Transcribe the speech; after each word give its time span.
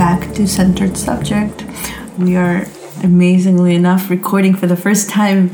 Hello, 0.00 0.14
world. 0.14 0.20
Welcome 0.20 0.28
back 0.28 0.36
to 0.36 0.48
Centered 0.48 0.96
Subject. 0.96 1.64
We 2.18 2.36
are 2.36 2.66
amazingly 3.04 3.74
enough 3.74 4.08
recording 4.08 4.56
for 4.56 4.66
the 4.66 4.76
first 4.76 5.10
time 5.10 5.50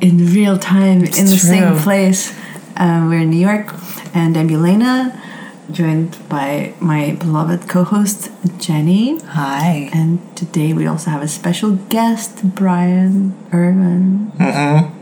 in 0.00 0.32
real 0.32 0.58
time 0.58 1.04
in 1.04 1.10
the 1.10 1.38
same 1.38 1.76
place. 1.76 2.32
Uh, 2.76 3.06
we're 3.08 3.20
in 3.20 3.30
New 3.30 3.36
York, 3.36 3.74
and 4.14 4.38
I'm 4.38 4.50
Elena, 4.50 5.22
joined 5.70 6.18
by 6.30 6.72
my 6.80 7.12
beloved 7.20 7.68
co 7.68 7.84
host, 7.84 8.30
Jenny. 8.58 9.18
Hi. 9.20 9.90
And 9.92 10.20
today 10.34 10.72
we 10.72 10.86
also 10.86 11.10
have 11.10 11.22
a 11.22 11.28
special 11.28 11.76
guest, 11.76 12.54
Brian 12.54 13.34
Irvin. 13.52 14.32
Mm-mm. 14.38 14.92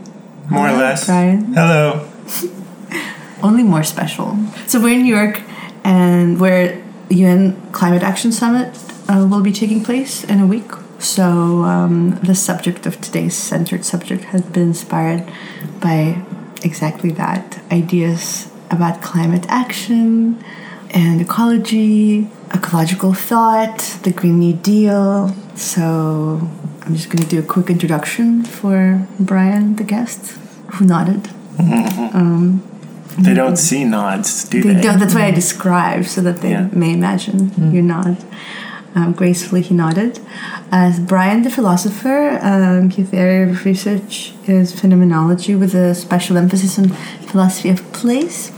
More 0.51 0.67
or 0.67 0.73
less. 0.73 1.05
Brian. 1.05 1.53
Hello. 1.53 2.09
only 3.43 3.63
more 3.63 3.83
special. 3.83 4.37
So 4.67 4.81
we're 4.81 4.95
in 4.95 5.03
New 5.03 5.15
York, 5.15 5.41
and 5.85 6.37
where 6.37 6.82
UN 7.15 7.71
Climate 7.71 8.03
Action 8.03 8.31
Summit 8.31 8.77
uh, 9.09 9.27
will 9.29 9.41
be 9.41 9.51
taking 9.51 9.83
place 9.83 10.23
in 10.23 10.39
a 10.39 10.47
week. 10.47 10.71
So 10.99 11.63
um, 11.63 12.19
the 12.23 12.35
subject 12.35 12.85
of 12.85 12.99
today's 13.01 13.35
centered 13.35 13.83
subject 13.83 14.23
has 14.25 14.41
been 14.41 14.63
inspired 14.63 15.29
by 15.81 16.23
exactly 16.63 17.11
that: 17.11 17.59
ideas 17.71 18.51
about 18.71 19.01
climate 19.01 19.45
action 19.49 20.43
and 20.91 21.21
ecology, 21.21 22.29
ecological 22.53 23.13
thought, 23.13 23.79
the 24.03 24.11
Green 24.11 24.39
New 24.39 24.53
Deal. 24.53 25.35
So 25.55 26.49
I'm 26.83 26.95
just 26.95 27.09
going 27.09 27.23
to 27.23 27.29
do 27.29 27.39
a 27.39 27.43
quick 27.43 27.69
introduction 27.69 28.43
for 28.43 29.07
Brian, 29.19 29.75
the 29.75 29.83
guest, 29.83 30.37
who 30.73 30.85
nodded. 30.85 31.29
They 33.19 33.33
don't 33.33 33.57
see 33.57 33.83
nods, 33.85 34.49
do 34.49 34.61
they? 34.61 34.73
They 34.73 34.81
don't, 34.81 34.99
that's 34.99 35.13
why 35.15 35.25
I 35.25 35.31
describe 35.31 36.05
so 36.05 36.21
that 36.21 36.37
they 36.41 36.51
Yeah. 36.51 36.67
may 36.71 36.93
imagine 36.93 37.71
you 37.73 37.81
nod. 37.81 38.17
Um, 38.95 39.13
gracefully, 39.13 39.61
he 39.61 39.73
nodded. 39.73 40.19
As 40.71 40.99
Brian, 40.99 41.41
the 41.41 41.49
philosopher, 41.49 42.37
um, 42.43 42.89
his 42.91 43.11
area 43.13 43.47
of 43.49 43.65
research 43.65 44.33
is 44.47 44.71
phenomenology 44.79 45.55
with 45.55 45.73
a 45.73 45.95
special 45.95 46.37
emphasis 46.37 46.77
on 46.77 46.89
philosophy 47.29 47.69
of 47.69 47.79
place. 47.91 48.51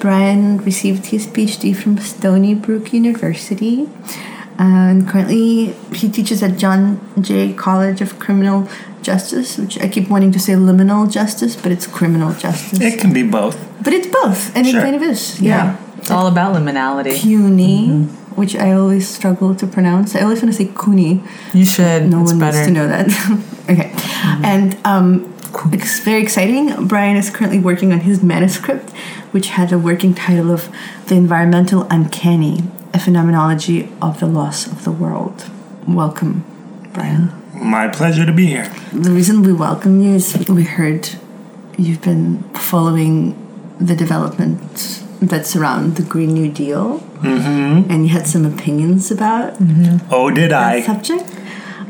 Brian 0.00 0.58
received 0.58 1.06
his 1.06 1.26
PhD 1.26 1.74
from 1.76 1.98
Stony 1.98 2.54
Brook 2.54 2.92
University. 2.94 3.88
And 4.58 5.08
currently, 5.08 5.72
he 5.92 6.08
teaches 6.08 6.42
at 6.42 6.56
John 6.58 7.00
Jay 7.20 7.52
College 7.52 8.00
of 8.00 8.18
Criminal 8.18 8.68
Justice, 9.02 9.58
which 9.58 9.78
I 9.80 9.88
keep 9.88 10.08
wanting 10.08 10.32
to 10.32 10.38
say 10.38 10.52
liminal 10.54 11.10
justice, 11.10 11.56
but 11.56 11.72
it's 11.72 11.86
criminal 11.86 12.32
justice. 12.34 12.80
It 12.80 12.98
can 13.00 13.12
be 13.12 13.22
both. 13.22 13.56
But 13.82 13.92
it's 13.92 14.06
both, 14.06 14.54
and 14.56 14.66
Sure. 14.66 14.80
it 14.80 14.82
kind 14.82 14.96
of 14.96 15.02
is. 15.02 15.40
Yeah. 15.40 15.76
It's 15.98 16.10
all 16.10 16.26
about 16.26 16.54
liminality. 16.54 17.16
CUNY, 17.16 18.04
which 18.36 18.54
I 18.56 18.72
always 18.72 19.08
struggle 19.08 19.54
to 19.56 19.66
pronounce. 19.66 20.14
I 20.14 20.20
always 20.22 20.40
want 20.42 20.54
to 20.54 20.58
say 20.64 20.70
CUNY. 20.72 21.22
You 21.52 21.64
should. 21.64 22.08
No 22.10 22.22
it's 22.22 22.30
one 22.32 22.40
better. 22.40 22.56
needs 22.58 22.66
to 22.68 22.72
know 22.72 22.88
that. 22.88 23.06
okay. 23.70 23.92
And 24.46 24.76
um, 24.84 25.34
it's 25.72 25.98
very 26.00 26.22
exciting. 26.22 26.86
Brian 26.86 27.16
is 27.16 27.28
currently 27.30 27.58
working 27.58 27.92
on 27.92 28.00
his 28.00 28.22
manuscript, 28.22 28.90
which 29.32 29.48
had 29.48 29.72
a 29.72 29.78
working 29.78 30.14
title 30.14 30.50
of 30.50 30.68
The 31.08 31.14
Environmental 31.14 31.86
Uncanny, 31.90 32.60
a 32.94 32.98
phenomenology 32.98 33.88
of 34.00 34.20
the 34.20 34.26
loss 34.26 34.66
of 34.66 34.84
the 34.84 34.92
world. 34.92 35.50
Welcome, 35.86 36.44
Brian. 36.92 37.32
My 37.52 37.88
pleasure 37.88 38.24
to 38.24 38.32
be 38.32 38.46
here. 38.46 38.72
The 38.92 39.10
reason 39.10 39.42
we 39.42 39.52
welcome 39.52 40.00
you 40.00 40.14
is 40.14 40.46
we 40.48 40.62
heard 40.62 41.08
you've 41.76 42.02
been 42.02 42.42
following 42.54 43.34
the 43.80 43.96
development 43.96 45.02
that 45.20 45.44
surround 45.46 45.96
the 45.96 46.02
Green 46.02 46.34
New 46.34 46.50
Deal, 46.50 47.00
mm-hmm. 47.00 47.90
and 47.90 48.04
you 48.06 48.10
had 48.10 48.26
some 48.28 48.44
opinions 48.44 49.10
about 49.10 49.56
Oh, 50.10 50.30
did 50.30 50.52
that 50.52 50.74
I? 50.74 50.80
subject, 50.82 51.28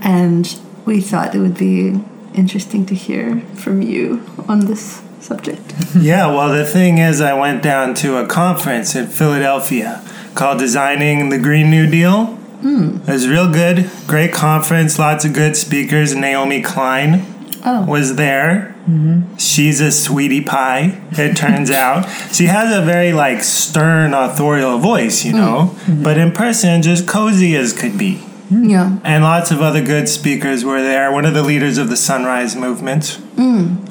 and 0.02 0.58
we 0.86 1.00
thought 1.02 1.34
it 1.34 1.38
would 1.40 1.58
be 1.58 2.00
interesting 2.34 2.86
to 2.86 2.94
hear 2.94 3.40
from 3.54 3.82
you 3.82 4.22
on 4.48 4.60
this 4.66 5.02
subject. 5.20 5.74
Yeah, 5.96 6.26
well, 6.26 6.52
the 6.52 6.64
thing 6.64 6.98
is, 6.98 7.20
I 7.20 7.34
went 7.34 7.62
down 7.62 7.94
to 7.96 8.16
a 8.16 8.26
conference 8.26 8.94
in 8.96 9.06
Philadelphia 9.06 10.02
called 10.34 10.58
Designing 10.58 11.28
the 11.28 11.38
Green 11.38 11.70
New 11.70 11.88
Deal. 11.88 12.26
Hmm. 12.26 12.98
It 13.06 13.12
was 13.12 13.28
real 13.28 13.52
good. 13.52 13.90
Great 14.06 14.32
conference, 14.32 14.98
lots 14.98 15.24
of 15.24 15.32
good 15.32 15.56
speakers. 15.56 16.14
Naomi 16.14 16.62
Klein 16.62 17.34
Oh, 17.66 17.84
was 17.86 18.16
there. 18.16 18.74
Mm-hmm. 18.86 19.36
She's 19.36 19.80
a 19.80 19.90
sweetie 19.90 20.42
pie, 20.42 21.00
it 21.12 21.34
turns 21.34 21.70
out. 21.70 22.04
She 22.30 22.44
has 22.44 22.76
a 22.76 22.82
very 22.82 23.14
like 23.14 23.42
stern 23.42 24.12
authorial 24.12 24.78
voice, 24.78 25.24
you 25.24 25.32
hmm. 25.32 25.38
know, 25.38 25.70
mm-hmm. 25.72 26.02
but 26.02 26.18
in 26.18 26.32
person 26.32 26.82
just 26.82 27.08
cozy 27.08 27.56
as 27.56 27.72
could 27.72 27.96
be. 27.96 28.16
Hmm. 28.16 28.68
yeah. 28.68 28.98
And 29.02 29.24
lots 29.24 29.50
of 29.50 29.62
other 29.62 29.82
good 29.82 30.10
speakers 30.10 30.64
were 30.64 30.82
there. 30.82 31.10
One 31.10 31.24
of 31.24 31.32
the 31.32 31.42
leaders 31.42 31.78
of 31.78 31.88
the 31.88 31.96
Sunrise 31.96 32.54
Movement, 32.54 33.18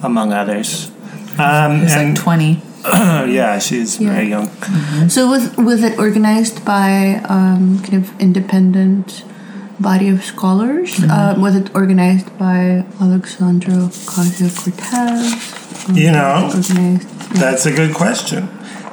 among 0.03 0.31
others. 0.31 0.91
Um, 1.39 1.81
It's 1.81 1.93
and 1.93 2.15
like 2.15 2.23
20. 2.23 2.61
yeah, 3.39 3.59
she's 3.59 3.99
Yeah. 3.99 4.13
very 4.13 4.27
young. 4.29 4.49
So 5.09 5.27
was 5.29 5.55
was 5.57 5.83
it 5.83 5.97
organized 5.99 6.63
by 6.65 7.21
um, 7.29 7.79
kind 7.83 7.95
of 8.03 8.11
independent 8.19 9.23
body 9.79 10.09
of 10.09 10.23
scholars? 10.23 10.99
Uh, 11.03 11.35
was 11.37 11.55
it 11.55 11.73
organized 11.75 12.37
by 12.37 12.85
Alexandra 13.01 13.73
Ocasio 13.89 14.49
Cortez? 14.59 15.97
You 15.97 16.11
know, 16.11 16.49
organized. 16.53 17.07
That's 17.35 17.65
a 17.65 17.71
good 17.71 17.93
question. 17.93 18.47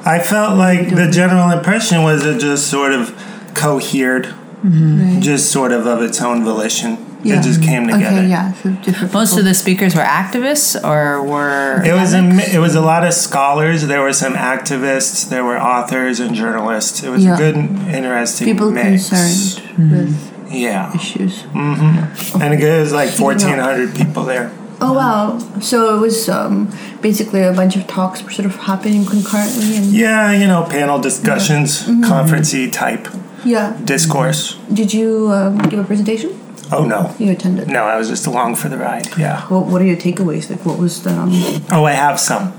I 0.05 0.19
felt 0.19 0.57
like 0.57 0.89
the 0.95 1.09
general 1.11 1.51
impression 1.51 2.01
was 2.03 2.25
it 2.25 2.39
just 2.39 2.67
sort 2.67 2.91
of 2.93 3.13
cohered, 3.53 4.25
Right. 4.63 5.19
just 5.21 5.51
sort 5.51 5.71
of 5.71 5.85
of 5.85 6.01
its 6.01 6.21
own 6.21 6.43
volition. 6.43 6.97
Yeah. 7.23 7.39
It 7.39 7.43
just 7.43 7.61
came 7.61 7.87
together. 7.87 8.17
Okay, 8.17 8.27
yeah. 8.29 8.53
So 8.53 8.71
different. 8.71 9.13
Most 9.13 9.37
of 9.37 9.45
the 9.45 9.53
speakers 9.53 9.93
were 9.95 10.01
activists 10.01 10.75
or 10.83 11.21
were. 11.23 11.83
It 11.85 11.93
was 11.93 12.13
a, 12.13 12.23
it 12.55 12.59
was 12.59 12.73
a 12.75 12.81
lot 12.81 13.05
of 13.05 13.13
scholars. 13.13 13.87
There 13.87 14.01
were 14.01 14.13
some 14.13 14.33
activists. 14.33 15.29
There 15.29 15.43
were 15.43 15.59
authors 15.59 16.19
and 16.19 16.33
journalists. 16.35 17.03
It 17.03 17.09
was 17.09 17.23
Yeah. 17.23 17.35
a 17.35 17.37
good, 17.37 17.55
interesting 17.93 18.47
people 18.47 18.71
mix. 18.71 19.09
concerned 19.09 19.91
with 19.91 20.31
Yeah, 20.51 20.93
issues. 20.95 21.43
Mm-hmm. 21.43 22.41
and 22.41 22.53
it 22.53 22.79
was 22.79 22.91
like 22.91 23.09
fourteen 23.09 23.57
hundred 23.59 23.95
people 23.95 24.23
there. 24.23 24.51
Oh 24.83 24.93
wow! 24.93 25.37
So 25.61 25.95
it 25.95 25.99
was 26.01 26.27
um, 26.27 26.67
basically 27.01 27.41
a 27.43 27.53
bunch 27.53 27.75
of 27.75 27.85
talks 27.85 28.23
were 28.23 28.31
sort 28.31 28.47
of 28.47 28.55
happening 28.55 29.05
concurrently, 29.05 29.77
and 29.77 29.85
Yeah, 29.93 30.31
you 30.33 30.47
know, 30.47 30.63
panel 30.67 30.99
discussions, 30.99 31.83
conferencey 32.01 32.71
type 32.71 33.07
yeah. 33.45 33.77
discourse. 33.85 34.57
Did 34.73 34.91
you 34.91 35.29
um, 35.31 35.57
give 35.69 35.79
a 35.79 35.83
presentation? 35.83 36.31
Oh 36.71 36.85
no, 36.85 37.13
You 37.19 37.31
attended. 37.31 37.67
no, 37.67 37.83
I 37.85 37.97
was 37.97 38.07
just 38.09 38.27
along 38.27 38.55
for 38.55 38.69
the 38.69 38.77
ride. 38.77 39.07
Yeah. 39.17 39.41
What 39.47 39.65
What 39.67 39.81
are 39.81 39.85
your 39.85 39.97
takeaways? 39.97 40.49
Like, 40.49 40.65
what 40.65 40.77
was 40.79 41.03
the? 41.03 41.11
Um, 41.11 41.31
Oh, 41.71 41.83
I 41.85 41.91
have 41.93 42.19
some. 42.19 42.53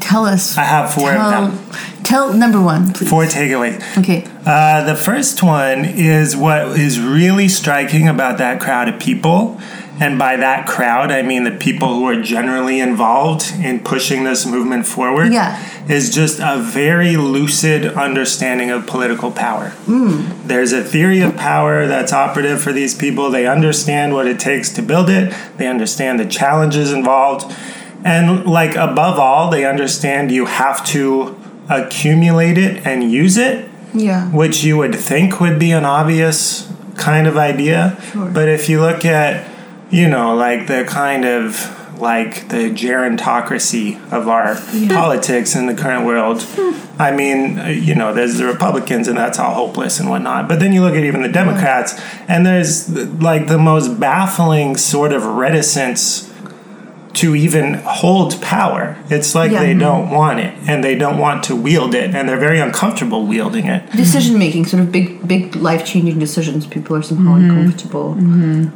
tell 0.00 0.26
us. 0.26 0.58
I 0.58 0.64
have 0.64 0.92
four 0.92 1.10
tell, 1.10 1.20
of 1.32 1.50
them. 1.72 2.02
Tell 2.04 2.32
number 2.34 2.60
one, 2.60 2.92
please. 2.92 3.08
Four 3.08 3.24
takeaways. 3.24 3.80
Okay. 3.98 4.26
Uh, 4.44 4.84
the 4.84 4.94
first 4.96 5.42
one 5.42 5.84
is 5.86 6.36
what 6.36 6.78
is 6.78 7.00
really 7.00 7.48
striking 7.48 8.06
about 8.08 8.36
that 8.38 8.60
crowd 8.60 8.88
of 8.88 9.00
people. 9.00 9.58
And 10.00 10.18
by 10.18 10.36
that 10.36 10.66
crowd, 10.66 11.12
I 11.12 11.22
mean 11.22 11.44
the 11.44 11.52
people 11.52 11.94
who 11.94 12.04
are 12.08 12.20
generally 12.20 12.80
involved 12.80 13.52
in 13.62 13.78
pushing 13.80 14.24
this 14.24 14.44
movement 14.44 14.86
forward. 14.86 15.32
Yeah. 15.32 15.56
Is 15.88 16.12
just 16.14 16.40
a 16.40 16.56
very 16.58 17.16
lucid 17.16 17.84
understanding 17.94 18.70
of 18.70 18.86
political 18.86 19.30
power. 19.30 19.68
Hmm. 19.86 20.22
There's 20.48 20.72
a 20.72 20.82
theory 20.82 21.20
of 21.20 21.36
power 21.36 21.86
that's 21.86 22.12
operative 22.12 22.60
for 22.62 22.72
these 22.72 22.94
people. 22.94 23.30
They 23.30 23.46
understand 23.46 24.14
what 24.14 24.26
it 24.26 24.40
takes 24.40 24.70
to 24.74 24.82
build 24.82 25.10
it, 25.10 25.32
they 25.58 25.66
understand 25.68 26.18
the 26.18 26.26
challenges 26.26 26.90
involved. 26.92 27.54
And, 28.04 28.44
like, 28.46 28.74
above 28.76 29.18
all, 29.18 29.50
they 29.50 29.64
understand 29.64 30.30
you 30.30 30.46
have 30.46 30.84
to 30.88 31.36
accumulate 31.70 32.58
it 32.58 32.86
and 32.86 33.10
use 33.10 33.36
it 33.36 33.68
Yeah. 33.94 34.26
which 34.28 34.64
you 34.64 34.76
would 34.76 34.94
think 34.94 35.40
would 35.40 35.58
be 35.58 35.70
an 35.72 35.84
obvious 35.84 36.68
kind 36.96 37.26
of 37.26 37.36
idea. 37.36 37.96
Sure. 38.12 38.26
But 38.26 38.48
if 38.48 38.68
you 38.68 38.80
look 38.80 39.04
at, 39.04 39.44
you 39.94 40.08
know, 40.08 40.34
like 40.34 40.66
the 40.66 40.84
kind 40.84 41.24
of 41.24 42.00
like 42.00 42.48
the 42.48 42.68
gerontocracy 42.70 43.94
of 44.12 44.28
our 44.28 44.56
politics 44.92 45.54
in 45.54 45.66
the 45.66 45.74
current 45.74 46.04
world, 46.04 46.42
hmm. 46.42 47.00
I 47.00 47.12
mean, 47.12 47.56
you 47.80 47.94
know, 47.94 48.12
there's 48.12 48.36
the 48.36 48.46
Republicans 48.46 49.06
and 49.06 49.16
that's 49.16 49.38
all 49.38 49.54
hopeless 49.54 50.00
and 50.00 50.10
whatnot. 50.10 50.48
But 50.48 50.58
then 50.58 50.72
you 50.72 50.82
look 50.82 50.96
at 50.96 51.04
even 51.04 51.22
the 51.22 51.28
Democrats 51.28 51.94
and 52.26 52.44
there's 52.44 52.90
like 53.20 53.46
the 53.46 53.58
most 53.58 54.00
baffling 54.00 54.76
sort 54.76 55.12
of 55.12 55.24
reticence 55.24 56.33
to 57.14 57.34
even 57.34 57.74
hold 57.84 58.40
power. 58.42 58.96
It's 59.08 59.34
like 59.34 59.50
Yeah. 59.52 59.60
they 59.64 59.74
don't 59.74 60.10
want 60.10 60.40
it 60.40 60.52
and 60.66 60.82
they 60.82 60.94
don't 60.96 61.18
want 61.18 61.44
to 61.44 61.54
wield 61.56 61.94
it 61.94 62.14
and 62.14 62.28
they're 62.28 62.38
very 62.48 62.58
uncomfortable 62.60 63.24
wielding 63.26 63.66
it. 63.66 63.82
Decision 63.92 64.38
making, 64.38 64.66
sort 64.66 64.82
of 64.82 64.90
big, 64.92 65.26
big 65.26 65.54
life 65.56 65.84
changing 65.84 66.18
decisions. 66.18 66.66
People 66.66 66.96
are 66.96 67.02
somehow 67.02 67.36
Mm-hmm. 67.36 67.50
uncomfortable 67.50 68.08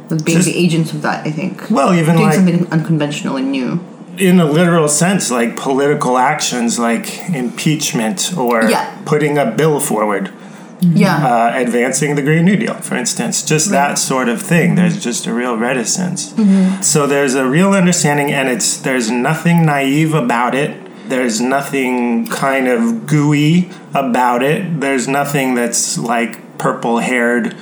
with 0.09 0.25
being 0.25 0.37
Just- 0.37 0.47
the 0.47 0.57
agents 0.57 0.93
of 0.93 1.01
that. 1.01 1.25
I 1.27 1.31
think. 1.31 1.69
Well, 1.69 1.93
even 1.93 2.15
doing 2.15 2.25
like 2.27 2.35
something 2.35 2.67
unconventional 2.71 3.35
and 3.35 3.51
new. 3.51 3.79
in 4.17 4.39
a 4.39 4.45
literal 4.45 4.87
sense, 4.89 5.31
like 5.31 5.55
political 5.55 6.17
actions 6.17 6.77
like 6.77 7.05
impeachment 7.33 8.33
or 8.37 8.63
Yeah. 8.69 8.85
putting 9.05 9.37
a 9.37 9.45
bill 9.45 9.79
forward. 9.79 10.29
Yeah. 10.81 11.17
uh, 11.25 11.51
advancing 11.55 12.15
the 12.15 12.21
Green 12.21 12.45
New 12.45 12.55
Deal, 12.55 12.75
for 12.75 12.95
instance. 12.95 13.43
Just 13.43 13.69
that 13.71 13.97
sort 13.97 14.29
of 14.29 14.41
thing. 14.41 14.75
There's 14.75 15.01
just 15.03 15.25
a 15.27 15.33
real 15.33 15.57
reticence. 15.57 16.33
So 16.85 17.05
there's 17.07 17.35
a 17.35 17.45
real 17.47 17.71
understanding, 17.73 18.31
and 18.31 18.47
it's 18.49 18.77
there's 18.77 19.09
nothing 19.11 19.65
naive 19.65 20.13
about 20.13 20.55
it. 20.55 20.77
There's 21.09 21.41
nothing 21.41 22.27
kind 22.27 22.67
of 22.67 23.05
gooey 23.07 23.69
about 23.93 24.43
it. 24.43 24.79
There's 24.79 25.07
nothing 25.07 25.55
that's 25.55 25.97
like 25.97 26.57
purple 26.59 26.99
haired, 26.99 27.55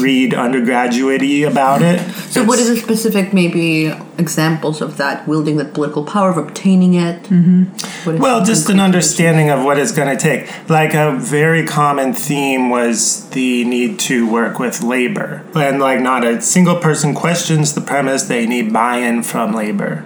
read 0.00 0.34
undergraduate 0.34 1.22
about 1.44 1.82
it. 1.82 2.00
So, 2.30 2.44
what 2.44 2.58
is 2.58 2.68
the 2.68 2.76
specific, 2.76 3.32
maybe, 3.32 3.92
examples 4.18 4.80
of 4.80 4.96
that 4.96 5.26
wielding 5.26 5.56
that 5.56 5.74
political 5.74 6.04
power 6.04 6.30
of 6.30 6.36
obtaining 6.36 6.94
it? 6.94 7.22
Mm-hmm. 7.24 8.18
Well, 8.18 8.44
just 8.44 8.68
an 8.70 8.80
understanding 8.80 9.50
of 9.50 9.64
what 9.64 9.78
it's 9.78 9.92
going 9.92 10.16
to 10.16 10.20
take. 10.20 10.48
Like 10.68 10.94
a 10.94 11.16
very 11.16 11.66
common 11.66 12.12
theme 12.12 12.70
was 12.70 13.28
the 13.30 13.64
need 13.64 13.98
to 14.00 14.30
work 14.30 14.58
with 14.58 14.82
labor. 14.82 15.44
And 15.54 15.80
like 15.80 16.00
not 16.00 16.24
a 16.24 16.40
single 16.40 16.76
person 16.76 17.14
questions 17.14 17.74
the 17.74 17.80
premise 17.80 18.24
they 18.24 18.46
need 18.46 18.72
buy-in 18.72 19.22
from 19.22 19.52
labor. 19.52 20.04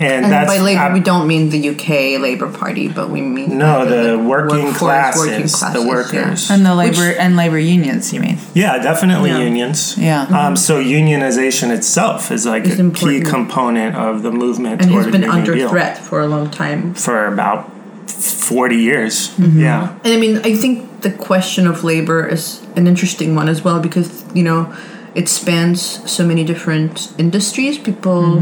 And, 0.00 0.24
And 0.24 0.32
that's 0.32 0.50
by 0.50 0.58
labor, 0.58 0.80
ab- 0.80 0.94
we 0.94 1.00
don't 1.00 1.26
mean 1.28 1.50
the 1.50 1.68
UK 1.68 2.18
Labour 2.20 2.50
Party, 2.50 2.88
but 2.88 3.10
we 3.10 3.20
mean 3.20 3.58
no, 3.58 3.66
rather 3.80 4.16
the 4.16 4.18
working 4.18 4.64
workforce, 4.64 4.78
classes, 4.78 5.20
working 5.26 5.42
the 5.42 5.48
classes, 5.58 5.84
yeah. 5.84 5.88
workers. 5.88 6.50
And 6.50 6.64
the 6.64 6.74
labor 6.74 7.12
and 7.18 7.36
labor 7.36 7.58
unions, 7.58 8.10
you 8.10 8.20
mean? 8.20 8.38
Yeah, 8.54 8.78
definitely 8.78 9.28
Yeah. 9.28 9.40
unions. 9.40 9.98
Yeah. 9.98 10.22
Um, 10.22 10.56
so 10.56 10.82
unionization 10.82 11.70
itself 11.70 12.32
is 12.32 12.46
like 12.46 12.64
Is 12.64 12.78
a 12.78 12.80
important. 12.80 13.24
key 13.24 13.30
component 13.30 13.94
of 13.94 14.22
the 14.22 14.30
movement 14.32 14.80
and 14.80 14.90
toward 14.90 15.04
has 15.04 15.12
been 15.12 15.24
under 15.28 15.54
Deal 15.54 15.68
threat 15.68 15.98
for 15.98 16.20
a 16.20 16.26
long 16.26 16.48
time. 16.50 16.94
for 16.94 17.26
about 17.26 17.70
forty 18.10 18.76
years. 18.76 19.28
Mm-hmm. 19.36 19.60
Yeah. 19.60 19.92
And 20.04 20.14
I 20.14 20.16
mean, 20.16 20.38
I 20.44 20.54
think 20.56 21.02
the 21.02 21.10
question 21.12 21.66
of 21.66 21.84
labor 21.84 22.26
is 22.26 22.62
an 22.74 22.86
interesting 22.86 23.34
one 23.34 23.48
as 23.50 23.62
well 23.62 23.80
because 23.80 24.24
you 24.34 24.44
know 24.44 24.72
it 25.14 25.28
spans 25.28 26.00
so 26.10 26.24
many 26.26 26.42
different 26.44 27.12
industries. 27.18 27.76
People, 27.78 28.40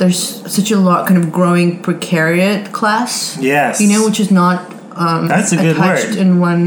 there's 0.00 0.20
such 0.58 0.70
a 0.72 0.80
lot 0.88 1.06
kind 1.08 1.18
of 1.22 1.26
growing 1.38 1.68
precariat 1.82 2.72
class. 2.78 3.36
Yes. 3.40 3.80
you 3.80 3.88
know, 3.92 4.02
which 4.08 4.18
is 4.24 4.30
not 4.42 4.58
um, 5.04 5.28
That's 5.28 5.52
a 5.52 5.56
good 5.56 5.76
attached 5.76 6.08
word. 6.08 6.16
in 6.22 6.40
one 6.40 6.62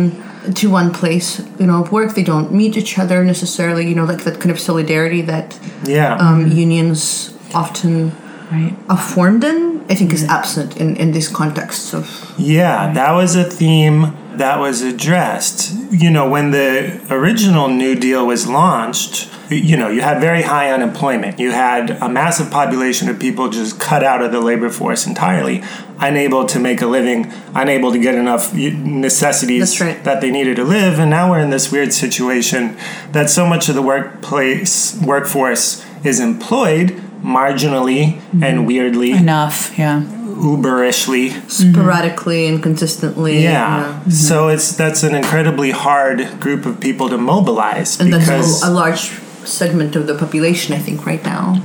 to 0.59 0.65
one 0.80 0.89
place. 1.00 1.27
You 1.59 1.68
know, 1.68 1.77
of 1.83 1.91
work. 1.91 2.09
They 2.15 2.24
don't 2.33 2.50
meet 2.51 2.74
each 2.81 2.94
other 3.01 3.24
necessarily. 3.33 3.83
You 3.89 3.95
know, 3.97 4.06
like 4.12 4.24
that 4.27 4.35
kind 4.41 4.51
of 4.56 4.59
solidarity 4.59 5.21
that 5.33 5.47
Yeah. 5.83 6.15
um, 6.25 6.39
unions 6.65 7.33
often 7.53 8.12
Right. 8.51 8.75
are 8.89 8.97
formed 9.15 9.44
in. 9.44 9.62
I 9.91 9.95
think 9.95 10.13
is 10.13 10.24
absent 10.39 10.77
in 10.81 10.95
in 11.03 11.12
these 11.15 11.27
contexts 11.39 11.94
of 11.94 12.06
Yeah, 12.38 12.94
that 13.00 13.12
was 13.19 13.36
a 13.36 13.44
theme 13.59 14.00
that 14.38 14.57
was 14.65 14.81
addressed. 14.81 15.59
You 16.03 16.09
know, 16.15 16.25
when 16.36 16.51
the 16.51 17.00
original 17.09 17.68
New 17.68 17.95
Deal 18.06 18.24
was 18.33 18.41
launched, 18.47 19.27
you 19.55 19.77
know, 19.77 19.89
you 19.89 20.01
had 20.01 20.19
very 20.19 20.41
high 20.41 20.71
unemployment. 20.71 21.39
You 21.39 21.51
had 21.51 21.91
a 21.91 22.09
massive 22.09 22.51
population 22.51 23.09
of 23.09 23.19
people 23.19 23.50
just 23.50 23.79
cut 23.79 24.03
out 24.03 24.21
of 24.21 24.31
the 24.31 24.39
labor 24.41 24.69
force 24.69 25.07
entirely, 25.07 25.63
unable 26.00 26.45
to 26.45 26.59
make 26.59 26.81
a 26.81 26.88
living, 26.88 27.31
unable 27.53 27.91
to 27.91 28.00
get 28.00 28.15
enough 28.15 28.53
necessities 28.53 29.79
right. 29.79 30.03
that 30.03 30.21
they 30.21 30.31
needed 30.31 30.55
to 30.57 30.63
live. 30.63 31.00
And 31.00 31.09
now 31.09 31.31
we're 31.31 31.39
in 31.39 31.50
this 31.50 31.71
weird 31.71 31.94
situation 31.94 32.77
that 33.11 33.29
so 33.29 33.45
much 33.45 33.69
of 33.69 33.75
the 33.75 33.81
workplace, 33.81 35.00
workforce 35.01 35.85
is 36.03 36.19
employed 36.19 37.01
marginally 37.23 38.15
mm-hmm. 38.15 38.44
and 38.44 38.67
weirdly, 38.67 39.11
Enough, 39.11 39.77
yeah. 39.79 40.01
uberishly. 40.01 41.50
sporadically 41.50 42.47
and 42.47 42.61
consistently. 42.61 43.44
Yeah. 43.44 44.03
So 44.09 44.50
it's 44.50 44.75
that's 44.75 45.03
an 45.03 45.15
incredibly 45.15 45.71
hard 45.71 46.39
group 46.41 46.65
of 46.65 46.79
people 46.81 47.09
to 47.09 47.17
mobilize 47.17 48.00
And 48.00 48.11
because 48.11 48.61
that's 48.61 48.63
a, 48.63 48.69
a 48.69 48.71
large 48.71 49.22
segment 49.45 49.95
of 49.95 50.07
the 50.07 50.15
population, 50.15 50.73
I 50.73 50.79
think, 50.79 51.05
right 51.05 51.23
now. 51.23 51.61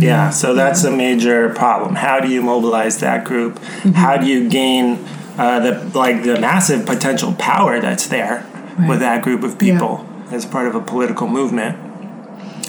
yeah, 0.00 0.30
so 0.30 0.54
that's 0.54 0.84
a 0.84 0.90
major 0.90 1.50
problem. 1.54 1.94
How 1.96 2.20
do 2.20 2.28
you 2.28 2.42
mobilize 2.42 2.98
that 3.00 3.24
group? 3.24 3.58
How 3.94 4.16
do 4.16 4.26
you 4.26 4.48
gain 4.48 5.04
uh, 5.38 5.60
the 5.60 5.98
like 5.98 6.22
the 6.24 6.40
massive 6.40 6.84
potential 6.86 7.32
power 7.38 7.80
that's 7.80 8.06
there 8.08 8.44
with 8.88 9.00
that 9.00 9.22
group 9.22 9.42
of 9.42 9.58
people 9.58 10.06
as 10.30 10.44
part 10.46 10.66
of 10.68 10.74
a 10.74 10.80
political 10.80 11.28
movement? 11.28 11.76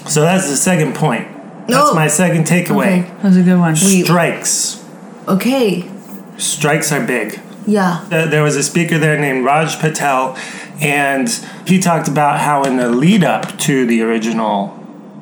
So 0.09 0.21
that's 0.21 0.49
the 0.49 0.55
second 0.55 0.95
point. 0.95 1.27
That's 1.67 1.89
Oh. 1.91 1.93
my 1.93 2.07
second 2.07 2.45
takeaway. 2.45 2.99
Okay. 2.99 3.01
That 3.01 3.23
was 3.23 3.37
a 3.37 3.43
good 3.43 3.59
one. 3.59 3.73
We- 3.73 4.03
Strikes. 4.03 4.83
Okay. 5.27 5.89
Strikes 6.37 6.91
are 6.91 7.05
big. 7.05 7.39
Yeah. 7.65 8.05
There 8.09 8.43
was 8.43 8.55
a 8.55 8.63
speaker 8.63 8.97
there 8.97 9.19
named 9.19 9.45
Raj 9.45 9.79
Patel, 9.79 10.35
and 10.81 11.29
he 11.65 11.79
talked 11.79 12.07
about 12.07 12.39
how 12.39 12.63
in 12.63 12.77
the 12.77 12.89
lead 12.89 13.23
up 13.23 13.57
to 13.59 13.85
the 13.85 14.01
original 14.01 14.75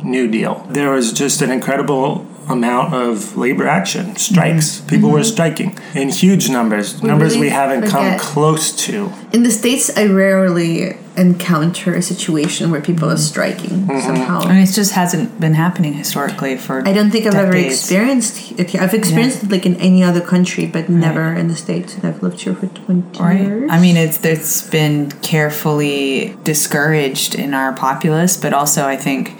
New 0.03 0.27
Deal, 0.29 0.65
there 0.69 0.91
was 0.91 1.11
just 1.11 1.41
an 1.41 1.51
incredible 1.51 2.25
amount 2.49 2.93
of 2.93 3.35
labor 3.37 3.67
action, 3.67 4.15
strikes. 4.15 4.81
People 4.81 5.09
were 5.11 5.23
striking 5.23 5.77
in 5.93 6.09
huge 6.09 6.49
numbers, 6.49 7.01
We 7.01 7.07
numbers 7.09 7.33
really 7.35 7.47
we 7.47 7.49
haven't 7.49 7.89
come 7.89 8.17
close 8.19 8.71
to. 8.85 9.11
In 9.33 9.43
the 9.43 9.51
States, 9.51 9.89
I 9.97 10.05
rarely 10.05 10.95
encounter 11.17 11.95
a 11.95 12.01
situation 12.01 12.69
where 12.69 12.79
people 12.81 13.09
are 13.09 13.17
striking 13.17 13.87
Mm-hmm. 13.87 13.99
somehow. 13.99 14.41
and 14.47 14.59
it 14.59 14.71
just 14.71 14.91
hasn't 14.93 15.39
been 15.39 15.55
happening 15.55 15.93
historically 15.93 16.55
for 16.57 16.87
I 16.87 16.93
don't 16.93 17.09
think 17.09 17.25
I've 17.25 17.33
ever 17.35 17.55
experienced 17.55 18.59
it. 18.59 18.75
I've 18.75 18.93
experienced 18.93 19.43
it 19.43 19.49
like 19.51 19.65
in 19.65 19.75
any 19.77 20.03
other 20.03 20.21
country, 20.21 20.65
but 20.67 20.89
never 20.89 21.33
in 21.33 21.47
the 21.47 21.55
States. 21.55 21.95
And 21.95 22.05
I've 22.05 22.21
lived 22.21 22.41
here 22.41 22.53
for 22.55 22.67
20 22.67 23.19
Right. 23.19 23.39
years. 23.41 23.69
I 23.71 23.79
mean, 23.81 23.97
it's 23.97 24.23
it's 24.23 24.61
been 24.69 25.11
carefully 25.57 26.35
discouraged 26.43 27.33
in 27.35 27.53
our 27.53 27.73
populace, 27.73 28.37
but 28.37 28.53
also 28.53 28.85
I 28.85 28.95
think, 28.95 29.33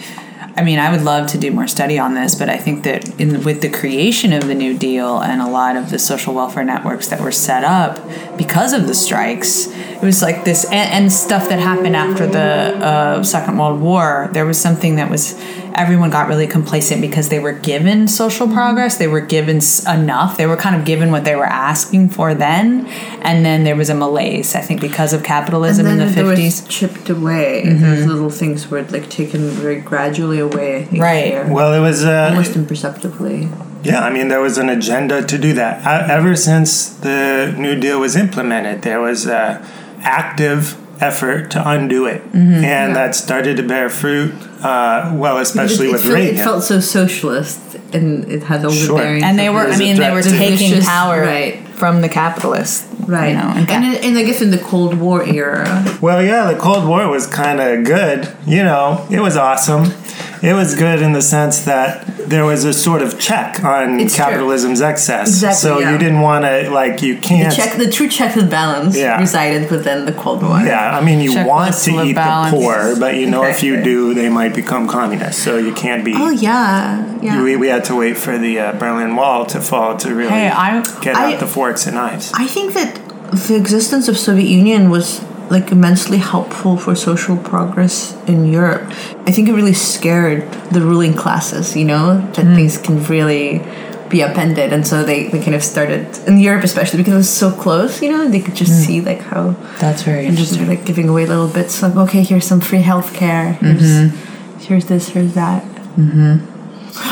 I 0.58 0.64
mean, 0.64 0.80
I 0.80 0.90
would 0.90 1.04
love 1.04 1.28
to 1.32 1.38
do 1.38 1.52
more 1.52 1.68
study 1.68 2.00
on 2.00 2.16
this, 2.16 2.34
but 2.34 2.50
I 2.50 2.58
think 2.58 2.84
that 2.84 3.20
in 3.22 3.44
with 3.44 3.62
the 3.62 3.70
creation 3.70 4.34
of 4.34 4.48
the 4.48 4.56
New 4.56 4.76
Deal 4.76 5.20
and 5.20 5.40
a 5.40 5.48
lot 5.48 5.76
of 5.76 5.92
the 5.92 6.00
social 6.00 6.34
welfare 6.34 6.64
networks 6.64 7.10
that 7.10 7.22
were 7.22 7.32
set 7.32 7.64
up 7.64 8.00
because 8.40 8.74
of 8.74 8.88
the 8.88 8.96
strikes, 8.96 9.68
it 9.68 10.02
was 10.02 10.24
like 10.24 10.46
this 10.46 10.66
and, 10.66 11.04
and 11.04 11.14
stuff 11.14 11.48
that 11.50 11.60
happened 11.60 11.96
after 11.96 12.26
the 12.26 12.40
uh, 12.40 13.24
Second 13.24 13.60
World 13.60 13.80
War. 13.80 14.30
There 14.34 14.48
was 14.48 14.60
something 14.60 14.96
that 14.96 15.12
was 15.12 15.40
everyone 15.76 16.10
got 16.10 16.28
really 16.28 16.48
complacent 16.48 17.02
because 17.02 17.30
they 17.30 17.40
were 17.40 17.52
given 17.54 18.08
social 18.08 18.48
progress, 18.48 18.98
they 18.98 19.08
were 19.08 19.22
given 19.22 19.60
enough, 19.88 20.38
they 20.38 20.46
were 20.46 20.58
kind 20.58 20.76
of 20.76 20.86
given 20.86 21.12
what 21.12 21.24
they 21.24 21.36
were 21.36 21.46
asking 21.46 22.10
for 22.10 22.34
then, 22.34 22.86
and 23.22 23.46
then 23.46 23.64
there 23.64 23.76
was 23.76 23.90
a 23.90 23.96
malaise. 23.96 24.56
I 24.56 24.62
think 24.62 24.82
because 24.82 25.14
of 25.14 25.20
and 25.20 25.28
capitalism 25.28 25.86
then 25.86 26.00
in 26.00 26.08
the 26.08 26.14
there 26.14 26.26
was 26.26 26.40
fifties. 26.40 26.68
chipped 26.68 27.10
away. 27.10 27.64
Those 27.68 28.06
little 28.06 28.30
things 28.30 28.70
were 28.70 28.82
like 28.84 29.10
taken 29.10 29.50
very 29.50 29.80
gradually 29.82 30.40
away. 30.40 30.78
I 30.78 30.84
think, 30.86 31.02
Right. 31.02 31.26
here. 31.26 31.48
Well, 31.48 31.74
it 31.74 31.80
was 31.80 32.04
uh, 32.06 32.28
almost 32.30 32.56
imperceptibly. 32.56 33.50
Yeah, 33.84 34.02
I 34.02 34.10
mean, 34.10 34.28
there 34.28 34.42
was 34.42 34.58
an 34.58 34.70
agenda 34.70 35.22
to 35.26 35.38
do 35.38 35.54
that. 35.54 35.86
Uh, 35.86 36.12
ever 36.12 36.36
since 36.36 36.90
the 36.90 37.54
New 37.58 37.80
Deal 37.80 38.00
was 38.00 38.16
implemented, 38.16 38.82
there 38.82 39.00
was 39.00 39.26
a 39.28 39.66
active 40.02 40.76
effort 41.02 41.52
to 41.52 41.70
undo 41.70 42.06
it, 42.06 42.22
Mm-hmm. 42.34 42.64
and 42.64 42.96
that 42.96 43.16
started 43.16 43.58
to 43.58 43.64
bear 43.64 43.90
fruit. 43.90 44.34
Uh, 44.62 45.14
well, 45.16 45.38
especially 45.38 45.88
it, 45.90 45.92
with 45.94 46.06
it, 46.06 46.10
felt, 46.10 46.20
it 46.20 46.38
felt 46.38 46.64
so 46.64 46.80
socialist, 46.80 47.60
and 47.94 48.26
it 48.32 48.44
had 48.44 48.66
all 48.66 48.72
the 48.72 48.78
Sure. 48.78 48.98
bearings. 48.98 49.24
And 49.24 49.38
they 49.38 49.50
were. 49.50 49.68
I 49.68 49.78
mean, 49.78 49.98
they 49.98 50.12
were 50.12 50.22
taking 50.24 50.70
Vicious, 50.72 50.86
power 50.86 51.22
right. 51.22 51.60
from 51.70 52.02
the 52.02 52.10
capitalists, 52.10 52.88
right. 53.08 53.30
You 53.30 53.36
know, 53.36 53.54
and, 53.56 53.68
cap- 53.68 53.84
and 54.04 54.18
I 54.18 54.24
guess 54.24 54.42
in 54.42 54.52
the 54.52 54.58
Cold 54.58 54.96
War 55.00 55.24
era, 55.24 55.66
Well, 56.02 56.24
yeah, 56.24 56.52
the 56.52 56.58
Cold 56.60 56.88
War 56.88 57.08
was 57.08 57.28
kind 57.28 57.60
of 57.62 57.86
good. 57.86 58.28
You 58.46 58.64
know, 58.64 59.06
it 59.12 59.20
was 59.20 59.38
awesome. 59.38 59.92
It 60.42 60.54
was 60.54 60.76
good 60.76 61.02
in 61.02 61.14
the 61.14 61.22
sense 61.22 61.62
that 61.62 62.06
there 62.30 62.46
was 62.46 62.64
a 62.66 62.74
sort 62.74 63.02
of 63.02 63.20
check 63.20 63.64
on 63.64 64.00
It's 64.00 64.16
true. 64.16 64.26
capitalism's 64.26 64.82
excess. 64.82 65.28
Exactly, 65.30 65.56
So 65.58 65.80
yeah. 65.80 65.92
you 65.92 65.98
didn't 65.98 66.22
want 66.22 66.46
to 66.46 66.70
like 66.70 67.02
you 67.02 67.18
can't. 67.18 67.54
check, 67.54 67.78
the 67.78 67.90
true 67.90 68.08
check 68.10 68.36
and 68.36 68.50
balance 68.50 68.96
Yeah. 68.98 69.20
resided 69.20 69.72
within 69.72 70.06
the 70.06 70.12
Cold 70.14 70.44
War. 70.44 70.60
yeah, 70.60 70.98
I 70.98 71.04
mean, 71.04 71.20
you 71.22 71.32
Checklist 71.32 71.46
want 71.48 71.74
to 71.76 71.98
of 72.00 72.06
eat 72.08 72.14
balance. 72.16 72.52
the 72.52 72.58
poor, 72.60 72.96
but 73.00 73.16
you 73.16 73.28
know 73.30 73.44
if 73.44 73.64
you 73.64 73.82
do, 73.82 74.14
they 74.14 74.30
might 74.30 74.54
become 74.54 74.88
communists. 74.88 75.42
So 75.42 75.58
you 75.58 75.74
can't 75.74 76.04
be. 76.06 76.14
Oh 76.16 76.30
yeah, 76.30 77.18
yeah. 77.22 77.42
We, 77.42 77.56
we 77.56 77.68
had 77.70 77.84
to 77.86 77.96
wait 77.96 78.18
for 78.18 78.38
the 78.38 78.60
uh, 78.60 78.74
Berlin 78.74 79.16
Wall 79.16 79.46
to 79.48 79.60
fall 79.62 79.96
to 79.98 80.14
really 80.14 80.30
Hey, 80.32 80.50
I- 80.50 80.82
get 81.02 81.16
I- 81.16 81.34
out 81.34 81.40
the 81.40 81.48
forks 81.48 81.88
and 81.88 81.96
knives. 81.96 82.32
I 82.36 82.46
think 82.48 82.74
that 82.74 83.00
the 83.32 83.56
existence 83.56 84.08
of 84.08 84.18
Soviet 84.18 84.48
Union 84.48 84.90
was 84.90 85.22
like 85.50 85.72
immensely 85.72 86.18
helpful 86.18 86.78
for 86.78 86.96
social 86.96 87.38
progress 87.38 88.16
in 88.28 88.46
Europe. 88.46 88.84
I 89.26 89.32
think 89.32 89.48
it 89.48 89.54
really 89.54 89.74
scared 89.74 90.52
the 90.72 90.82
ruling 90.82 91.14
classes, 91.14 91.76
you 91.76 91.86
know, 91.86 92.20
that 92.34 92.46
mm. 92.46 92.56
things 92.56 92.78
can 92.78 93.04
really 93.06 93.66
be 94.10 94.24
upended. 94.24 94.74
And 94.74 94.88
so 94.88 95.04
they, 95.04 95.28
they 95.28 95.42
kind 95.42 95.56
of 95.56 95.64
started 95.64 96.18
in 96.28 96.40
Europe 96.40 96.64
especially 96.64 96.98
because 96.98 97.14
it 97.14 97.18
was 97.18 97.30
so 97.30 97.52
close, 97.52 98.02
you 98.02 98.12
know, 98.12 98.28
they 98.28 98.40
could 98.40 98.56
just 98.56 98.72
mm. 98.72 98.86
see 98.86 99.02
like 99.02 99.20
how 99.20 99.52
That's 99.80 100.04
very 100.04 100.26
and 100.26 100.38
just 100.38 100.60
like 100.62 100.86
giving 100.86 101.10
away 101.10 101.26
little 101.26 101.48
bits 101.48 101.82
like 101.82 101.96
okay 101.96 102.24
here's 102.24 102.46
some 102.46 102.62
free 102.62 102.82
healthcare. 102.82 103.58
Here's 103.58 103.82
mm-hmm. 103.82 104.60
here's 104.60 104.86
this 104.86 105.10
here's 105.10 105.34
that 105.34 105.64
mm-hmm. 105.64 106.57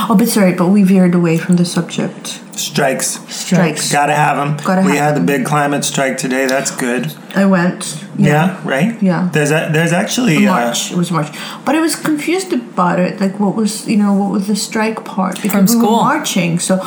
Oh, 0.10 0.16
but 0.18 0.28
sorry, 0.28 0.54
but 0.54 0.68
we 0.70 0.84
veered 0.84 1.16
away 1.16 1.38
from 1.38 1.56
the 1.58 1.66
subject. 1.66 2.42
Strikes. 2.56 3.20
Strikes. 3.34 3.92
Gotta 3.92 4.14
have 4.16 4.38
them. 4.38 4.58
Gotta 4.66 4.82
we 4.86 4.96
have 4.98 5.14
had 5.14 5.16
the 5.22 5.26
big 5.26 5.46
climate 5.46 5.84
strike 5.84 6.18
today. 6.18 6.46
That's 6.48 6.72
good. 6.72 7.14
I 7.36 7.46
went. 7.46 8.04
Yeah, 8.18 8.62
right? 8.68 9.02
Yeah. 9.02 9.30
There's 9.34 9.52
a, 9.52 9.70
there's 9.74 9.92
actually 9.92 10.48
uh, 10.48 10.52
March. 10.52 10.92
It 10.92 10.98
was 10.98 11.12
March, 11.12 11.28
but 11.66 11.76
I 11.76 11.82
was 11.82 11.96
confused 11.96 12.54
about 12.54 13.00
it. 13.00 13.20
Like, 13.20 13.40
what 13.40 13.56
was 13.56 13.86
you 13.88 13.98
know 13.98 14.14
what 14.14 14.32
was 14.32 14.48
the 14.48 14.56
strike 14.56 15.04
part? 15.04 15.36
Because 15.42 15.52
From 15.52 15.62
we 15.66 15.68
school. 15.68 15.98
were 15.98 16.04
marching. 16.04 16.60
So, 16.60 16.80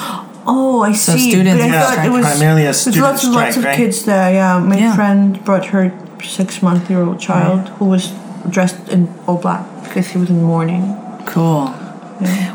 oh, 0.47 0.81
I 0.83 0.93
So 0.93 1.13
see. 1.17 1.31
students 1.31 1.61
but 1.61 1.71
I 1.71 1.75
Yeah, 1.75 1.95
thought 1.97 2.07
it 2.07 2.11
was 2.13 2.25
primarily 2.27 2.65
a 2.67 2.73
student 2.73 3.03
lots 3.03 3.25
and 3.25 3.35
lots 3.35 3.57
of 3.59 3.65
right? 3.65 3.77
kids 3.77 4.05
there. 4.07 4.33
Yeah, 4.33 4.59
my 4.59 4.79
Yeah. 4.79 4.95
friend 4.97 5.45
brought 5.45 5.67
her 5.67 5.93
six 6.25 6.63
month 6.63 6.89
year 6.91 7.03
old 7.03 7.21
child 7.21 7.69
who 7.79 7.85
was 7.85 8.13
dressed 8.49 8.89
in 8.89 9.09
all 9.27 9.37
black 9.37 9.65
because 9.85 10.09
he 10.09 10.19
was 10.19 10.31
in 10.31 10.43
mourning. 10.43 10.97
Cool. 11.27 11.75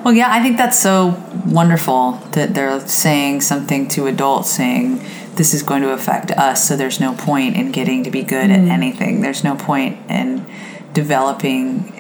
Well, 0.04 0.14
yeah, 0.14 0.28
I 0.32 0.42
think 0.42 0.58
that's 0.58 0.78
so 0.78 1.22
wonderful 1.46 2.14
that 2.32 2.54
they're 2.54 2.86
saying 2.88 3.42
something 3.42 3.88
to 3.90 4.08
adults 4.08 4.50
saying 4.50 5.04
this 5.36 5.54
is 5.54 5.64
going 5.64 5.82
to 5.82 5.92
affect 5.92 6.32
us, 6.32 6.68
so 6.68 6.76
there's 6.76 7.00
no 7.00 7.14
point 7.14 7.56
in 7.56 7.72
getting 7.72 8.04
to 8.04 8.12
be 8.12 8.22
good 8.24 8.52
at 8.52 8.60
mm-hmm. 8.60 8.72
anything. 8.72 9.22
There's 9.22 9.44
no 9.44 9.56
point 9.56 9.98
in 10.10 10.46
developing, 10.94 11.92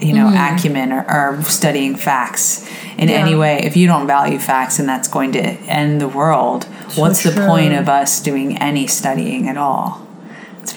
you 0.00 0.12
know, 0.12 0.26
mm-hmm. 0.26 0.56
acumen 0.56 0.92
or, 0.92 1.04
or 1.08 1.42
studying 1.42 1.94
facts 1.94 2.68
in 2.98 3.08
Yeah. 3.08 3.16
any 3.16 3.34
way. 3.34 3.60
If 3.62 3.76
you 3.76 3.86
don't 3.86 4.06
value 4.06 4.38
facts 4.38 4.78
and 4.78 4.88
that's 4.88 5.08
going 5.08 5.32
to 5.32 5.40
end 5.40 6.00
the 6.00 6.08
world, 6.08 6.64
what's 6.96 7.22
the 7.22 7.32
point 7.46 7.74
of 7.74 7.88
us 7.88 8.20
doing 8.20 8.58
any 8.58 8.86
studying 8.86 9.48
at 9.48 9.56
all? 9.56 10.06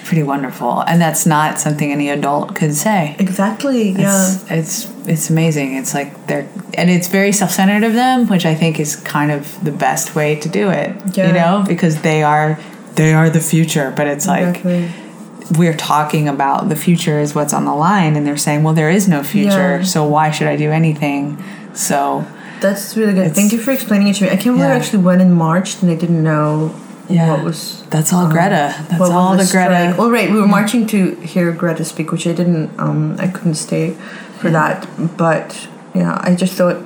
Pretty 0.04 0.22
wonderful. 0.22 0.80
And 0.82 1.00
that's 1.00 1.24
not 1.26 1.58
something 1.58 1.90
any 1.90 2.10
adult 2.10 2.54
could 2.54 2.74
say. 2.74 3.16
Exactly. 3.18 3.90
Yeah. 3.90 4.32
It's, 4.32 4.50
it's 4.50 5.08
it's 5.08 5.30
amazing. 5.30 5.76
It's 5.76 5.94
like 5.94 6.26
they're 6.26 6.48
and 6.74 6.90
it's 6.90 7.08
very 7.08 7.32
self 7.32 7.50
centered 7.50 7.84
of 7.84 7.94
them, 7.94 8.26
which 8.28 8.44
I 8.46 8.54
think 8.54 8.78
is 8.78 8.96
kind 8.96 9.30
of 9.30 9.62
the 9.64 9.72
best 9.72 10.14
way 10.14 10.36
to 10.36 10.48
do 10.48 10.70
it. 10.70 10.94
Yeah. 11.16 11.26
You 11.28 11.32
know, 11.32 11.64
because 11.66 12.02
they 12.02 12.22
are 12.22 12.58
they 12.96 13.12
are 13.14 13.30
the 13.30 13.40
future, 13.40 13.92
but 13.96 14.06
it's 14.06 14.26
Exactly. 14.26 14.82
like 14.86 15.58
we're 15.58 15.76
talking 15.76 16.28
about 16.28 16.68
the 16.68 16.76
future 16.76 17.18
is 17.18 17.34
what's 17.34 17.52
on 17.52 17.64
the 17.64 17.74
line, 17.74 18.16
and 18.16 18.26
they're 18.26 18.36
saying, 18.36 18.62
well, 18.62 18.72
there 18.74 18.88
is 18.90 19.08
no 19.08 19.22
future, 19.22 19.78
Yeah. 19.78 19.82
so 19.82 20.04
why 20.04 20.30
should 20.30 20.46
I 20.46 20.56
do 20.56 20.70
anything? 20.70 21.42
So 21.74 22.24
That's 22.60 22.96
really 22.96 23.12
good. 23.12 23.34
Thank 23.34 23.52
you 23.52 23.58
for 23.58 23.70
explaining 23.72 24.08
it 24.08 24.14
to 24.16 24.24
me. 24.24 24.28
I 24.30 24.36
can't 24.36 24.56
believe 24.56 24.64
I 24.64 24.68
Yeah. 24.68 24.76
actually 24.76 25.02
went 25.02 25.20
in 25.20 25.32
March 25.34 25.82
and 25.82 25.90
I 25.90 25.96
didn't 25.96 26.22
know 26.22 26.74
Yeah. 27.08 27.34
what 27.34 27.44
was. 27.44 27.82
that's 27.90 28.12
all 28.12 28.28
Greta. 28.28 28.74
That's 28.88 29.00
all 29.10 29.32
the 29.32 29.48
Greta. 29.50 29.92
strike. 29.92 29.98
Oh 29.98 30.10
right, 30.10 30.30
we 30.30 30.40
were 30.40 30.46
marching 30.46 30.86
to 30.88 31.14
hear 31.16 31.52
Greta 31.52 31.84
speak, 31.84 32.12
which 32.12 32.26
I 32.26 32.32
didn't. 32.32 32.78
Um, 32.78 33.16
I 33.18 33.28
couldn't 33.28 33.56
stay 33.56 33.90
for 34.38 34.50
that. 34.50 34.88
But 35.16 35.68
yeah, 35.94 36.18
I 36.22 36.34
just 36.34 36.54
thought 36.54 36.82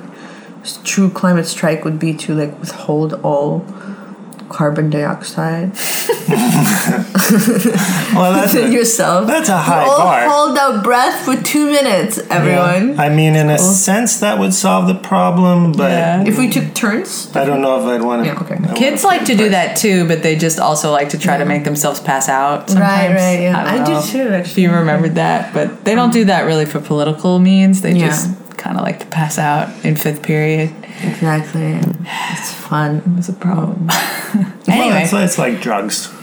true 0.83 1.09
climate 1.09 1.45
strike 1.45 1.85
would 1.85 1.99
be 1.99 2.13
to 2.13 2.35
like 2.35 2.59
withhold 2.59 3.13
all 3.23 3.65
carbon 4.49 4.89
dioxide 4.89 5.71
well, 8.15 8.33
that's 8.33 8.53
a, 8.55 8.69
yourself. 8.71 9.27
that's 9.27 9.49
a 9.49 9.57
high 9.57 9.83
all 9.85 9.97
bar. 9.99 10.27
hold 10.29 10.57
that 10.57 10.83
breath 10.83 11.23
for 11.25 11.35
two 11.41 11.65
minutes, 11.71 12.17
everyone. 12.29 12.95
Yeah. 12.95 13.01
I 13.01 13.09
mean, 13.09 13.35
in 13.35 13.49
a 13.49 13.57
sense, 13.57 14.19
that 14.19 14.37
would 14.39 14.53
solve 14.53 14.87
the 14.87 14.95
problem, 14.95 15.71
but 15.73 15.91
Yeah. 15.91 16.23
If 16.25 16.37
we 16.37 16.49
took 16.49 16.73
turns, 16.73 17.33
I 17.35 17.45
don't 17.45 17.61
know 17.61 17.79
if 17.79 17.85
I'd 17.85 18.03
want 18.05 18.23
to. 18.23 18.27
Yeah, 18.29 18.39
okay. 18.41 18.57
Kids 18.79 19.03
like 19.03 19.25
to 19.25 19.35
do 19.35 19.49
that 19.49 19.77
too, 19.77 20.07
but 20.07 20.23
they 20.23 20.35
just 20.35 20.59
also 20.59 20.91
like 20.91 21.09
to 21.09 21.17
try 21.19 21.37
to 21.37 21.45
make 21.45 21.63
themselves 21.63 21.99
pass 21.99 22.29
out. 22.29 22.69
Sometimes. 22.69 23.13
right, 23.15 23.39
yeah. 23.41 23.63
don't 23.63 23.81
I 23.81 23.85
do 23.85 23.91
know 23.93 24.01
too, 24.01 24.27
If 24.33 24.33
actually. 24.47 24.63
you 24.63 24.71
remembered 24.71 25.15
that, 25.15 25.53
but 25.53 25.83
they 25.85 25.95
don't 25.95 26.11
do 26.13 26.25
that 26.25 26.43
really 26.45 26.65
for 26.65 26.79
political 26.79 27.39
means. 27.39 27.81
They 27.81 27.93
Yeah. 27.93 28.07
just 28.07 28.29
kind 28.59 28.77
of 28.77 28.83
like 28.83 28.99
to 28.99 29.05
pass 29.07 29.37
out 29.39 29.69
in 29.83 29.95
fifth 29.95 30.21
period. 30.21 30.69
exactly. 31.01 31.79
It's 32.33 32.51
fun. 32.53 32.97
It 32.97 33.15
was 33.15 33.29
a 33.29 33.33
problem. 33.33 33.87
Well, 34.69 34.81
anyway, 34.81 35.01
it's, 35.03 35.13
it's 35.13 35.39
like 35.39 35.61
drugs. 35.61 36.13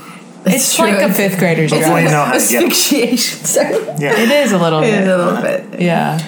it's 0.45 0.79
like 0.79 1.03
a 1.03 1.13
fifth 1.13 1.39
grader's 1.41 1.73
Hopefully 1.73 2.03
drug. 2.03 2.13
know 2.13 2.25
how 2.25 2.31
to. 2.33 2.37
Asphyxiation. 2.37 3.45
Sorry. 3.45 3.75
Yeah. 3.99 4.17
It 4.21 4.31
is 4.31 4.53
a 4.53 4.59
little 4.59 4.81
It 4.85 4.91
is 4.95 4.99
bit. 5.01 5.09
a 5.09 5.17
little 5.17 5.43
bit. 5.43 5.81
Yeah. 5.81 6.21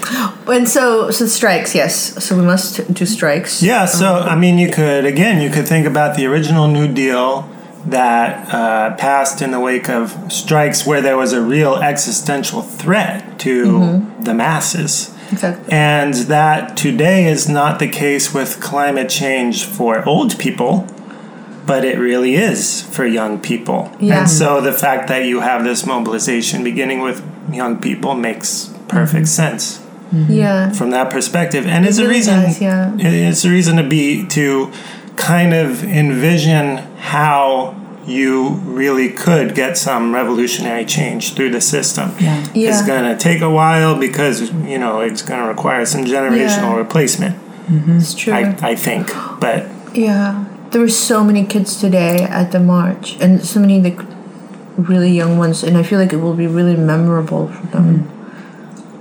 And 0.48 0.68
so, 0.68 1.12
so 1.12 1.26
strikes, 1.26 1.76
yes. 1.76 2.24
So 2.24 2.36
we 2.36 2.42
must 2.42 2.92
do 2.92 3.06
strikes. 3.06 3.62
Yeah, 3.62 3.84
so 3.84 4.14
I 4.14 4.34
mean, 4.34 4.58
you 4.58 4.68
could 4.72 5.04
again, 5.04 5.40
you 5.40 5.50
could 5.50 5.68
think 5.68 5.86
about 5.86 6.16
the 6.16 6.26
original 6.26 6.66
New 6.66 6.92
Deal 6.92 7.48
that 7.86 8.52
uh, 8.52 8.96
passed 8.96 9.40
in 9.40 9.52
the 9.52 9.60
wake 9.60 9.88
of 9.88 10.32
strikes, 10.32 10.84
where 10.84 11.00
there 11.00 11.16
was 11.16 11.32
a 11.32 11.40
real 11.40 11.76
existential 11.76 12.60
threat 12.62 13.38
to 13.40 14.04
the 14.20 14.34
masses, 14.34 15.14
Exactly. 15.30 15.72
and 15.72 16.14
that 16.14 16.76
today 16.76 17.26
is 17.26 17.48
not 17.48 17.78
the 17.78 17.88
case 17.88 18.32
with 18.32 18.60
climate 18.60 19.08
change 19.08 19.64
for 19.64 20.06
old 20.08 20.38
people. 20.38 20.86
But 21.66 21.84
it 21.84 21.98
really 21.98 22.34
is 22.34 22.80
for 22.80 23.04
young 23.04 23.38
people. 23.42 23.94
Yeah. 24.00 24.20
And 24.20 24.30
so 24.30 24.62
the 24.62 24.72
fact 24.72 25.06
that 25.08 25.26
you 25.26 25.40
have 25.40 25.64
this 25.64 25.84
mobilization 25.84 26.64
beginning 26.64 27.00
with 27.02 27.22
young 27.52 27.78
people 27.78 28.14
makes 28.14 28.72
perfect 28.88 29.24
mm-hmm. 29.24 29.24
sense 29.26 29.78
mm-hmm. 30.12 30.32
Yeah. 30.32 30.72
from 30.72 30.90
that 30.90 31.10
perspective, 31.10 31.66
and 31.66 31.86
it's 31.86 31.98
a 31.98 32.08
reason. 32.08 32.42
does, 32.42 32.60
yeah. 32.60 32.94
It's 32.98 33.44
a 33.44 33.50
reason 33.50 33.76
to 33.76 33.82
be 33.82 34.26
to 34.28 34.72
kind 35.16 35.52
of 35.52 35.84
envision 35.84 36.78
how 36.96 37.76
you 38.08 38.48
really 38.64 39.10
could 39.10 39.54
get 39.54 39.76
some 39.76 40.14
revolutionary 40.14 40.84
change 40.84 41.34
through 41.34 41.50
the 41.50 41.60
system. 41.60 42.08
Yeah. 42.18 42.46
Yeah. 42.54 42.68
It's 42.70 42.86
going 42.86 43.04
to 43.04 43.16
take 43.22 43.40
a 43.42 43.50
while 43.50 43.98
because 43.98 44.50
you 44.72 44.78
know 44.78 45.00
it's 45.00 45.22
going 45.22 45.40
to 45.42 45.48
require 45.48 45.84
some 45.86 46.04
generational 46.04 46.72
Yeah. 46.72 46.76
replacement. 46.76 47.36
It's 47.70 48.14
true. 48.14 48.32
I, 48.32 48.56
I 48.62 48.74
think, 48.74 49.08
but 49.40 49.66
yeah. 49.94 50.44
There 50.70 50.80
were 50.82 50.88
so 51.10 51.22
many 51.24 51.44
kids 51.46 51.80
today 51.80 52.16
at 52.22 52.52
the 52.52 52.60
march, 52.60 53.16
and 53.20 53.42
so 53.44 53.58
many 53.60 53.80
like 53.80 54.00
really 54.76 55.10
young 55.10 55.38
ones, 55.38 55.62
and 55.64 55.76
I 55.76 55.82
feel 55.82 55.98
like 55.98 56.12
it 56.12 56.20
will 56.24 56.34
be 56.34 56.46
really 56.46 56.76
memorable 56.76 57.48
for 57.48 57.66
them. 57.68 58.08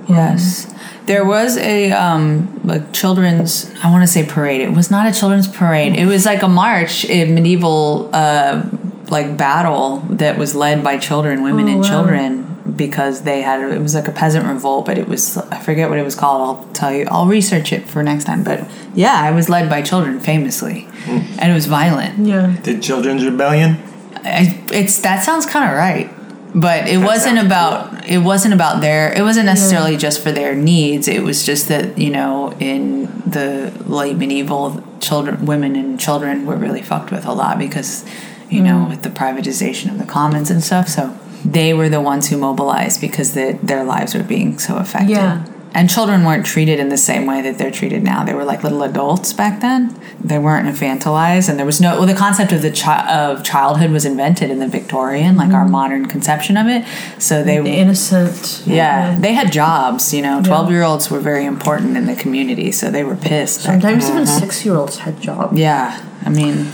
Yes. 0.10 0.74
There 1.06 1.26
was 1.26 1.58
a 1.58 1.92
um 1.92 2.60
like 2.64 2.92
children's 2.94 3.72
I 3.84 3.90
want 3.92 4.04
to 4.04 4.08
say 4.08 4.26
parade. 4.26 4.62
It 4.62 4.72
was 4.74 4.90
not 4.92 5.08
a 5.08 5.14
children's 5.18 5.48
parade. 5.48 5.96
It 5.96 6.06
was 6.06 6.26
like 6.26 6.42
a 6.42 6.48
march, 6.50 7.06
in 7.06 7.36
medieval 7.36 8.10
uh 8.14 8.64
like 9.10 9.38
battle 9.38 9.98
that 10.10 10.38
was 10.38 10.56
led 10.56 10.84
by 10.84 10.98
children, 10.98 11.44
women 11.44 11.68
Oh, 11.68 11.72
and 11.72 11.82
wow. 11.82 11.88
children 11.90 12.44
because 12.76 13.22
they 13.24 13.42
had 13.42 13.62
it 13.72 13.80
was 13.82 13.96
like 13.96 14.08
a 14.08 14.12
peasant 14.12 14.46
revolt, 14.46 14.86
but 14.86 14.98
it 14.98 15.08
was 15.08 15.38
I 15.38 15.60
forget 15.60 15.90
what 15.90 15.98
it 15.98 16.04
was 16.04 16.16
called. 16.16 16.42
I'll 16.68 16.74
tell 16.74 16.94
you. 16.94 17.06
I'll 17.10 17.26
research 17.28 17.72
it 17.74 17.88
for 17.88 18.04
next 18.04 18.26
time, 18.26 18.44
but 18.44 18.68
yeah, 18.94 19.30
it 19.30 19.34
was 19.34 19.50
led 19.50 19.70
by 19.70 19.82
children 19.82 20.20
famously. 20.20 20.82
Hmm. 21.06 21.20
And 21.40 21.52
it 21.52 21.54
was 21.56 21.66
violent. 21.66 22.26
Yeah. 22.28 22.56
the 22.64 22.78
Children's 22.80 23.24
Rebellion. 23.26 23.78
I, 24.16 24.62
it's 24.72 25.00
that 25.02 25.24
sounds 25.24 25.46
kind 25.46 25.70
of 25.72 25.78
right 25.78 26.12
but 26.56 26.88
it 26.88 26.98
wasn't 26.98 27.36
sounds 27.38 27.46
about 27.46 28.08
it 28.10 28.18
wasn't 28.20 28.54
about 28.54 28.82
their 28.82 29.14
it 29.14 29.22
wasn't 29.22 29.46
necessarily 29.46 29.96
just 29.98 30.22
for 30.24 30.32
their 30.32 30.56
needs 30.56 31.08
it 31.08 31.22
was 31.22 31.46
just 31.46 31.68
that 31.68 31.98
you 31.98 32.10
know 32.10 32.52
in 32.60 33.06
the 33.30 33.72
late 33.86 34.16
medieval 34.18 34.82
children 35.00 35.46
women 35.46 35.76
and 35.76 36.00
children 36.00 36.46
were 36.46 36.56
really 36.56 36.82
fucked 36.82 37.12
with 37.12 37.26
a 37.26 37.32
lot 37.34 37.60
because 37.60 38.04
you 38.50 38.62
know 38.62 38.84
hmm. 38.84 38.90
with 38.90 39.04
the 39.04 39.10
privatization 39.10 39.92
of 39.92 39.98
the 39.98 40.06
commons 40.06 40.50
and 40.50 40.64
stuff 40.64 40.88
so 40.88 41.18
they 41.46 41.74
were 41.74 41.90
the 41.90 42.02
ones 42.02 42.30
who 42.30 42.38
mobilized 42.38 43.00
because 43.00 43.34
the, 43.34 43.58
their 43.64 43.84
lives 43.84 44.14
were 44.14 44.24
being 44.24 44.58
so 44.60 44.78
affected 44.78 45.12
Yeah. 45.12 45.46
and 45.74 45.90
children 45.90 46.26
weren't 46.26 46.46
treated 46.46 46.80
in 46.80 46.90
the 46.90 46.98
same 46.98 47.26
way 47.26 47.42
that 47.42 47.58
they're 47.58 47.72
treated 47.72 48.04
now. 48.04 48.26
They 48.26 48.34
were 48.34 48.44
like 48.44 48.64
little 48.64 48.84
adults 48.84 49.34
back 49.34 49.62
then. 49.62 49.96
They 50.20 50.40
weren't 50.40 50.68
infantilized, 50.68 51.48
and 51.48 51.60
there 51.60 51.66
was 51.66 51.80
no. 51.80 51.98
Well, 51.98 52.08
the 52.08 52.16
concept 52.16 52.52
of 52.52 52.64
the 52.64 52.72
chi- 52.72 53.08
of 53.14 53.44
childhood 53.44 53.92
was 53.92 54.04
invented 54.04 54.50
in 54.50 54.60
the 54.60 54.68
Victorian, 54.68 55.38
like 55.38 55.54
our 55.54 55.66
hmm. 55.66 55.72
modern 55.72 56.06
conception 56.08 56.58
of 56.58 56.68
it. 56.68 56.84
So 57.20 57.44
they, 57.44 57.60
The 57.60 57.70
innocent. 57.70 58.64
yeah, 58.66 59.18
they 59.20 59.34
had 59.34 59.52
jobs. 59.52 60.14
You 60.14 60.24
know, 60.24 60.42
twelve 60.42 60.72
year 60.72 60.82
olds 60.84 61.12
were 61.12 61.20
very 61.20 61.46
important 61.46 61.96
in 61.96 62.08
the 62.08 62.16
community, 62.16 62.72
so 62.72 62.90
they 62.90 63.04
were 63.04 63.16
pissed. 63.16 63.62
Sometimes 63.62 64.10
even 64.10 64.24
uh-huh. 64.24 64.40
six 64.40 64.66
year 64.66 64.76
olds 64.76 64.98
had 64.98 65.22
jobs. 65.22 65.56
yeah, 65.58 66.04
I 66.26 66.30
mean, 66.30 66.72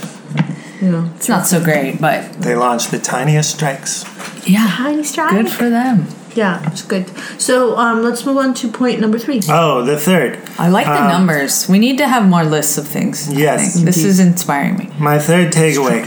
You 0.84 0.90
know. 0.92 1.10
it's 1.16 1.28
not 1.28 1.46
so 1.46 1.62
great, 1.64 2.00
but 2.00 2.32
They 2.42 2.54
launched 2.54 2.90
the 2.90 2.98
tiniest 2.98 3.50
strikes. 3.54 4.04
yeah, 4.46 4.66
Tiny 4.76 5.02
strike. 5.02 5.30
good 5.30 5.48
for 5.50 5.70
them. 5.70 6.06
Yeah, 6.34 6.66
it's 6.68 6.82
good. 6.82 7.06
So 7.40 7.76
um, 7.78 8.02
let's 8.02 8.26
move 8.26 8.36
on 8.38 8.54
to 8.54 8.68
point 8.68 9.00
number 9.00 9.18
three. 9.20 9.40
Oh, 9.48 9.82
the 9.84 9.96
third. 9.96 10.38
I 10.58 10.68
like 10.68 10.86
the 10.86 11.02
Um, 11.02 11.08
numbers. 11.08 11.68
We 11.68 11.78
need 11.78 11.96
to 11.98 12.08
have 12.08 12.26
more 12.28 12.44
lists 12.44 12.76
of 12.76 12.86
things. 12.88 13.32
Yes. 13.32 13.74
this 13.80 14.04
is 14.04 14.18
inspiring 14.18 14.76
me. 14.76 14.90
My 14.98 15.18
third 15.20 15.52
takeaway. 15.52 16.04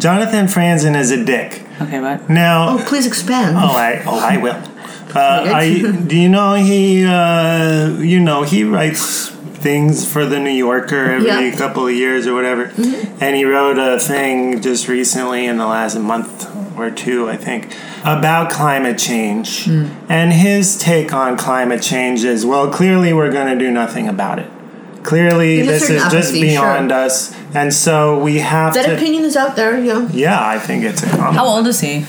Jonathan 0.00 0.46
Franzen 0.46 0.94
is 0.96 1.10
a 1.10 1.22
dick. 1.24 1.62
Okay, 1.82 2.00
what? 2.00 2.30
Now, 2.30 2.78
Oh, 2.78 2.84
please 2.86 3.06
expand. 3.06 3.56
Oh, 3.58 3.74
I 3.76 4.02
oh 4.06 4.18
I 4.18 4.36
will. 4.38 4.56
Uh, 5.16 5.50
I 5.62 5.80
do 6.06 6.14
you 6.16 6.28
know 6.28 6.54
he 6.54 7.06
uh, 7.06 7.88
you 8.12 8.20
know 8.20 8.42
he 8.42 8.64
writes 8.64 9.32
things 9.56 10.10
for 10.10 10.24
the 10.26 10.38
New 10.38 10.50
Yorker 10.50 11.10
every 11.12 11.26
Yeah. 11.26 11.40
Mm-hmm. 11.42 11.58
couple 11.58 11.86
of 11.86 11.94
years 11.94 12.26
or 12.26 12.34
whatever, 12.34 12.64
and 13.20 13.36
he 13.36 13.44
wrote 13.44 13.78
a 13.78 13.98
thing 13.98 14.60
just 14.60 14.88
recently 14.88 15.46
in 15.46 15.56
the 15.58 15.66
last 15.66 15.98
month 15.98 16.46
or 16.78 16.90
two, 16.90 17.28
I 17.28 17.36
think, 17.36 17.74
about 18.04 18.50
climate 18.50 18.98
change. 18.98 19.64
Mm. 19.64 19.90
And 20.08 20.32
his 20.32 20.76
take 20.78 21.12
on 21.14 21.36
climate 21.36 21.82
change 21.82 22.22
is 22.24 22.44
well, 22.44 22.70
clearly 22.70 23.12
we're 23.12 23.32
going 23.32 23.48
to 23.48 23.58
do 23.58 23.70
nothing 23.70 24.08
about 24.08 24.38
it. 24.38 24.50
clearly 25.02 25.62
There's 25.62 25.80
this 25.82 25.90
is 25.90 26.02
certain 26.02 26.18
just 26.20 26.32
beyond 26.34 26.90
sure. 26.90 26.98
us, 26.98 27.34
and 27.54 27.72
so 27.72 28.18
we 28.18 28.38
have 28.40 28.74
That 28.74 28.86
to. 28.86 28.96
opinion 28.96 29.24
is 29.24 29.36
out 29.36 29.56
there, 29.56 29.78
yeah. 29.78 30.08
Yeah, 30.12 30.38
I 30.46 30.58
think 30.58 30.84
it's 30.84 31.02
a 31.02 31.08
common. 31.10 31.34
How 31.34 31.46
old 31.46 31.66
is 31.66 31.80
he? 31.80 32.04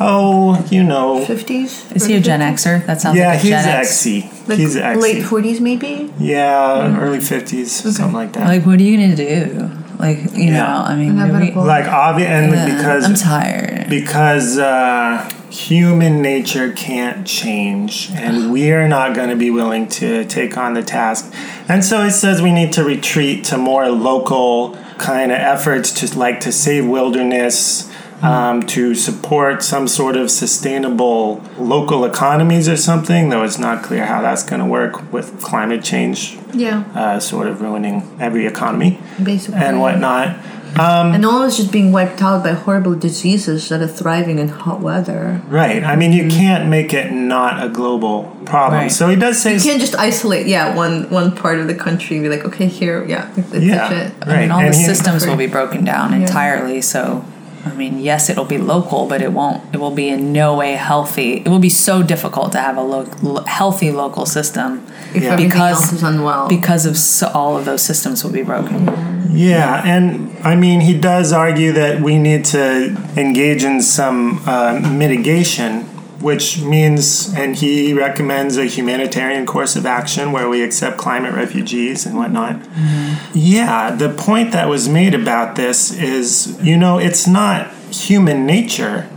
Oh, 0.00 0.64
you 0.70 0.82
know. 0.84 1.24
50s? 1.24 1.94
Is 1.96 2.06
he 2.06 2.14
a 2.16 2.20
Gen 2.20 2.40
Xer? 2.40 2.84
That 2.86 3.00
sounds 3.00 3.16
Yeah, 3.18 3.28
like 3.30 3.38
a 3.38 3.42
he's 3.42 3.50
Gen 3.50 3.68
X. 3.68 3.88
XC. 3.88 4.30
Like 4.46 4.58
he's 4.58 4.76
XC. 4.76 5.00
late 5.02 5.22
40s, 5.24 5.60
maybe? 5.60 6.12
Yeah, 6.18 6.98
early 7.00 7.18
50s, 7.18 7.66
something 7.68 8.12
like 8.12 8.32
that. 8.34 8.46
Like, 8.46 8.64
what 8.66 8.78
are 8.78 8.82
you 8.82 8.96
gonna 8.96 9.16
do? 9.16 9.70
Like, 9.98 10.18
you 10.36 10.44
Yeah. 10.52 10.58
know, 10.66 10.84
I 10.86 10.94
mean, 10.94 11.16
we- 11.40 11.50
like 11.60 11.86
obvious, 11.86 12.28
and 12.30 12.52
Yeah, 12.52 12.76
because 12.76 13.04
I'm 13.04 13.14
tired. 13.14 13.86
because 13.90 14.56
uh, 14.58 15.28
human 15.50 16.22
nature 16.22 16.70
can't 16.72 17.26
change, 17.26 18.10
and 18.14 18.52
we 18.52 18.70
are 18.70 18.86
not 18.86 19.14
going 19.14 19.30
to 19.30 19.36
be 19.36 19.50
willing 19.50 19.88
to 19.88 20.24
take 20.26 20.56
on 20.56 20.74
the 20.74 20.82
task. 20.84 21.32
And 21.68 21.84
so 21.84 22.02
it 22.04 22.12
says 22.12 22.40
we 22.40 22.52
need 22.52 22.72
to 22.74 22.84
retreat 22.84 23.42
to 23.44 23.58
more 23.58 23.88
local 23.90 24.78
kind 24.98 25.32
of 25.32 25.38
efforts 25.38 25.90
to 25.92 26.18
like 26.18 26.38
to 26.40 26.52
save 26.52 26.86
wilderness. 26.86 27.90
Um, 28.20 28.62
to 28.74 28.96
support 28.96 29.62
some 29.62 29.86
sort 29.86 30.16
of 30.16 30.28
sustainable 30.28 31.40
local 31.56 32.04
economies 32.04 32.68
or 32.68 32.76
something, 32.76 33.28
though 33.28 33.44
it's 33.44 33.60
not 33.60 33.84
clear 33.84 34.06
how 34.06 34.20
that's 34.22 34.42
going 34.42 34.60
to 34.60 34.66
work 34.66 35.12
with 35.12 35.40
climate 35.40 35.84
change 35.84 36.36
Yeah, 36.52 36.82
uh, 36.96 37.20
sort 37.20 37.46
of 37.46 37.60
ruining 37.60 38.02
every 38.20 38.44
economy 38.46 38.98
basically. 39.22 39.60
and 39.60 39.80
whatnot. 39.80 40.36
And 40.76 41.24
all 41.24 41.42
is 41.44 41.56
just 41.56 41.70
being 41.72 41.92
wiped 41.92 42.20
out 42.20 42.42
by 42.44 42.52
horrible 42.52 42.94
diseases 42.96 43.68
that 43.68 43.80
are 43.80 43.86
thriving 43.88 44.38
in 44.40 44.48
hot 44.48 44.80
weather. 44.80 45.40
Right. 45.48 45.82
I 45.84 45.94
mean, 45.96 46.12
you 46.12 46.28
can't 46.28 46.68
make 46.68 46.92
it 46.92 47.12
not 47.12 47.62
a 47.64 47.68
global 47.68 48.24
problem. 48.44 48.82
Right. 48.82 48.92
So 48.92 49.08
he 49.08 49.16
does 49.16 49.40
say, 49.40 49.54
You 49.54 49.60
can't 49.60 49.80
just 49.80 49.94
isolate, 49.96 50.46
yeah, 50.48 50.74
one 50.76 51.08
one 51.10 51.34
part 51.34 51.58
of 51.60 51.68
the 51.68 51.74
country 51.74 52.16
and 52.16 52.24
be 52.24 52.28
like, 52.28 52.44
okay, 52.44 52.66
here, 52.66 53.04
yeah, 53.06 53.30
that's 53.36 53.64
Yeah. 53.64 53.90
it. 53.92 54.12
I 54.22 54.40
mean, 54.40 54.50
all 54.50 54.60
and 54.60 54.74
the 54.74 54.78
he- 54.78 54.84
systems 54.84 55.24
will 55.26 55.36
be 55.36 55.46
broken 55.46 55.84
down 55.84 56.10
Yeah. 56.12 56.18
entirely. 56.26 56.80
So, 56.82 57.24
I 57.66 57.74
mean, 57.74 57.98
yes, 58.00 58.30
it'll 58.30 58.44
be 58.44 58.58
local, 58.58 59.06
but 59.06 59.20
it 59.22 59.32
won't. 59.32 59.62
It 59.74 59.78
will 59.78 59.90
be 59.94 60.08
in 60.08 60.32
no 60.32 60.56
way 60.56 60.72
healthy. 60.72 61.42
It 61.44 61.48
will 61.48 61.58
be 61.58 61.68
so 61.68 62.02
difficult 62.02 62.52
to 62.52 62.58
have 62.58 62.76
a 62.76 62.82
lo- 62.82 63.08
lo- 63.22 63.44
healthy 63.46 63.90
local 63.90 64.26
system 64.26 64.86
Yeah. 65.14 65.36
Because- 65.36 65.72
else 65.82 65.92
is 65.92 66.02
unwell. 66.02 66.48
because 66.48 66.86
of 66.86 66.96
so, 66.96 67.28
all 67.34 67.56
of 67.56 67.64
those 67.64 67.82
systems 67.82 68.22
will 68.24 68.32
be 68.32 68.42
broken. 68.42 68.88
yeah. 69.32 69.82
And 69.84 70.30
I 70.44 70.54
mean, 70.56 70.80
he 70.80 70.94
does 70.94 71.32
argue 71.32 71.72
that 71.72 72.00
we 72.00 72.18
need 72.18 72.44
to 72.46 72.96
engage 73.16 73.64
in 73.64 73.80
some 73.82 74.40
uh, 74.46 74.78
mitigation, 75.02 75.84
which 76.20 76.60
means, 76.60 77.32
and 77.34 77.54
he 77.56 77.92
recommends 77.94 78.56
a 78.56 78.64
humanitarian 78.64 79.46
course 79.46 79.76
of 79.76 79.86
action 79.86 80.32
where 80.32 80.48
we 80.48 80.62
accept 80.62 80.98
climate 80.98 81.32
refugees 81.34 82.04
and 82.06 82.16
whatnot. 82.16 82.60
Yeah. 83.34 83.94
The 83.94 84.08
point 84.10 84.52
that 84.52 84.68
was 84.68 84.88
made 84.88 85.14
about 85.14 85.54
this 85.56 85.92
is, 85.92 86.58
you 86.62 86.76
know, 86.76 86.98
it's 86.98 87.26
not 87.26 87.70
human 87.92 88.46
nature 88.46 89.08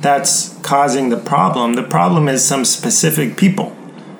that's 0.00 0.56
causing 0.62 1.08
the 1.08 1.16
problem. 1.16 1.74
The 1.74 1.82
problem 1.82 2.28
is 2.28 2.44
some 2.44 2.64
specific 2.64 3.36
people. 3.36 3.74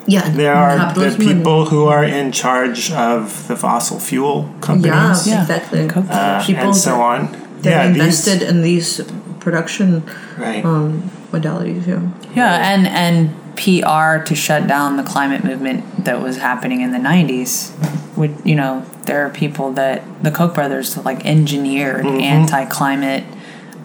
yeah, 0.06 0.28
There 0.28 0.54
are 0.54 0.72
the 0.76 0.84
capitalism 0.84 1.20
people 1.20 1.66
who 1.66 1.86
are 1.86 2.04
in 2.04 2.32
charge 2.32 2.90
of 2.92 3.46
the 3.48 3.56
fossil 3.56 3.98
fuel 4.00 4.50
companies 4.60 5.26
Yeah. 5.26 5.42
exactly. 5.42 5.88
uh, 5.88 6.44
people 6.44 6.64
and 6.64 6.76
so 6.76 6.90
that- 6.90 7.00
on. 7.00 7.20
that 7.62 7.70
yeah, 7.70 7.84
invested 7.86 8.42
in 8.42 8.60
these 8.62 9.00
production 9.40 10.02
right. 10.38 10.64
um, 10.64 11.10
modalities. 11.40 11.84
too. 11.84 12.10
Yeah, 12.34 12.72
and 12.72 12.86
and 12.86 13.56
PR 13.56 14.24
to 14.26 14.34
shut 14.34 14.66
down 14.66 14.96
the 14.96 15.02
climate 15.02 15.44
movement 15.44 16.04
that 16.04 16.20
was 16.20 16.38
happening 16.38 16.80
in 16.80 16.92
the 16.92 16.98
'90s. 16.98 17.72
Would 18.16 18.36
you 18.44 18.54
know 18.54 18.84
there 19.06 19.26
are 19.26 19.30
people 19.30 19.72
that 19.72 20.02
the 20.22 20.30
Koch 20.30 20.54
brothers 20.54 20.96
like 20.98 21.24
engineered 21.26 22.06
anti-climate 22.06 23.24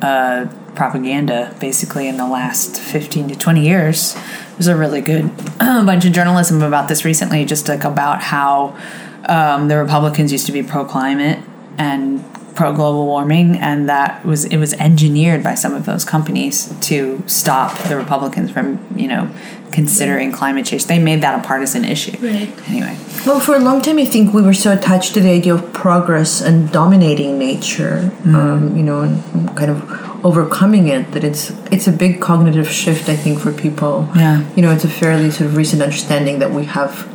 uh, 0.01 0.47
propaganda 0.75 1.53
basically 1.59 2.07
in 2.07 2.17
the 2.17 2.27
last 2.27 2.79
15 2.79 3.29
to 3.29 3.35
20 3.35 3.65
years. 3.65 4.15
There's 4.53 4.67
a 4.67 4.75
really 4.75 5.01
good 5.01 5.35
bunch 5.59 6.05
of 6.05 6.13
journalism 6.13 6.61
about 6.61 6.87
this 6.87 7.03
recently, 7.03 7.45
just 7.45 7.67
like 7.67 7.83
about 7.83 8.21
how 8.21 8.77
um, 9.25 9.67
the 9.67 9.77
Republicans 9.77 10.31
used 10.31 10.45
to 10.45 10.51
be 10.51 10.63
pro-climate 10.63 11.39
and 11.77 12.23
pro 12.59 12.73
global 12.73 13.05
warming, 13.05 13.55
and 13.55 13.87
that 13.87 14.25
was 14.25 14.43
it 14.43 14.57
was 14.57 14.73
engineered 14.73 15.41
by 15.41 15.55
some 15.55 15.73
of 15.73 15.85
those 15.85 16.03
companies 16.03 16.73
to 16.81 17.23
stop 17.25 17.71
the 17.87 17.95
Republicans 17.95 18.51
from 18.51 18.67
you 18.97 19.07
know 19.07 19.31
considering 19.71 20.29
climate 20.33 20.65
change. 20.65 20.85
They 20.85 20.99
made 20.99 21.21
that 21.21 21.39
a 21.39 21.47
partisan 21.47 21.85
issue. 21.85 22.17
Right. 22.19 22.51
Anyway, 22.67 22.97
Well, 23.25 23.39
for 23.39 23.55
a 23.55 23.59
long 23.59 23.81
time, 23.81 23.97
I 23.97 24.03
think 24.03 24.33
we 24.33 24.41
were 24.41 24.59
so 24.65 24.73
attached 24.73 25.13
to 25.13 25.21
the 25.21 25.29
idea 25.29 25.53
of 25.53 25.71
progress 25.71 26.41
and 26.41 26.69
dominating 26.69 27.39
nature, 27.39 28.11
um, 28.25 28.75
you 28.75 28.83
know, 28.83 28.99
and 29.07 29.55
kind 29.55 29.71
of 29.71 29.79
overcoming 30.25 30.89
it. 30.89 31.13
That 31.13 31.23
it's 31.23 31.51
it's 31.71 31.87
a 31.87 31.93
big 31.93 32.19
cognitive 32.19 32.69
shift, 32.69 33.07
I 33.07 33.15
think, 33.15 33.39
for 33.39 33.53
people. 33.53 34.09
Yeah. 34.17 34.43
You 34.55 34.63
know, 34.63 34.71
it's 34.75 34.83
a 34.83 34.93
fairly 35.01 35.31
sort 35.31 35.49
of 35.49 35.55
recent 35.55 35.81
understanding 35.81 36.39
that 36.39 36.51
we 36.51 36.65
have 36.65 37.07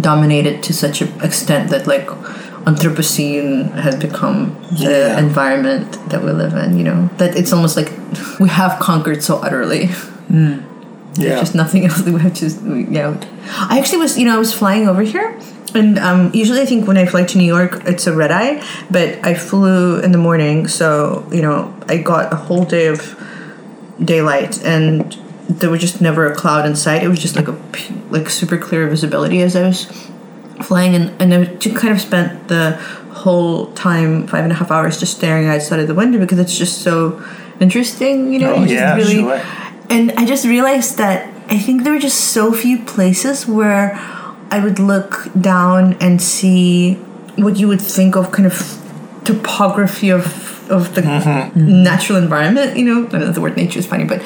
dominated 0.00 0.62
to 0.66 0.72
such 0.72 1.02
an 1.02 1.10
extent 1.28 1.70
that 1.70 1.88
like 1.88 2.08
Anthropocene 2.64 3.70
has 3.72 3.96
become 3.96 4.56
the 4.70 4.84
Yeah. 4.90 5.18
environment 5.18 5.98
that 6.10 6.22
we 6.22 6.30
live 6.32 6.54
in. 6.54 6.78
You 6.78 6.84
know, 6.84 7.10
that 7.18 7.36
it's 7.36 7.52
almost 7.52 7.76
like 7.76 7.90
we 8.40 8.48
have 8.48 8.78
conquered 8.80 9.22
so 9.22 9.36
utterly. 9.38 9.90
yeah. 11.14 11.38
just 11.40 11.54
nothing 11.54 11.84
else 11.86 12.00
that 12.02 12.12
we 12.14 12.20
have 12.20 12.32
to 12.34 12.46
you 12.48 12.86
know 13.02 13.14
i 13.68 13.78
actually 13.78 13.98
was 13.98 14.16
you 14.18 14.24
know 14.24 14.34
i 14.34 14.38
was 14.38 14.50
flying 14.54 14.88
over 14.88 15.02
here 15.02 15.28
and 15.74 15.98
um, 15.98 16.30
usually 16.32 16.62
i 16.62 16.64
think 16.64 16.88
when 16.88 16.96
i 16.96 17.04
fly 17.04 17.22
to 17.22 17.36
new 17.36 17.44
york 17.44 17.82
it's 17.84 18.06
a 18.06 18.14
red 18.16 18.30
eye 18.30 18.54
but 18.90 19.08
i 19.22 19.34
flew 19.34 20.00
in 20.00 20.10
the 20.12 20.16
morning 20.28 20.66
so 20.66 21.26
you 21.30 21.42
know 21.42 21.58
i 21.88 21.98
got 21.98 22.32
a 22.32 22.36
whole 22.36 22.64
day 22.64 22.86
of 22.86 22.98
daylight 24.02 24.62
and 24.64 25.12
there 25.50 25.68
was 25.68 25.80
just 25.82 26.00
never 26.00 26.24
a 26.32 26.34
cloud 26.34 26.64
in 26.64 26.74
sight 26.74 27.02
it 27.02 27.08
was 27.08 27.20
just 27.20 27.36
like 27.36 27.48
a 27.48 27.56
like 28.10 28.30
super 28.30 28.56
clear 28.56 28.88
visibility 28.88 29.42
as 29.42 29.54
i 29.54 29.62
was 29.68 29.80
flying 30.62 30.94
and, 30.94 31.20
and 31.20 31.34
i 31.34 31.44
just 31.56 31.76
kind 31.76 31.92
of 31.92 32.00
spent 32.00 32.48
the 32.48 32.72
whole 33.12 33.72
time 33.72 34.26
five 34.26 34.42
and 34.44 34.52
a 34.52 34.54
half 34.54 34.70
hours 34.70 34.98
just 34.98 35.16
staring 35.16 35.46
outside 35.46 35.78
of 35.80 35.86
the 35.86 35.94
window 35.94 36.18
because 36.18 36.38
it's 36.38 36.56
just 36.56 36.82
so 36.82 37.22
interesting 37.60 38.32
you 38.32 38.38
know 38.38 38.54
Oh, 38.54 38.64
you 38.64 38.74
yeah, 38.74 38.94
really 38.96 39.20
sure. 39.20 39.40
and 39.90 40.12
I 40.12 40.24
just 40.24 40.44
realized 40.44 40.98
that 40.98 41.28
I 41.48 41.58
think 41.58 41.84
there 41.84 41.92
were 41.92 41.98
just 41.98 42.32
so 42.32 42.52
few 42.52 42.78
places 42.84 43.46
where 43.46 43.94
I 44.50 44.60
would 44.62 44.78
look 44.78 45.28
down 45.40 45.94
and 45.94 46.20
see 46.20 46.94
what 47.36 47.58
you 47.58 47.68
would 47.68 47.80
think 47.80 48.16
of 48.16 48.32
kind 48.32 48.46
of 48.46 48.78
topography 49.24 50.10
of 50.10 50.24
of 50.70 50.94
the 50.94 51.02
mm-hmm. 51.02 51.82
natural 51.82 52.18
environment. 52.18 52.76
You 52.76 52.84
know, 52.84 53.08
I 53.12 53.18
know 53.18 53.32
the 53.32 53.40
word 53.40 53.56
nature 53.56 53.78
is 53.78 53.86
funny, 53.86 54.04
but 54.04 54.22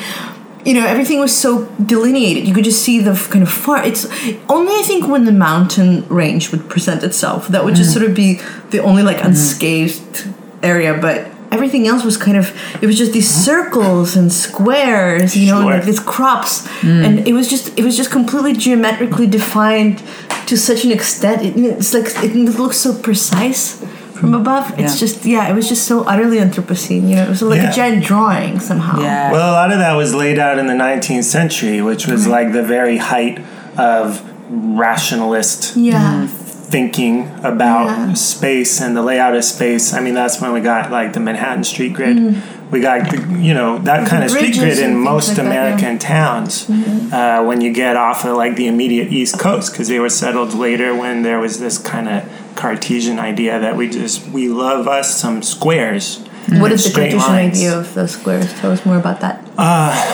you 0.67 0.75
know 0.75 0.85
everything 0.85 1.21
was 1.21 1.35
so 1.35 1.67
delineated. 1.77 2.47
You 2.47 2.53
could 2.53 2.65
just 2.65 2.83
see 2.83 2.99
the 2.99 3.15
kind 3.31 3.43
of 3.43 3.51
far. 3.51 3.85
It's 3.85 4.05
only 4.49 4.75
I 4.75 4.83
think 4.85 5.07
when 5.07 5.25
the 5.25 5.33
mountain 5.33 6.07
range 6.09 6.51
would 6.51 6.69
present 6.69 7.05
itself 7.05 7.49
that 7.49 7.65
would 7.65 7.77
just 7.77 7.91
mm. 7.91 7.95
sort 7.95 8.11
of 8.11 8.17
be 8.17 8.41
the 8.71 8.81
only 8.81 9.03
like 9.03 9.19
mm. 9.19 9.27
unscathed 9.27 10.29
area, 10.63 10.99
but. 11.01 11.33
Everything 11.53 11.87
else 11.87 12.03
was 12.05 12.17
kind 12.17 12.37
of 12.37 12.53
it 12.83 12.87
was 12.87 12.99
just 12.99 13.13
these 13.13 13.31
circles 13.31 14.17
and 14.17 14.33
squares, 14.33 15.37
you 15.37 15.47
know, 15.47 15.63
Sure. 15.63 15.77
like 15.77 15.85
these 15.85 16.01
crops, 16.01 16.67
mm. 16.81 17.05
and 17.05 17.27
it 17.27 17.33
was 17.33 17.49
just 17.49 17.79
it 17.79 17.85
was 17.85 17.97
just 17.97 18.11
completely 18.11 18.53
geometrically 18.53 19.29
defined 19.29 20.03
to 20.49 20.57
such 20.59 20.85
an 20.85 20.91
extent. 20.91 21.43
It, 21.43 21.57
it's 21.57 21.95
like 21.95 22.07
it 22.25 22.35
looks 22.35 22.79
so 22.79 22.99
precise 22.99 23.81
from 24.17 24.33
mm. 24.33 24.41
above. 24.41 24.71
It's 24.79 24.95
Yeah. 24.95 25.01
just 25.07 25.25
yeah, 25.25 25.49
it 25.51 25.55
was 25.55 25.69
just 25.69 25.85
so 25.87 26.03
utterly 26.05 26.39
Anthropocene. 26.39 27.09
You 27.09 27.17
know, 27.17 27.23
it 27.23 27.29
was 27.29 27.43
like 27.43 27.63
Yeah. 27.63 27.71
a 27.71 27.75
giant 27.75 28.05
drawing 28.05 28.61
somehow. 28.61 29.01
yeah. 29.01 29.31
Well, 29.33 29.51
a 29.51 29.57
lot 29.61 29.73
of 29.73 29.79
that 29.79 29.95
was 29.95 30.15
laid 30.15 30.39
out 30.39 30.59
in 30.59 30.67
the 30.67 30.75
19th 30.75 31.25
century, 31.25 31.81
which 31.83 32.07
was 32.07 32.27
like 32.27 32.53
the 32.53 32.63
very 32.63 32.99
height 32.99 33.41
of 33.77 34.23
rationalist 34.51 35.77
Yeah. 35.77 36.01
Mm. 36.25 36.29
thinking 36.29 37.31
about 37.45 37.87
Yeah. 37.87 38.15
space 38.15 38.81
and 38.81 38.97
the 38.97 39.03
layout 39.03 39.35
of 39.37 39.45
space. 39.45 39.95
I 39.95 40.01
mean, 40.01 40.15
that's 40.15 40.41
when 40.41 40.53
we 40.53 40.61
got 40.61 40.91
like 40.91 41.13
the 41.13 41.21
Manhattan 41.21 41.65
street 41.65 41.93
grid. 41.93 42.17
Mm. 42.17 42.37
We 42.71 42.81
got, 42.81 43.11
the, 43.11 43.39
you 43.39 43.55
know, 43.55 43.79
that 43.79 44.09
kind 44.09 44.25
of 44.25 44.31
street 44.31 44.55
grid 44.55 44.79
in 44.79 44.97
most 44.99 45.29
like 45.29 45.37
that, 45.37 45.45
yeah. 45.45 45.51
American 45.51 45.99
towns 45.99 46.69
uh, 46.69 47.45
when 47.45 47.61
you 47.61 47.73
get 47.73 47.97
off 47.97 48.25
of 48.25 48.37
like 48.37 48.57
the 48.57 48.67
immediate 48.67 49.13
East 49.13 49.39
Coast 49.39 49.73
because 49.73 49.87
they 49.89 50.01
were 50.01 50.09
settled 50.11 50.53
later 50.53 50.95
when 50.95 51.23
there 51.23 51.39
was 51.39 51.61
this 51.61 51.79
kind 51.79 52.09
of 52.09 52.29
Cartesian 52.57 53.19
idea 53.21 53.61
that 53.61 53.77
we 53.77 53.89
just, 53.89 54.27
we 54.29 54.49
love 54.49 54.89
us 54.89 55.15
some 55.15 55.43
squares. 55.43 56.25
What 56.49 56.71
is 56.71 56.85
the 56.85 56.93
Cartesian 56.93 57.19
lines. 57.19 57.59
idea 57.59 57.79
of 57.79 57.95
the 57.95 58.07
squares? 58.07 58.53
Tell 58.55 58.71
us 58.71 58.87
more 58.87 58.97
about 58.97 59.21
that. 59.21 59.43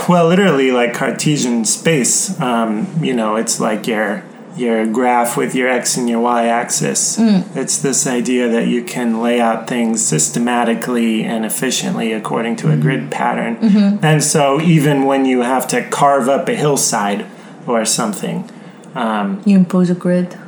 Well, 0.08 0.28
literally, 0.28 0.70
like 0.70 0.94
Cartesian 0.94 1.64
space. 1.66 2.40
Um, 2.40 2.86
you 3.02 3.12
know, 3.12 3.36
it's 3.36 3.60
like 3.60 3.86
your 3.86 4.24
your 4.56 4.86
graph 4.86 5.36
with 5.36 5.54
your 5.54 5.68
x 5.68 5.96
and 5.96 6.08
your 6.08 6.20
y 6.20 6.46
axis. 6.46 7.18
Mm. 7.18 7.56
It's 7.56 7.78
this 7.78 8.06
idea 8.06 8.48
that 8.48 8.66
you 8.66 8.84
can 8.84 9.22
lay 9.22 9.40
out 9.40 9.66
things 9.66 10.02
systematically 10.04 11.24
and 11.24 11.44
efficiently 11.44 12.12
according 12.12 12.56
to 12.56 12.70
a 12.70 12.76
grid 12.76 13.00
mm-hmm. 13.00 13.10
pattern. 13.10 13.56
Mm-hmm. 13.56 14.04
And 14.04 14.22
so, 14.22 14.60
even 14.60 15.04
when 15.04 15.24
you 15.24 15.40
have 15.40 15.66
to 15.68 15.88
carve 15.88 16.28
up 16.28 16.48
a 16.48 16.54
hillside 16.54 17.26
or 17.66 17.84
something, 17.84 18.50
um, 18.94 19.42
You 19.44 19.56
impose 19.56 19.90
a 19.90 19.94
grid. 19.94 20.38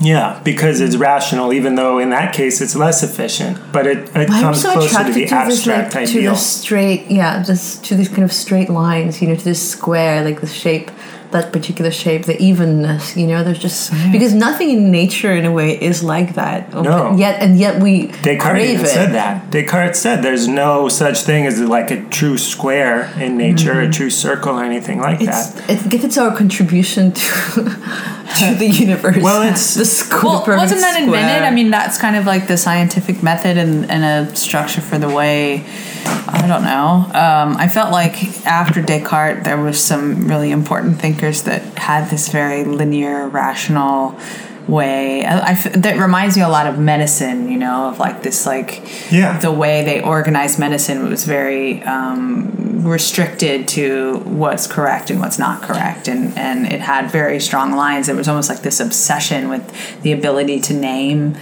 Yeah, 0.00 0.40
because 0.44 0.80
it's 0.80 0.96
rational, 0.96 1.52
even 1.52 1.76
though 1.76 2.00
in 2.00 2.10
that 2.10 2.34
case 2.34 2.60
it's 2.60 2.74
less 2.74 3.02
efficient, 3.04 3.58
but 3.72 3.86
it, 3.86 4.10
it 4.16 4.28
comes 4.28 4.60
so 4.60 4.72
closer 4.72 5.04
to 5.04 5.12
the 5.12 5.12
to 5.12 5.20
this, 5.20 5.66
like, 5.66 5.76
abstract 5.76 6.08
to 6.08 6.20
the 6.20 6.34
straight, 6.34 7.06
yeah, 7.08 7.42
this 7.42 7.78
to 7.78 7.94
these 7.94 8.08
kind 8.08 8.24
of 8.24 8.32
straight 8.32 8.68
lines, 8.68 9.22
you 9.22 9.28
know, 9.28 9.36
to 9.36 9.44
this 9.44 9.70
square, 9.70 10.24
like 10.24 10.40
the 10.40 10.48
shape, 10.48 10.90
that 11.34 11.52
particular 11.52 11.90
shape, 11.90 12.24
the 12.24 12.40
evenness, 12.42 13.16
you 13.16 13.26
know. 13.26 13.44
There's 13.44 13.58
just 13.58 13.92
because 14.10 14.32
nothing 14.32 14.70
in 14.70 14.90
nature, 14.90 15.32
in 15.32 15.44
a 15.44 15.52
way, 15.52 15.78
is 15.80 16.02
like 16.02 16.34
that. 16.36 16.72
No. 16.72 16.82
But 17.10 17.18
yet 17.18 17.42
and 17.42 17.58
yet 17.58 17.82
we 17.82 18.06
Descartes 18.22 18.40
crave 18.40 18.70
even 18.70 18.86
it. 18.86 18.88
said 18.88 19.12
that. 19.12 19.50
Descartes 19.50 19.96
said 19.98 20.22
there's 20.22 20.48
no 20.48 20.88
such 20.88 21.18
thing 21.22 21.46
as 21.46 21.60
like 21.60 21.90
a 21.90 22.02
true 22.08 22.38
square 22.38 23.12
in 23.20 23.36
nature, 23.36 23.80
a 23.80 23.90
true 23.90 24.10
circle, 24.10 24.54
or 24.58 24.64
anything 24.64 24.98
like 25.00 25.18
Mm-hmm. 25.18 25.28
It's, 25.28 25.50
that. 25.50 25.70
it 25.84 26.00
gets 26.02 26.16
our 26.18 26.34
contribution 26.36 27.12
to 27.12 27.22
to 28.38 28.54
the 28.58 28.66
universe. 28.86 29.18
Well, 29.20 29.42
it's- 29.42 29.74
the 29.82 29.84
square. 29.84 30.22
Well, 30.46 30.58
wasn't 30.58 30.80
that 30.80 30.96
invented? 31.02 31.30
square. 31.36 31.44
I 31.44 31.50
mean, 31.50 31.70
that's 31.70 31.98
kind 31.98 32.16
of 32.16 32.24
like 32.26 32.46
the 32.46 32.56
scientific 32.56 33.22
method 33.22 33.56
and, 33.56 33.90
and 33.90 34.02
a 34.04 34.34
structure 34.36 34.80
for 34.80 34.98
the 34.98 35.08
way. 35.08 35.64
I 36.06 36.46
don't 36.46 36.64
know. 36.64 36.88
Um, 37.18 37.56
I 37.64 37.68
felt 37.68 37.90
like 37.90 38.14
after 38.46 38.82
Descartes, 38.82 39.44
there 39.44 39.56
was 39.56 39.78
some 39.80 40.28
really 40.28 40.50
important 40.50 41.00
thinkers 41.00 41.23
that 41.42 41.62
had 41.78 42.10
this 42.10 42.28
very 42.28 42.64
linear, 42.64 43.28
rational 43.28 44.18
way. 44.68 45.24
I, 45.24 45.50
I 45.50 45.54
that 45.54 45.98
reminds 45.98 46.36
me 46.36 46.42
a 46.42 46.48
lot 46.48 46.66
of 46.66 46.78
medicine. 46.78 47.50
You 47.50 47.58
know, 47.58 47.88
of 47.88 47.98
like 47.98 48.22
this, 48.22 48.46
like 48.46 48.82
Yeah. 49.12 49.38
the 49.38 49.52
way 49.52 49.84
they 49.84 50.00
organized 50.00 50.58
medicine 50.58 51.08
was 51.08 51.24
very 51.24 51.82
um, 51.82 52.82
restricted 52.84 53.68
to 53.68 54.18
what's 54.24 54.66
correct 54.66 55.10
and 55.10 55.20
what's 55.20 55.38
not 55.38 55.62
correct, 55.62 56.08
and 56.08 56.36
and 56.38 56.66
it 56.72 56.80
had 56.80 57.10
very 57.10 57.40
strong 57.40 57.72
lines. 57.76 58.08
It 58.08 58.16
was 58.16 58.26
almost 58.28 58.48
like 58.48 58.60
this 58.62 58.80
obsession 58.80 59.48
with 59.48 60.00
the 60.02 60.12
ability 60.12 60.60
to 60.60 60.74
name 60.74 61.36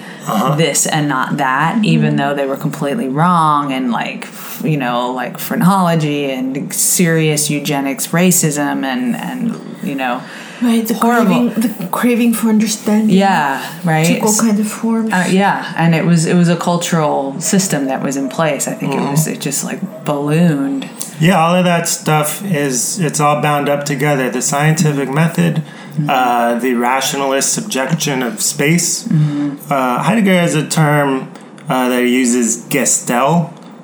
this 0.56 0.86
and 0.86 1.08
not 1.08 1.36
that, 1.36 1.84
even 1.84 2.16
though 2.16 2.34
they 2.34 2.46
were 2.46 2.56
completely 2.56 3.08
wrong, 3.08 3.72
and 3.72 3.92
like 3.92 4.26
f- 4.62 4.70
you 4.70 4.76
know, 4.76 5.12
like 5.12 5.38
phrenology 5.38 6.30
and 6.30 6.72
serious 6.72 7.50
eugenics, 7.50 8.08
racism, 8.08 8.84
and 8.84 9.16
and 9.16 9.82
you 9.82 9.94
know, 9.94 10.22
right, 10.62 10.86
the 10.86 10.94
horrible. 10.94 11.50
craving, 11.50 11.60
the 11.60 11.88
craving 11.88 12.34
for 12.34 12.48
understanding. 12.48 13.16
yeah, 13.16 13.80
right. 13.84 14.06
took 14.06 14.22
all 14.22 14.36
kinds 14.36 14.60
of 14.60 14.70
forms. 14.70 15.12
Uh, 15.12 15.26
yeah, 15.30 15.72
and 15.76 15.94
it 15.94 16.04
was 16.04 16.26
it 16.26 16.34
was 16.34 16.48
a 16.48 16.56
cultural 16.56 17.40
system 17.40 17.86
that 17.86 18.02
was 18.02 18.16
in 18.16 18.28
place. 18.28 18.68
I 18.68 18.74
think 18.74 18.94
it 18.94 19.00
was 19.00 19.26
it 19.26 19.40
just 19.40 19.64
like 19.64 20.04
ballooned. 20.04 20.88
Yeah, 21.20 21.38
all 21.38 21.54
of 21.54 21.64
that 21.64 21.86
stuff 21.86 22.44
is 22.44 22.98
it's 22.98 23.20
all 23.20 23.40
bound 23.40 23.68
up 23.68 23.84
together. 23.84 24.30
The 24.30 24.42
scientific 24.42 25.08
method, 25.08 25.62
uh, 26.08 26.58
the 26.58 26.74
rationalist 26.74 27.52
subjection 27.52 28.22
of 28.22 28.40
space. 28.40 29.08
Uh, 29.10 30.02
Heidegger 30.02 30.34
has 30.34 30.54
a 30.54 30.68
term 30.68 31.32
uh, 31.68 31.88
that 31.88 32.02
he 32.02 32.16
uses, 32.16 32.66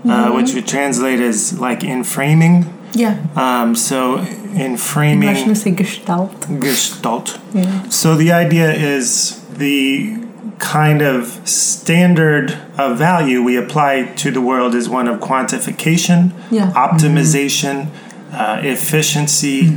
Uh, 0.04 0.30
which 0.32 0.54
would 0.54 0.66
translate 0.66 1.20
as 1.20 1.58
like 1.58 1.80
enframing. 1.80 2.64
yeah, 2.94 3.16
Um, 3.36 3.74
so 3.74 4.18
in 4.18 4.76
enframing. 4.76 5.26
Russian 5.26 5.48
we 5.48 5.54
say 5.54 5.70
Gestalt. 5.72 6.46
Gestalt. 6.60 7.38
Yeah. 7.52 7.88
So 7.88 8.14
the 8.14 8.30
idea 8.32 8.72
is 8.72 9.40
the 9.58 10.16
kind 10.58 11.02
of 11.02 11.40
standard 11.48 12.56
of 12.78 12.96
value 12.98 13.42
we 13.42 13.56
apply 13.56 14.04
to 14.16 14.30
the 14.30 14.40
world 14.40 14.74
is 14.74 14.88
one 14.88 15.08
of 15.08 15.20
quantification, 15.20 16.32
Yeah. 16.50 16.70
optimization, 16.72 17.88
uh, 18.32 18.60
efficiency, 18.62 19.72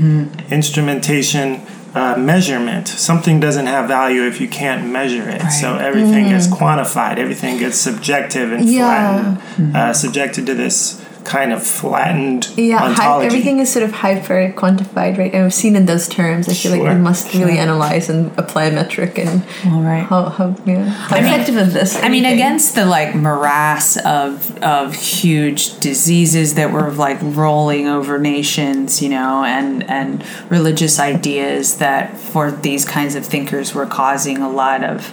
instrumentation. 0.52 1.62
Uh, 1.94 2.16
measurement. 2.18 2.88
Something 2.88 3.42
doesn't 3.42 3.66
have 3.66 3.88
value 3.90 4.24
if 4.24 4.40
you 4.40 4.48
can't 4.48 4.88
measure 4.88 5.28
it. 5.28 5.52
So 5.52 5.76
everything 5.76 6.30
gets 6.30 6.48
quantified. 6.48 7.18
Everything 7.18 7.58
gets 7.58 7.78
subjective 7.78 8.54
and 8.54 8.64
Yeah. 8.64 9.36
flattened, 9.36 9.76
uh, 9.76 9.92
subjected 9.94 10.46
to 10.46 10.54
this 10.54 11.02
kind 11.24 11.54
of 11.54 11.66
flattened 11.66 12.50
Yeah, 12.58 12.80
hy- 12.80 12.88
ontology. 12.90 13.26
everything 13.28 13.60
is 13.60 13.72
sort 13.72 13.84
of 13.84 13.92
hyper 13.92 14.52
quantified, 14.56 15.18
right? 15.18 15.34
And 15.34 15.46
I've 15.46 15.54
seen 15.54 15.76
in 15.76 15.86
those 15.86 16.08
terms. 16.08 16.50
I 16.50 16.54
feel 16.54 16.72
like 16.72 16.82
we 16.82 16.96
must 16.96 17.34
really 17.34 17.58
analyze 17.58 18.10
and 18.10 18.32
apply 18.38 18.66
a 18.66 18.72
metric 18.72 19.18
and 19.20 19.44
All 19.68 19.82
right. 19.82 20.04
how 20.04 20.30
how 20.30 20.56
yeah 20.66 20.84
how 20.84 21.16
I 21.18 21.22
mean- 21.22 21.34
effective 21.34 21.58
is 21.58 21.74
this? 21.74 22.02
I 22.02 22.10
mean, 22.10 22.26
against 22.26 22.76
the 22.76 22.86
like 22.86 23.14
morass 23.16 23.98
of 23.98 24.58
of 24.64 24.96
huge 24.96 25.80
diseases 25.80 26.56
that 26.56 26.72
were 26.72 26.92
like 26.92 27.18
rolling 27.22 27.88
over 27.88 28.18
nations, 28.18 29.02
you 29.02 29.10
know, 29.10 29.44
and 29.44 29.90
and 29.90 30.24
religious 30.50 31.00
ideas 31.00 31.78
that 31.78 32.18
for 32.18 32.52
these 32.52 32.86
kinds 32.86 33.16
of 33.16 33.26
thinkers 33.26 33.74
were 33.74 33.86
causing 33.86 34.38
a 34.40 34.50
lot 34.50 34.84
of 34.84 35.12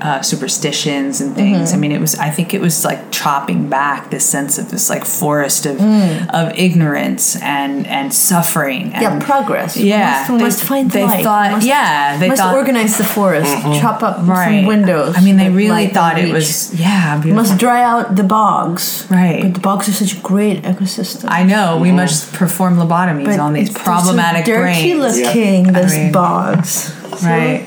uh, 0.00 0.22
superstitions 0.22 1.20
and 1.20 1.34
things. 1.34 1.70
I 1.70 1.72
mm-hmm. 1.72 1.80
mean, 1.80 1.92
it 1.92 2.00
was. 2.00 2.14
I 2.16 2.30
think 2.30 2.54
it 2.54 2.60
was 2.60 2.84
like 2.84 3.10
chopping 3.10 3.68
back 3.68 4.10
this 4.10 4.28
sense 4.28 4.58
of 4.58 4.70
this 4.70 4.90
like 4.90 5.04
forest 5.04 5.66
of 5.66 5.76
mm. 5.78 6.28
of 6.34 6.56
ignorance 6.58 7.40
and 7.42 7.86
and 7.86 8.12
suffering. 8.12 8.92
And, 8.92 9.02
yeah, 9.02 9.18
progress. 9.20 9.76
Yeah, 9.76 10.10
must, 10.10 10.30
we 10.30 10.38
they- 10.38 10.44
must 10.44 10.62
find 10.64 10.90
they 10.90 11.04
light. 11.04 11.24
thought- 11.24 11.50
must, 11.52 11.66
yeah, 11.66 12.16
they 12.18 12.28
must 12.28 12.42
thought- 12.42 12.54
organize 12.54 12.98
the 12.98 13.04
forest, 13.04 13.52
mm-hmm. 13.54 13.80
chop 13.80 14.02
up 14.02 14.26
right 14.26 14.60
some 14.60 14.66
windows. 14.66 15.16
I 15.16 15.20
mean, 15.20 15.36
they 15.36 15.50
really 15.50 15.88
thought 15.88 16.18
it 16.18 16.32
was 16.32 16.74
yeah. 16.78 17.16
Beautiful. 17.20 17.42
must 17.42 17.58
dry 17.58 17.82
out 17.82 18.16
the 18.16 18.24
bogs. 18.24 19.06
Right. 19.10 19.42
But 19.42 19.54
the 19.54 19.60
bogs 19.60 19.88
are 19.88 19.92
such 19.92 20.18
a 20.18 20.20
great 20.20 20.62
ecosystem. 20.62 21.26
I 21.28 21.42
know 21.42 21.78
we 21.78 21.88
mm-hmm. 21.88 21.96
must 21.96 22.32
perform 22.32 22.76
lobotomies 22.76 23.26
But 23.26 23.40
on 23.40 23.52
these 23.52 23.70
it's- 23.70 23.84
problematic 23.84 24.44
they're 24.46 24.74
so 24.74 24.80
dirty 24.80 24.98
brains. 24.98 25.18
looking. 25.20 25.68
I 25.68 25.82
Those 25.82 25.92
mean- 25.92 26.12
bogs. 26.12 26.92
So 27.20 27.26
Right. 27.26 27.66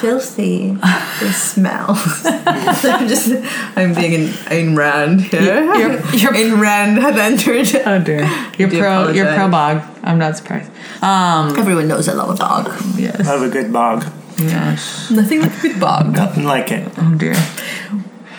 Filthy. 0.00 0.72
they 1.20 1.30
smell. 1.32 1.86
I'm 2.24 3.08
just. 3.08 3.32
I'm 3.76 3.94
being 3.94 4.12
in 4.12 4.26
Ayn 4.50 4.76
Rand 4.76 5.20
here. 5.22 5.64
You're- 5.74 6.00
you're- 6.16 6.36
Ayn 6.38 6.60
Rand 6.60 6.98
has 6.98 7.16
entered. 7.16 7.82
Oh 7.86 7.98
dear. 8.00 8.28
You're 8.58 8.68
do 8.70 8.78
pro. 8.78 9.08
You're 9.10 9.34
pro 9.34 9.48
bog. 9.48 9.82
I'm 10.02 10.18
not 10.18 10.36
surprised. 10.36 10.70
Um. 11.02 11.56
Everyone 11.58 11.88
knows 11.88 12.08
I 12.08 12.12
love 12.14 12.30
a 12.30 12.34
bog. 12.36 12.66
Yes. 12.96 13.26
Have 13.26 13.42
a 13.42 13.48
good 13.48 13.72
bog. 13.72 14.04
Yes. 14.38 15.10
Nothing 15.10 15.42
like 15.42 15.58
a 15.58 15.60
good 15.60 15.80
bog. 15.80 16.12
Nothing 16.12 16.44
like 16.44 16.70
it. 16.70 16.88
Oh 16.98 17.14
dear. 17.16 17.34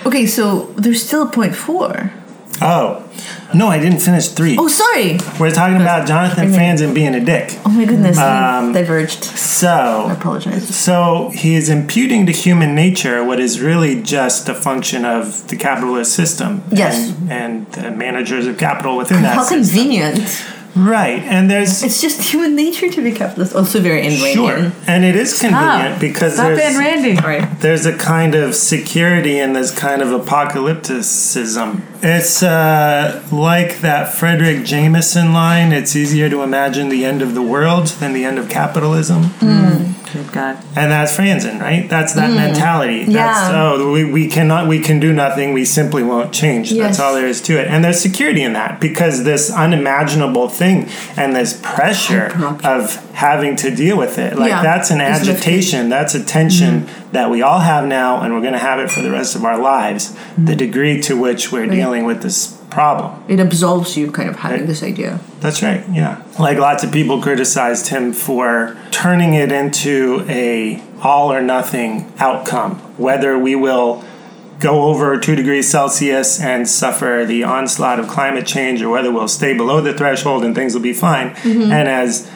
Okay, 0.06 0.26
so 0.26 0.68
there's 0.78 1.04
still 1.06 1.28
a 1.28 1.32
point 1.32 1.56
four. 1.56 2.12
Oh, 2.62 3.04
no, 3.54 3.68
I 3.68 3.80
didn't 3.80 4.00
finish 4.00 4.28
three. 4.30 4.58
Oh, 4.60 4.68
sorry. 4.68 5.18
We're 5.40 5.52
talking 5.52 5.78
about 5.78 6.08
Jonathan 6.08 6.50
Franzen 6.52 6.94
being 6.94 7.16
a 7.16 7.20
dick. 7.24 7.58
Oh 7.66 7.70
my 7.70 7.86
goodness, 7.86 8.18
Um, 8.18 8.74
diverged. 8.74 9.20
I 9.24 9.36
So, 9.38 10.10
apologize. 10.12 10.68
so 10.76 11.32
he 11.34 11.56
is 11.56 11.70
imputing 11.70 12.26
to 12.26 12.32
human 12.32 12.76
nature 12.76 13.24
what 13.24 13.40
is 13.40 13.60
really 13.62 14.02
just 14.02 14.50
a 14.50 14.54
function 14.54 15.06
of 15.06 15.48
the 15.48 15.56
capitalist 15.56 16.14
system. 16.14 16.64
Yes. 16.72 17.14
And, 17.30 17.32
and 17.32 17.72
the 17.72 17.92
managers 17.92 18.46
of 18.48 18.58
capital 18.58 18.98
within 18.98 19.22
that 19.24 19.36
How 19.36 19.44
system. 19.44 19.60
convenient. 19.64 20.44
Right. 20.80 21.20
And 21.24 21.50
there's 21.52 21.84
It's 21.84 22.02
just 22.02 22.22
human 22.22 22.56
nature 22.56 22.90
to 22.90 23.02
be 23.02 23.12
capitalist. 23.12 23.56
Also 23.56 23.80
very 23.82 24.02
Ayn 24.04 24.34
sure, 24.34 24.72
and 24.88 25.04
it 25.04 25.16
is 25.16 25.40
convenient 25.40 26.00
because 26.00 26.36
Stop 26.36 26.56
there's 26.56 26.78
Randy. 26.78 27.16
Right. 27.16 27.60
there's 27.60 27.86
a 27.86 27.98
kind 27.98 28.36
of 28.36 28.56
security 28.56 29.38
in 29.40 29.54
this 29.54 29.72
kind 29.78 30.02
of 30.02 30.10
apocalypticism. 30.10 31.82
It's 32.02 32.42
uh, 32.42 33.22
like 33.32 33.82
that 33.82 34.14
Fredric 34.14 34.66
Jameson 34.66 35.34
line 35.34 35.72
it's 35.72 35.96
easier 35.96 36.30
to 36.30 36.44
imagine 36.44 36.90
the 36.90 37.04
end 37.06 37.22
of 37.22 37.34
the 37.34 37.42
world 37.42 37.88
than 37.88 38.14
the 38.14 38.24
end 38.24 38.40
of 38.40 38.50
capitalism. 38.50 39.32
Good 40.14 40.32
God. 40.32 40.58
And 40.76 40.92
that's 40.92 41.16
Franzen, 41.16 41.60
right? 41.62 41.88
That's 41.90 42.14
that 42.14 42.32
mentality. 42.32 43.06
That's 43.06 43.40
Mm. 43.50 43.52
Yeah. 43.52 43.72
oh 43.76 43.92
we, 43.92 44.04
we 44.12 44.28
cannot 44.28 44.68
we 44.68 44.80
can 44.80 45.00
do 45.00 45.14
nothing, 45.14 45.54
we 45.54 45.66
simply 45.66 46.02
won't 46.04 46.34
change. 46.34 46.72
Yes. 46.72 46.98
That's 46.98 47.00
all 47.00 47.14
there 47.14 47.28
is 47.28 47.42
to 47.44 47.60
it. 47.60 47.68
And 47.68 47.84
there's 47.84 48.00
security 48.02 48.42
in 48.44 48.54
that 48.54 48.80
because 48.82 49.24
this 49.24 49.52
unimaginable 49.52 50.50
thing 50.50 50.88
and 51.16 51.36
this 51.36 51.60
pressure 51.62 52.32
of 52.64 52.96
having 53.14 53.56
to 53.58 53.74
deal 53.76 53.98
with 53.98 54.18
it. 54.18 54.38
Like 54.38 54.50
Yeah. 54.50 54.62
that's 54.64 54.90
an 54.92 55.00
It's 55.02 55.20
lifted. 55.26 55.36
agitation, 55.36 55.90
that's 55.90 56.16
a 56.16 56.24
tension 56.24 56.82
Mm-hmm. 56.82 57.12
that 57.14 57.30
we 57.30 57.42
all 57.42 57.60
have 57.60 57.86
now 57.86 58.22
and 58.22 58.34
we're 58.34 58.42
gonna 58.42 58.58
have 58.58 58.80
it 58.80 58.90
for 58.92 59.02
the 59.02 59.12
rest 59.12 59.36
of 59.36 59.44
our 59.46 59.58
lives. 59.60 60.10
Mm-hmm. 60.12 60.46
The 60.46 60.56
degree 60.56 61.02
to 61.02 61.16
which 61.20 61.52
we're 61.52 61.68
dealing 61.68 62.06
with 62.06 62.22
this 62.22 62.59
problem. 62.70 63.24
It 63.28 63.40
absolves 63.40 63.98
you 63.98 64.12
kind 64.12 64.30
of 64.30 64.36
having 64.38 64.66
this 64.68 64.84
idea. 64.84 65.20
That's 65.40 65.62
right, 65.64 65.84
yeah. 65.90 66.24
Like 66.40 66.58
lots 66.58 66.84
of 66.84 66.92
people 66.92 67.22
criticized 67.22 67.88
him 67.88 68.14
for 68.14 68.78
turning 68.92 69.34
it 69.34 69.52
into 69.52 70.26
a 70.30 70.82
all 71.02 71.32
or 71.32 71.42
nothing 71.42 72.12
outcome, 72.20 72.76
whether 72.98 73.38
we 73.40 73.56
will 73.56 74.04
go 74.60 74.84
over 74.90 75.18
2 75.18 75.36
degrees 75.36 75.70
Celsius 75.70 76.42
and 76.42 76.68
suffer 76.68 77.24
the 77.26 77.44
onslaught 77.46 77.98
of 78.00 78.08
climate 78.10 78.46
change 78.46 78.82
or 78.82 78.90
whether 78.90 79.10
we'll 79.12 79.30
stay 79.30 79.54
below 79.56 79.80
the 79.80 79.94
threshold 79.94 80.44
and 80.44 80.54
things 80.54 80.74
will 80.74 80.82
be 80.82 80.92
fine. 80.94 81.30
Mm-hmm. 81.36 81.72
And 81.72 81.88
as 81.88 82.30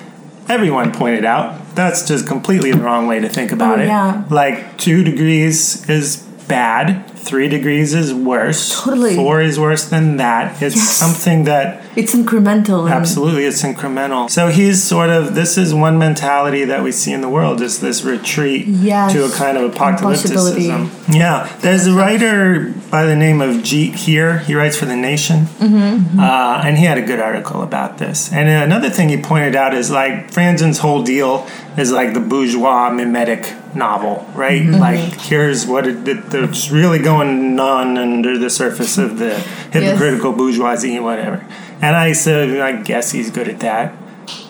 everyone 0.47 0.93
pointed 0.93 1.25
out, 1.25 1.59
that's 1.75 2.07
just 2.07 2.25
completely 2.25 2.71
the 2.71 2.79
wrong 2.81 3.07
way 3.07 3.19
to 3.19 3.27
think 3.27 3.51
about 3.51 3.79
Oh, 3.79 3.81
it. 3.81 3.87
yeah. 3.87 4.23
Like 4.29 4.77
2 4.77 5.03
degrees 5.03 5.87
is 5.89 6.17
bad, 6.47 7.03
3 7.23 7.47
degrees 7.47 7.93
is 7.93 8.13
worse. 8.13 8.69
Totally. 8.83 9.15
4 9.15 9.41
is 9.41 9.59
worse 9.59 9.85
than 9.85 10.17
that. 10.17 10.61
It's 10.61 10.75
Yes. 10.75 10.97
something 10.97 11.45
that 11.45 11.81
It's 11.95 12.13
incremental. 12.15 12.89
Absolutely, 12.91 13.45
it's 13.45 13.61
incremental. 13.61 14.29
So 14.29 14.47
he's 14.47 14.81
sort 14.83 15.09
of 15.09 15.35
this 15.35 15.57
is 15.57 15.73
one 15.73 15.97
mentality 15.97 16.65
that 16.65 16.83
we 16.83 16.91
see 16.91 17.13
in 17.13 17.21
the 17.21 17.29
world 17.29 17.61
is 17.61 17.79
this 17.79 18.03
retreat 18.03 18.65
Yes. 18.67 19.13
to 19.13 19.25
a 19.25 19.31
kind 19.31 19.57
of 19.57 19.71
apocalypticism. 19.73 20.89
Yeah, 21.13 21.53
there's 21.61 21.87
a 21.87 21.93
writer 21.93 22.73
by 22.89 23.05
the 23.05 23.15
name 23.15 23.41
of 23.41 23.57
Jeet 23.57 23.95
Heer. 23.95 24.39
He 24.39 24.55
writes 24.55 24.77
for 24.77 24.85
the 24.85 24.95
Nation, 24.95 25.45
Mm-hmm, 25.59 26.19
Uh, 26.19 26.61
and 26.65 26.77
he 26.77 26.85
had 26.85 26.97
a 26.97 27.01
good 27.01 27.19
article 27.19 27.61
about 27.61 27.97
this. 27.97 28.31
And 28.31 28.47
another 28.49 28.89
thing 28.89 29.09
he 29.09 29.17
pointed 29.17 29.55
out 29.55 29.73
is 29.73 29.89
like 29.91 30.31
Franzen's 30.31 30.79
whole 30.79 31.03
deal 31.03 31.47
is 31.77 31.91
like 31.91 32.13
the 32.13 32.19
bourgeois 32.19 32.89
mimetic 32.89 33.51
novel, 33.75 34.25
right? 34.35 34.61
Mm-hmm. 34.61 34.79
Like 34.79 35.21
here's 35.21 35.65
what 35.65 35.87
it, 35.87 36.07
it, 36.07 36.29
that's 36.29 36.69
really 36.71 36.99
going 36.99 37.59
on 37.59 37.97
under 37.97 38.37
the 38.37 38.49
surface 38.49 38.97
of 38.97 39.17
the 39.17 39.33
hypocritical 39.71 40.31
bourgeoisie, 40.33 40.99
whatever. 40.99 41.45
And 41.81 41.95
I 41.95 42.13
said, 42.13 42.59
I 42.59 42.81
guess 42.81 43.11
he's 43.11 43.29
good 43.31 43.47
at 43.49 43.59
that. 43.59 43.93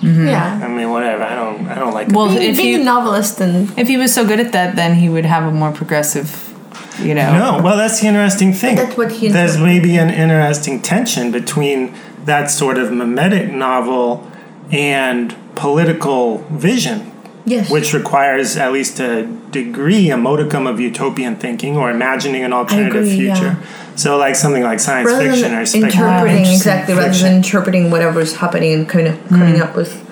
Mm-hmm. 0.01 0.27
Yeah. 0.27 0.59
I 0.63 0.67
mean, 0.67 0.91
whatever. 0.91 1.23
I 1.23 1.35
don't, 1.35 1.67
I 1.67 1.75
don't 1.75 1.93
like. 1.93 2.09
Well, 2.09 2.29
Being, 2.29 2.51
if 2.51 2.57
being 2.57 2.81
a 2.81 2.83
novelist 2.83 3.39
and 3.41 3.77
if 3.77 3.87
he 3.87 3.97
was 3.97 4.13
so 4.13 4.25
good 4.25 4.39
at 4.39 4.51
that, 4.51 4.75
then 4.75 4.95
he 4.95 5.09
would 5.09 5.25
have 5.25 5.43
a 5.45 5.51
more 5.51 5.71
progressive, 5.71 6.53
you 6.99 7.15
know. 7.15 7.33
No, 7.33 7.63
well, 7.63 7.77
that's 7.77 8.01
the 8.01 8.07
interesting 8.07 8.53
thing. 8.53 8.75
That's 8.75 8.95
what 8.97 9.11
he 9.13 9.29
There's 9.29 9.55
interpreted. 9.55 9.83
maybe 9.83 9.97
an 9.97 10.09
interesting 10.09 10.81
tension 10.81 11.31
between 11.31 11.95
that 12.25 12.51
sort 12.51 12.77
of 12.77 12.91
mimetic 12.91 13.51
novel 13.51 14.29
and 14.71 15.35
political 15.55 16.39
vision, 16.51 17.11
yes, 17.45 17.69
which 17.69 17.93
requires 17.93 18.57
at 18.57 18.71
least 18.71 18.99
a 18.99 19.25
degree, 19.51 20.09
a 20.09 20.17
modicum 20.17 20.67
of 20.67 20.79
utopian 20.79 21.35
thinking 21.35 21.77
or 21.77 21.89
imagining 21.89 22.43
an 22.43 22.53
alternative 22.53 23.03
agree, 23.03 23.27
yeah. 23.27 23.35
future. 23.35 23.57
So, 23.95 24.17
like 24.17 24.35
something 24.35 24.63
like 24.63 24.79
science 24.79 25.09
rather 25.11 25.29
fiction 25.29 25.53
or 25.53 25.61
interpreting 25.61 26.45
exactly, 26.45 26.95
rather 26.95 27.17
than 27.17 27.35
interpreting 27.35 27.91
whatever's 27.91 28.35
happening 28.35 28.73
and 28.73 28.89
kind 28.89 29.07
of 29.07 29.27
coming 29.27 29.55
mm. 29.55 29.61
up 29.61 29.75
with 29.75 30.02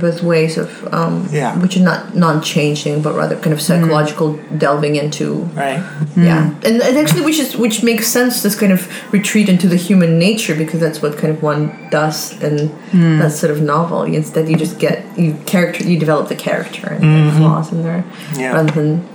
with 0.00 0.22
ways 0.22 0.58
of 0.58 0.68
um, 0.92 1.28
Yeah. 1.30 1.56
which 1.58 1.76
are 1.76 1.82
not 1.82 2.14
non-changing, 2.14 3.02
but 3.02 3.14
rather 3.14 3.36
kind 3.36 3.52
of 3.52 3.58
mm. 3.58 3.62
psychological 3.62 4.38
delving 4.56 4.96
into 4.96 5.42
right. 5.54 5.82
yeah, 6.16 6.50
mm. 6.50 6.64
and, 6.64 6.82
and 6.82 6.98
actually, 6.98 7.24
which 7.24 7.38
is 7.38 7.56
which 7.56 7.82
makes 7.82 8.08
sense. 8.08 8.42
This 8.42 8.58
kind 8.58 8.72
of 8.72 8.88
retreat 9.12 9.48
into 9.48 9.68
the 9.68 9.76
human 9.76 10.18
nature 10.18 10.54
because 10.54 10.80
that's 10.80 11.02
what 11.02 11.16
kind 11.18 11.32
of 11.34 11.42
one 11.42 11.88
does 11.90 12.32
in 12.42 12.68
mm. 12.90 13.18
that 13.20 13.32
sort 13.32 13.50
of 13.50 13.60
novel. 13.62 14.02
Instead, 14.02 14.48
you 14.48 14.56
just 14.56 14.78
get 14.78 15.04
you 15.18 15.34
character, 15.46 15.84
you 15.84 15.98
develop 15.98 16.28
the 16.28 16.36
character 16.36 16.88
and 16.88 17.02
their 17.02 17.30
mm-hmm. 17.30 17.38
flaws 17.38 17.72
in 17.72 17.82
there, 17.82 18.04
Yeah. 18.34 18.52
rather 18.52 18.72
than 18.72 19.08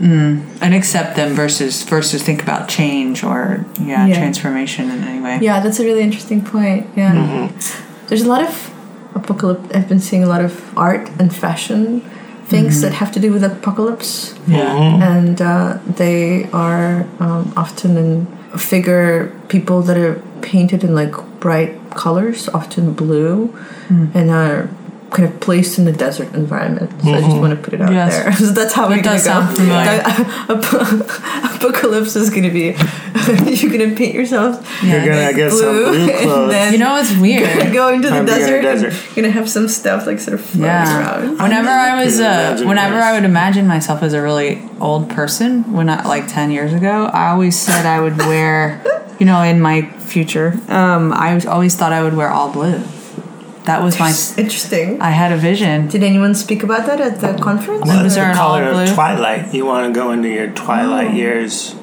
and 0.00 0.74
accept 0.74 1.16
them 1.16 1.34
versus 1.34 1.82
versus 1.84 2.22
think 2.22 2.42
about 2.42 2.68
change 2.68 3.22
or 3.22 3.64
yeah, 3.80 4.06
Yeah. 4.06 4.18
transformation 4.18 4.90
in 4.90 5.02
any 5.04 5.20
way. 5.20 5.38
Yeah, 5.42 5.60
that's 5.60 5.80
a 5.80 5.84
really 5.84 6.02
interesting 6.02 6.42
point. 6.42 6.88
Yeah, 6.96 7.12
Mm-hmm. 7.14 8.06
there's 8.08 8.22
a 8.22 8.28
lot 8.28 8.42
of 8.42 8.70
apocalypse. 9.14 9.74
I've 9.74 9.88
been 9.88 10.00
seeing 10.00 10.22
a 10.24 10.26
lot 10.26 10.42
of 10.44 10.76
art 10.78 11.08
and 11.18 11.34
fashion 11.34 12.00
things 12.46 12.80
that 12.82 12.92
have 12.92 13.12
to 13.12 13.20
do 13.20 13.32
with 13.32 13.44
apocalypse, 13.44 14.34
Yeah. 14.48 15.16
and 15.16 15.40
uh, 15.40 15.78
they 15.86 16.48
are 16.52 17.06
um, 17.20 17.52
often 17.56 17.96
in 17.96 18.26
figure 18.58 19.30
people 19.48 19.82
that 19.82 19.96
are 19.96 20.20
painted 20.42 20.82
in 20.82 20.92
like 20.94 21.14
bright 21.38 21.72
colors, 21.94 22.48
often 22.48 22.92
blue, 22.92 23.54
and 23.88 24.30
are 24.30 24.68
kind 25.10 25.28
of 25.28 25.40
placed 25.40 25.78
in 25.78 25.86
a 25.88 25.92
desert 25.92 26.32
environment. 26.34 26.90
So 27.02 27.12
I 27.12 27.20
just 27.20 27.36
want 27.36 27.50
to 27.56 27.62
put 27.62 27.74
it 27.74 27.80
out 27.80 27.92
Yes. 27.92 28.16
there. 28.16 28.32
so 28.48 28.52
that's 28.52 28.72
how 28.72 28.86
It 28.86 28.96
we're 28.96 29.02
gonna 29.02 29.18
does 29.18 29.26
go. 29.26 29.46
familiar. 29.54 30.02
Apocalypse 31.56 32.16
is 32.16 32.30
gonna 32.30 32.50
be 32.50 32.74
you're 33.50 33.70
gonna 33.70 33.94
paint 33.94 34.14
yourself 34.14 34.66
You're 34.82 35.00
gonna 35.04 35.32
get 35.34 35.52
some 35.52 35.74
blue 35.84 36.08
clothes. 36.22 36.72
You 36.72 36.78
know 36.78 36.92
what's 36.92 37.14
weird? 37.16 37.72
go 37.72 37.88
into 37.92 38.08
the 38.08 38.14
Time 38.14 38.26
to 38.26 38.32
get 38.32 38.58
a 38.58 38.62
desert, 38.62 38.92
and 38.92 39.04
you're 39.06 39.14
gonna 39.24 39.30
have 39.30 39.48
some 39.50 39.68
stuff 39.68 40.06
like 40.06 40.18
sort 40.20 40.34
of 40.34 40.44
floating 40.44 40.62
Yeah. 40.66 41.18
around. 41.18 41.38
Whenever 41.38 41.68
I 41.68 42.04
was, 42.04 42.20
uh, 42.20 42.62
whenever 42.64 42.94
this. 42.94 43.04
I 43.04 43.12
would 43.12 43.24
imagine 43.24 43.66
myself 43.66 44.02
as 44.02 44.12
a 44.12 44.22
really 44.22 44.62
old 44.80 45.10
person, 45.10 45.72
when 45.72 45.88
I 45.90 46.04
like 46.06 46.28
ten 46.28 46.50
years 46.50 46.72
ago, 46.72 47.06
I 47.12 47.28
always 47.30 47.58
said 47.58 47.84
I 47.86 48.00
would 48.00 48.16
wear, 48.18 48.80
you 49.18 49.26
know, 49.26 49.42
in 49.42 49.60
my 49.60 49.82
future, 49.98 50.58
um, 50.68 51.12
I 51.12 51.38
always 51.46 51.74
thought 51.76 51.92
I 51.92 52.02
would 52.02 52.14
wear 52.16 52.30
all 52.30 52.50
blue. 52.50 52.80
That 53.64 53.82
was 53.82 53.98
my. 53.98 54.08
Interesting. 54.38 55.00
I 55.00 55.10
had 55.10 55.32
a 55.32 55.36
vision. 55.36 55.88
Did 55.88 56.02
anyone 56.02 56.34
speak 56.34 56.62
about 56.62 56.86
that 56.86 57.00
at 57.00 57.20
the 57.20 57.42
conference? 57.42 57.86
Well, 57.86 58.02
Was 58.02 58.06
it's 58.06 58.14
there 58.14 58.24
the 58.26 58.32
an 58.32 58.38
all 58.38 58.58
color 58.58 58.72
blue? 58.72 58.82
of 58.84 58.94
twilight. 58.94 59.54
You 59.54 59.66
want 59.66 59.92
to 59.92 59.98
go 59.98 60.12
into 60.12 60.28
your 60.28 60.50
twilight 60.52 61.08
oh. 61.08 61.14
years 61.14 61.74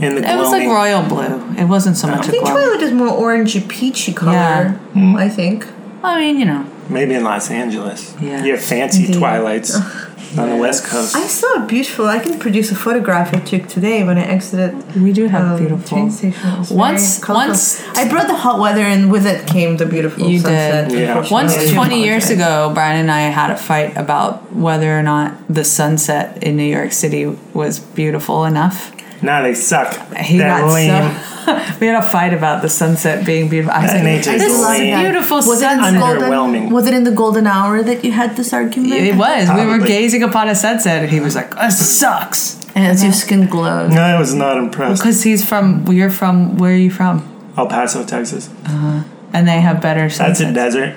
in 0.00 0.16
the 0.16 0.30
It 0.30 0.36
was 0.36 0.50
like 0.50 0.66
royal 0.66 1.02
blue. 1.02 1.56
It 1.56 1.64
wasn't 1.64 1.96
so 1.96 2.08
oh. 2.08 2.12
much 2.12 2.26
I 2.26 2.28
a 2.28 2.30
think 2.30 2.44
glow. 2.44 2.54
Twilight 2.54 2.82
is 2.82 2.92
more 2.92 3.08
orangey 3.08 3.66
peachy 3.68 4.12
color. 4.12 4.32
Yeah. 4.32 5.14
I 5.16 5.28
think. 5.28 5.66
I 6.02 6.18
mean, 6.20 6.38
you 6.38 6.44
know, 6.44 6.66
Maybe 6.88 7.14
in 7.14 7.24
Los 7.24 7.50
Angeles. 7.50 8.14
Yeah. 8.20 8.44
Your 8.44 8.58
fancy 8.58 9.06
Indeed. 9.06 9.18
twilights 9.18 9.74
on 10.38 10.50
the 10.50 10.56
West 10.56 10.84
Coast. 10.84 11.14
I 11.16 11.26
saw 11.26 11.62
a 11.62 11.66
beautiful. 11.66 12.06
I 12.06 12.18
can 12.18 12.38
produce 12.38 12.70
a 12.72 12.74
photograph 12.74 13.32
I 13.34 13.40
took 13.40 13.66
today 13.68 14.02
when 14.04 14.18
I 14.18 14.24
exited. 14.24 14.72
we 15.00 15.12
do 15.12 15.26
have 15.26 15.52
um, 15.52 15.58
beautiful. 15.58 15.86
train 15.88 16.10
station. 16.10 16.48
It 16.52 16.58
was 16.58 16.70
Once- 16.70 17.28
once- 17.28 17.82
I 17.96 18.08
brought 18.08 18.26
the 18.26 18.34
hot 18.36 18.58
weather, 18.60 18.82
and 18.82 19.10
with 19.10 19.26
it 19.26 19.46
came 19.46 19.76
the 19.76 19.86
beautiful 19.86 20.28
You 20.28 20.38
sunset. 20.40 20.88
did. 20.90 20.98
Yeah. 21.00 21.28
Once, 21.30 21.56
I 21.56 21.72
20 21.72 22.02
years 22.02 22.30
ago, 22.30 22.70
Brian 22.74 23.00
and 23.00 23.10
I 23.10 23.22
had 23.22 23.50
a 23.50 23.56
fight 23.56 23.96
about 23.96 24.52
whether 24.54 24.98
or 24.98 25.02
not 25.02 25.34
the 25.48 25.64
sunset 25.64 26.42
in 26.42 26.56
New 26.56 26.64
York 26.78 26.92
City 26.92 27.26
was 27.52 27.78
beautiful 27.80 28.44
enough. 28.44 28.93
Now 29.24 29.42
they 29.42 29.54
suck. 29.54 29.94
He 30.16 30.38
They're 30.38 30.48
got 30.60 30.72
lame. 30.72 30.90
so. 30.90 31.30
we 31.80 31.86
had 31.88 32.02
a 32.02 32.06
fight 32.08 32.32
about 32.32 32.62
the 32.62 32.68
sunset 32.68 33.26
being 33.26 33.48
beautiful. 33.50 33.72
I 33.74 33.82
was 33.82 33.92
That 33.92 34.04
like, 34.04 34.24
this 34.24 34.62
lame. 34.66 34.94
is 34.94 35.00
beautiful 35.00 35.36
Was 35.38 35.60
it 35.62 35.70
in 35.72 35.78
sunset. 35.78 35.92
the 35.92 35.98
Underwhelming. 36.26 36.30
golden? 36.60 36.70
Was 36.70 36.86
it 36.86 36.94
in 36.94 37.04
the 37.04 37.10
golden 37.10 37.46
hour 37.46 37.82
that 37.82 38.04
you 38.04 38.12
had 38.12 38.36
this 38.36 38.52
argument? 38.52 38.92
It 38.94 39.16
was. 39.16 39.48
We 39.50 39.66
were 39.66 39.78
gazing 39.84 40.22
upon 40.22 40.48
a 40.48 40.54
sunset, 40.54 41.02
and 41.02 41.10
he 41.12 41.20
was 41.20 41.34
like, 41.34 41.54
"This 41.54 41.98
sucks." 41.98 42.60
And 42.74 42.86
as 42.86 43.04
your 43.04 43.12
skin 43.12 43.46
glowed. 43.46 43.92
No, 43.92 44.00
I 44.02 44.18
was 44.18 44.34
not 44.34 44.56
impressed. 44.56 45.02
Because 45.02 45.22
he's 45.22 45.44
from. 45.46 45.86
You're 45.92 46.10
from. 46.10 46.56
Where 46.56 46.72
are 46.72 46.76
you 46.76 46.90
from? 46.90 47.22
El 47.56 47.66
Paso, 47.66 48.04
Texas. 48.04 48.48
Uh-huh. 48.66 49.04
And 49.32 49.46
they 49.46 49.60
have 49.60 49.80
better 49.80 50.02
That's 50.08 50.16
sunsets. 50.16 50.50
a 50.50 50.52
desert. 50.54 50.96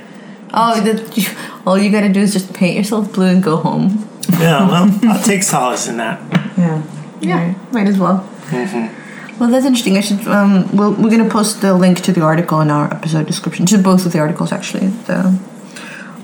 Oh, 0.53 0.79
that 0.81 1.17
you, 1.17 1.25
all 1.65 1.77
you 1.77 1.91
gotta 1.91 2.09
do 2.09 2.21
is 2.21 2.31
just 2.33 2.53
paint 2.53 2.75
yourself 2.77 3.11
blue 3.13 3.25
and 3.27 3.43
go 3.43 3.57
home. 3.57 4.07
Yeah, 4.39 4.67
well, 4.67 4.99
I'll 5.11 5.23
take 5.23 5.43
solace 5.43 5.87
in 5.87 5.97
that. 5.97 6.19
Yeah. 6.57 6.81
Yeah, 7.21 7.53
might 7.71 7.88
as 7.88 7.97
well. 7.97 8.19
Mm-hmm. 8.49 9.39
Well, 9.39 9.49
that's 9.51 9.65
interesting. 9.65 9.97
I 9.97 10.01
should. 10.01 10.27
Um, 10.27 10.75
we'll, 10.75 10.93
we're 10.93 11.12
gonna 11.12 11.30
post 11.30 11.62
the 11.62 11.73
link 11.73 12.01
to 12.01 12.12
the 12.12 12.21
article 12.21 12.60
in 12.62 12.69
our 12.71 12.91
episode 12.93 13.27
description. 13.27 13.65
To 13.67 13.77
both 13.77 14.06
of 14.06 14.12
the 14.13 14.19
articles, 14.19 14.51
actually, 14.51 14.88
the 15.06 15.38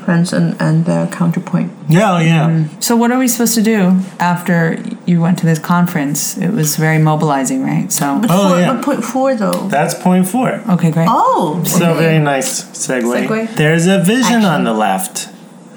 friends 0.05 0.33
and 0.33 0.55
and 0.59 0.85
the 0.85 1.07
counterpoint. 1.11 1.71
Yeah, 1.87 2.19
yeah. 2.19 2.67
So 2.79 2.95
what 2.95 3.11
are 3.11 3.19
we 3.19 3.27
supposed 3.27 3.55
to 3.55 3.61
do 3.61 3.99
after 4.19 4.77
you 5.05 5.21
went 5.21 5.37
to 5.39 5.45
this 5.45 5.59
conference? 5.59 6.37
It 6.37 6.49
was 6.51 6.75
very 6.75 6.97
mobilizing, 6.97 7.63
right? 7.63 7.91
So 7.91 8.19
But, 8.19 8.31
Oh, 8.31 8.49
four, 8.49 8.59
yeah. 8.59 8.73
but 8.73 8.83
point 8.83 9.03
four 9.05 9.35
though. 9.35 9.67
That's 9.69 9.93
point 9.93 10.27
four. 10.27 10.49
okay, 10.71 10.91
great. 10.91 11.07
Oh, 11.09 11.61
So 11.65 11.91
okay. 11.91 11.99
very 11.99 12.19
nice 12.19 12.63
segue. 12.73 13.27
Segue. 13.27 13.55
There's 13.55 13.85
a 13.87 13.99
vision 13.99 14.41
Action. 14.41 14.45
on 14.45 14.63
the 14.63 14.73
left. 14.73 15.29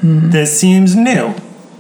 This 0.03 0.59
seems 0.61 0.95
new. 0.95 1.35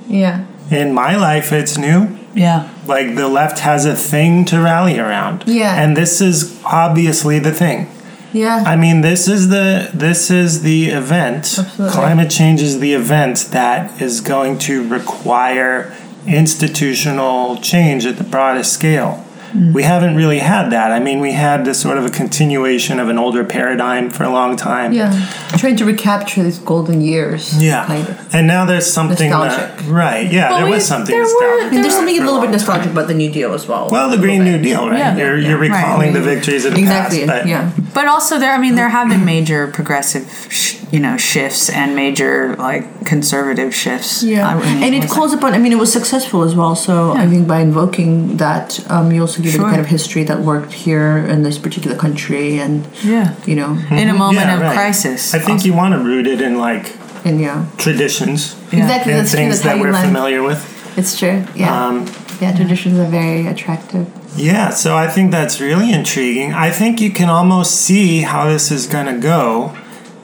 Yeah. 0.08 0.44
In 0.70 0.92
my 0.92 1.16
life, 1.16 1.52
it's 1.52 1.78
new. 1.78 2.15
Yeah. 2.36 2.72
Like 2.86 3.16
the 3.16 3.28
left 3.28 3.60
has 3.60 3.86
a 3.86 3.96
thing 3.96 4.44
to 4.46 4.60
rally 4.60 4.98
around. 4.98 5.44
Yeah. 5.46 5.82
And 5.82 5.96
this 5.96 6.20
is 6.20 6.60
obviously 6.64 7.38
the 7.38 7.52
thing. 7.52 7.90
Yeah. 8.32 8.62
I 8.66 8.76
mean, 8.76 9.00
this 9.00 9.26
is 9.26 9.48
the 9.48 9.90
this 9.94 10.30
is 10.30 10.62
the 10.62 10.90
event. 10.90 11.58
Absolutely. 11.58 11.94
Climate 11.94 12.30
change 12.30 12.60
is 12.60 12.80
the 12.80 12.92
event 12.92 13.48
that 13.52 14.00
is 14.00 14.20
going 14.20 14.58
to 14.60 14.86
require 14.86 15.96
institutional 16.26 17.56
change 17.56 18.04
at 18.04 18.18
the 18.18 18.24
broadest 18.24 18.72
scale. 18.72 19.25
Mm. 19.56 19.72
We 19.72 19.82
haven't 19.82 20.16
really 20.16 20.38
had 20.38 20.70
that. 20.70 20.92
I 20.92 21.00
mean, 21.00 21.20
we 21.20 21.32
had 21.32 21.64
this 21.64 21.80
sort 21.80 21.96
of 21.98 22.04
a 22.04 22.10
continuation 22.10 23.00
of 23.00 23.08
an 23.08 23.18
older 23.18 23.44
paradigm 23.44 24.10
for 24.10 24.24
a 24.24 24.30
long 24.30 24.56
time. 24.56 24.92
yeah. 24.92 25.10
Trying 25.56 25.76
to 25.76 25.84
recapture 25.84 26.42
these 26.42 26.58
golden 26.58 27.00
years. 27.00 27.60
Yeah. 27.62 27.86
Kind 27.86 28.08
of. 28.08 28.34
And 28.34 28.46
now 28.46 28.64
there's 28.66 28.86
something 28.90 29.30
Nostalgic. 29.30 29.76
that 29.78 29.88
right. 29.88 30.30
Yeah, 30.30 30.50
Well, 30.50 30.58
there 30.58 30.66
we- 30.66 30.72
was 30.72 30.86
something 30.86 31.14
there 31.14 31.24
were- 31.24 31.40
nostalgic. 31.40 31.78
I 31.78 31.82
there's 31.82 31.94
something 31.94 32.18
a 32.18 32.24
little 32.24 32.40
bit 32.40 32.50
nostalgic 32.50 32.84
time. 32.84 32.92
about 32.92 33.08
the 33.08 33.14
New 33.14 33.30
Deal 33.30 33.54
as 33.54 33.66
well. 33.66 33.88
Well, 33.90 34.10
the 34.10 34.18
Green 34.18 34.44
New. 34.44 34.58
Deal, 34.60 34.88
right? 34.90 34.98
Yeah. 34.98 35.16
You're, 35.16 35.38
Yeah. 35.38 35.48
you're 35.48 35.58
Right. 35.58 35.70
recalling 35.70 36.12
the 36.12 36.20
victories 36.20 36.64
of 36.64 36.74
the 36.74 36.80
Exactly. 36.80 37.20
past. 37.26 37.42
But 37.44 37.46
yeah. 37.48 37.70
But 37.94 38.06
also 38.08 38.38
there, 38.38 38.52
I 38.52 38.58
mean, 38.58 38.74
there 38.74 38.88
have 38.90 39.08
been 39.08 39.24
major 39.24 39.66
progressive, 39.68 40.24
sh- 40.50 40.74
you 40.90 41.00
know, 41.00 41.16
shifts 41.16 41.68
and 41.70 41.94
major 41.96 42.54
like 42.58 42.84
conservative 43.06 43.74
shifts. 43.74 44.22
Yeah, 44.22 44.48
I 44.48 44.54
mean, 44.54 44.82
and 44.84 44.94
it 44.94 45.02
was 45.04 45.12
calls 45.12 45.32
upon. 45.32 45.54
I 45.54 45.58
mean, 45.58 45.72
it 45.72 45.78
was 45.78 45.92
successful 45.92 46.42
as 46.42 46.54
well. 46.54 46.74
So 46.74 47.12
I 47.12 47.26
think 47.26 47.46
by 47.48 47.60
invoking 47.60 48.36
that, 48.38 48.78
um, 48.90 49.10
you 49.12 49.20
also 49.22 49.40
give 49.46 49.54
it 49.54 49.58
Sure. 49.58 49.66
a 49.68 49.70
kind 49.70 49.80
of 49.80 49.86
history 49.86 50.24
that 50.24 50.38
worked 50.40 50.72
here 50.72 51.18
in 51.32 51.42
this 51.42 51.58
particular 51.58 51.96
country, 51.96 52.58
and 52.58 52.84
Yeah. 53.02 53.30
you 53.46 53.56
know, 53.60 53.70
in 53.90 54.08
a 54.08 54.14
moment 54.14 54.46
Yeah, 54.46 54.54
of 54.56 54.60
right. 54.60 54.74
crisis. 54.74 55.34
I 55.34 55.38
think 55.46 55.64
you 55.64 55.72
want 55.72 55.92
to 55.94 56.00
root 56.10 56.26
it 56.26 56.40
in 56.40 56.58
like 56.68 56.86
in, 57.24 57.38
yeah, 57.40 57.64
traditions 57.78 58.54
Yeah. 58.72 58.80
exactly. 58.82 59.12
and 59.12 59.20
That's 59.20 59.30
true. 59.32 59.40
things 59.40 59.60
that 59.62 59.78
we're 59.80 59.92
land. 59.92 60.06
familiar 60.10 60.42
with. 60.42 60.60
It's 60.96 61.18
true. 61.20 61.38
Yeah, 61.54 61.86
Um, 61.86 62.06
yeah. 62.40 62.52
Traditions 62.60 62.98
are 62.98 63.10
very 63.20 63.46
attractive. 63.46 64.06
Yeah, 64.36 64.70
so 64.70 64.88
I 65.04 65.06
think 65.14 65.30
that's 65.30 65.60
really 65.60 65.90
intriguing. 66.00 66.52
I 66.52 66.70
think 66.78 67.00
you 67.00 67.10
can 67.10 67.28
almost 67.38 67.72
see 67.86 68.20
how 68.30 68.42
this 68.54 68.70
is 68.70 68.86
going 68.94 69.06
to 69.14 69.18
go 69.34 69.72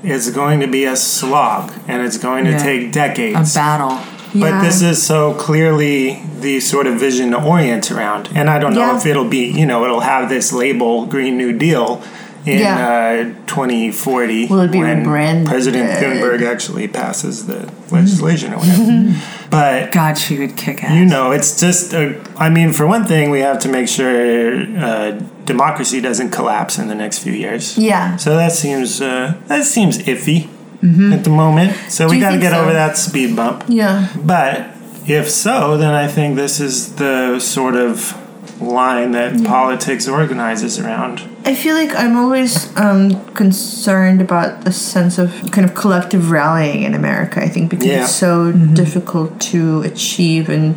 It's 0.04 0.30
going 0.30 0.58
to 0.58 0.66
be 0.66 0.84
a 0.84 0.96
slog 0.96 1.70
and 1.86 2.02
it's 2.06 2.18
going 2.18 2.44
to 2.46 2.50
Yeah. 2.50 2.68
take 2.70 2.82
decades. 2.90 3.36
A 3.36 3.54
decades. 3.54 4.00
But 4.34 4.62
this 4.62 4.80
is 4.82 5.02
so 5.02 5.34
clearly 5.34 6.22
the 6.40 6.60
sort 6.60 6.86
of 6.86 6.98
vision 6.98 7.30
to 7.32 7.42
orient 7.42 7.90
around. 7.90 8.30
And 8.34 8.48
I 8.48 8.58
don't 8.58 8.74
know 8.74 8.80
Yeah. 8.92 8.96
if 8.96 9.06
it'll 9.06 9.28
be, 9.28 9.44
you 9.46 9.66
know, 9.66 9.84
it'll 9.84 10.00
have 10.00 10.28
this 10.28 10.52
label 10.52 11.06
Green 11.06 11.36
New 11.36 11.52
Deal 11.52 12.02
in 12.44 12.58
Yeah. 12.58 13.24
uh, 13.26 13.46
2040 13.46 14.46
Will 14.46 14.60
it 14.62 14.72
be 14.72 14.78
when 14.78 14.98
rebranded? 14.98 15.46
President 15.48 15.90
Thunberg 15.92 16.42
actually 16.42 16.88
passes 16.88 17.46
the 17.46 17.68
legislation 17.90 18.52
or 18.54 18.58
whatever. 18.58 19.14
but 19.50 19.92
God, 19.92 20.18
she 20.18 20.38
would 20.38 20.56
kick 20.56 20.82
ass. 20.82 20.92
you 20.96 21.04
know, 21.04 21.30
it's 21.30 21.60
just, 21.60 21.92
a, 21.92 22.18
I 22.36 22.48
mean, 22.50 22.72
for 22.72 22.86
one 22.86 23.04
thing, 23.04 23.30
we 23.30 23.40
have 23.40 23.58
to 23.60 23.68
make 23.68 23.86
sure 23.86 24.62
uh, 24.78 25.20
democracy 25.44 26.00
doesn't 26.00 26.30
collapse 26.30 26.78
in 26.78 26.88
the 26.88 26.94
next 26.96 27.18
few 27.20 27.32
years. 27.32 27.76
Yeah. 27.78 28.16
So 28.16 28.34
that 28.36 28.52
seems 28.52 29.00
uh, 29.00 29.34
that 29.48 29.64
seems 29.64 29.98
iffy 29.98 30.48
at 30.82 31.22
the 31.24 31.30
moment. 31.30 31.76
So 31.90 32.08
Do 32.08 32.14
we 32.14 32.20
got 32.20 32.32
to 32.32 32.38
get 32.38 32.52
so? 32.52 32.60
over 32.62 32.72
that 32.72 32.96
speed 32.96 33.36
bump. 33.36 33.64
Yeah. 33.68 34.08
But 34.16 34.68
if 35.06 35.30
so, 35.30 35.76
then 35.76 35.94
I 35.94 36.08
think 36.08 36.36
this 36.36 36.58
is 36.60 36.96
the 36.96 37.38
sort 37.40 37.76
of 37.76 38.18
line 38.60 39.10
that 39.12 39.44
politics 39.44 40.06
organizes 40.08 40.78
around. 40.78 41.20
I 41.44 41.54
feel 41.54 41.74
like 41.74 41.94
I'm 41.96 42.16
always 42.16 42.74
um, 42.76 43.24
concerned 43.34 44.20
about 44.20 44.64
the 44.64 44.72
sense 44.72 45.18
of 45.18 45.30
kind 45.50 45.64
of 45.68 45.74
collective 45.74 46.30
rallying 46.30 46.82
in 46.84 46.94
America. 46.94 47.42
I 47.42 47.48
think 47.48 47.70
because 47.70 47.86
Yeah. 47.86 48.02
it's 48.04 48.14
so 48.14 48.52
difficult 48.52 49.40
to 49.52 49.82
achieve 49.82 50.48
in 50.48 50.74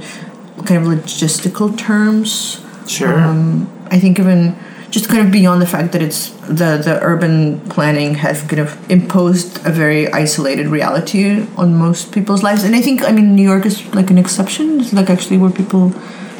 kind 0.65 0.81
of 0.81 0.87
logistical 0.87 1.77
terms. 1.77 2.61
Sure. 2.87 3.19
Um, 3.19 3.69
I 3.91 3.99
think 3.99 4.19
even 4.19 4.55
just 4.95 5.09
kind 5.09 5.27
of 5.27 5.29
beyond 5.29 5.61
the 5.61 5.67
fact 5.67 5.91
that 5.91 6.01
it's 6.01 6.29
the 6.47 6.79
the 6.87 6.97
urban 7.01 7.59
planning 7.69 8.15
has 8.15 8.41
kind 8.43 8.59
of 8.59 8.69
imposed 8.89 9.57
a 9.65 9.69
very 9.69 10.09
isolated 10.13 10.67
reality 10.67 11.45
on 11.57 11.75
most 11.75 12.13
people's 12.13 12.43
lives, 12.43 12.63
and 12.63 12.73
I 12.73 12.81
think 12.81 13.03
I 13.03 13.11
mean 13.11 13.35
New 13.35 13.43
York 13.43 13.65
is 13.65 13.77
like 13.93 14.09
an 14.09 14.17
exception. 14.17 14.79
It's 14.79 14.93
like 14.93 15.09
actually 15.09 15.37
where 15.37 15.51
people 15.51 15.91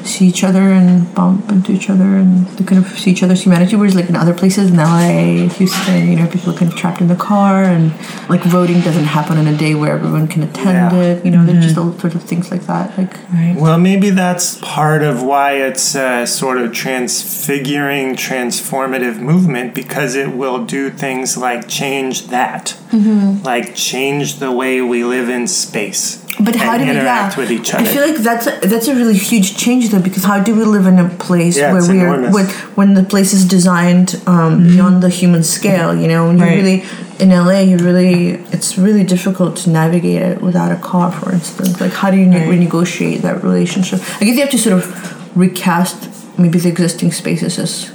see 0.06 0.28
each 0.28 0.44
other 0.44 0.60
and 0.62 1.14
bump 1.16 1.50
into 1.52 1.72
each 1.72 1.90
other 1.90 2.04
and 2.04 2.46
they 2.58 2.64
kind 2.64 2.84
of 2.86 2.92
see 3.00 3.12
each 3.12 3.24
other's 3.24 3.42
humanity. 3.44 3.76
Whereas 3.76 3.96
like 3.96 4.08
in 4.08 4.16
other 4.16 4.34
places 4.34 4.70
in 4.70 4.78
LA, 4.78 5.48
Houston, 5.50 6.08
you 6.10 6.16
know, 6.16 6.28
people 6.28 6.54
are 6.54 6.58
kind 6.58 6.72
of 6.72 6.78
trapped 6.78 7.02
in 7.02 7.08
the 7.08 7.16
car 7.16 7.64
and 7.64 7.92
like 8.30 8.44
voting 8.44 8.82
doesn't 8.82 9.06
happen 9.06 9.38
on 9.38 9.48
a 9.48 9.58
day 9.58 9.74
where 9.76 9.94
everyone 9.94 10.28
can 10.28 10.44
attend 10.44 10.92
Yeah. 10.92 11.02
it. 11.02 11.26
You 11.26 11.32
know, 11.32 11.46
there's 11.46 11.64
just 11.66 11.78
all 11.78 11.92
sorts 12.00 12.16
of 12.16 12.24
things 12.24 12.52
like 12.52 12.68
that. 12.68 12.98
Like 12.98 13.14
Right. 13.34 13.56
Well, 13.58 13.78
maybe 13.80 14.12
that's 14.12 14.60
part 14.62 15.02
of 15.02 15.24
why 15.24 15.54
it's 15.54 15.96
a 15.96 16.26
sort 16.28 16.58
of 16.60 16.72
transfiguring, 16.72 18.16
transformative 18.16 19.20
movement 19.20 19.74
because 19.74 20.16
it 20.16 20.34
will 20.36 20.66
do 20.66 20.90
things 20.90 21.38
like 21.38 21.68
change 21.68 22.28
that, 22.28 22.76
Mm-hmm. 22.92 23.44
like 23.44 23.76
change 23.76 24.40
the 24.40 24.52
way 24.52 24.82
we 24.82 25.04
live 25.04 25.28
in 25.30 25.48
space. 25.48 26.25
But 26.40 26.56
how 26.56 26.74
and 26.74 26.80
do 26.82 26.86
we 26.86 26.92
interact 26.92 27.36
yeah, 27.38 27.42
with 27.42 27.52
each 27.52 27.74
other? 27.74 27.84
I 27.84 27.94
feel 27.94 28.02
like 28.08 28.18
that's 28.18 28.48
a, 28.48 28.60
that's 28.68 28.88
a 28.88 28.96
really 28.96 29.16
huge 29.16 29.58
change 29.58 29.90
though 29.90 30.02
because 30.02 30.24
how 30.24 30.42
do 30.44 30.54
we 30.56 30.66
live 30.66 30.86
in 30.86 31.00
a 31.00 31.10
place 31.10 31.58
Yeah, 31.58 31.72
where 31.72 31.82
we're 31.82 32.32
when 32.32 32.46
when 32.76 32.94
the 32.94 33.04
place 33.04 33.32
is 33.34 33.46
designed 33.46 34.22
um, 34.28 34.64
beyond 34.64 35.02
the 35.02 35.10
human 35.10 35.44
scale? 35.44 35.96
You 35.96 36.08
know, 36.08 36.28
when 36.28 36.38
you 36.38 36.44
Right. 36.44 36.56
really 36.62 36.84
in 37.20 37.30
LA, 37.30 37.60
you 37.62 37.78
really 37.78 38.32
it's 38.52 38.78
really 38.78 39.04
difficult 39.04 39.56
to 39.58 39.70
navigate 39.70 40.22
it 40.22 40.42
without 40.42 40.72
a 40.72 40.76
car, 40.76 41.12
for 41.12 41.32
instance. 41.32 41.80
Like 41.80 41.94
how 41.94 42.12
do 42.12 42.18
you 42.18 42.30
Right. 42.30 42.50
renegotiate 42.50 43.22
that 43.22 43.44
relationship? 43.44 44.02
I 44.22 44.26
guess 44.26 44.36
you 44.36 44.42
have 44.42 44.50
to 44.52 44.58
sort 44.58 44.76
of 44.80 45.38
recast 45.38 46.10
maybe 46.38 46.60
the 46.60 46.70
existing 46.70 47.12
spaces 47.14 47.58
as 47.60 47.92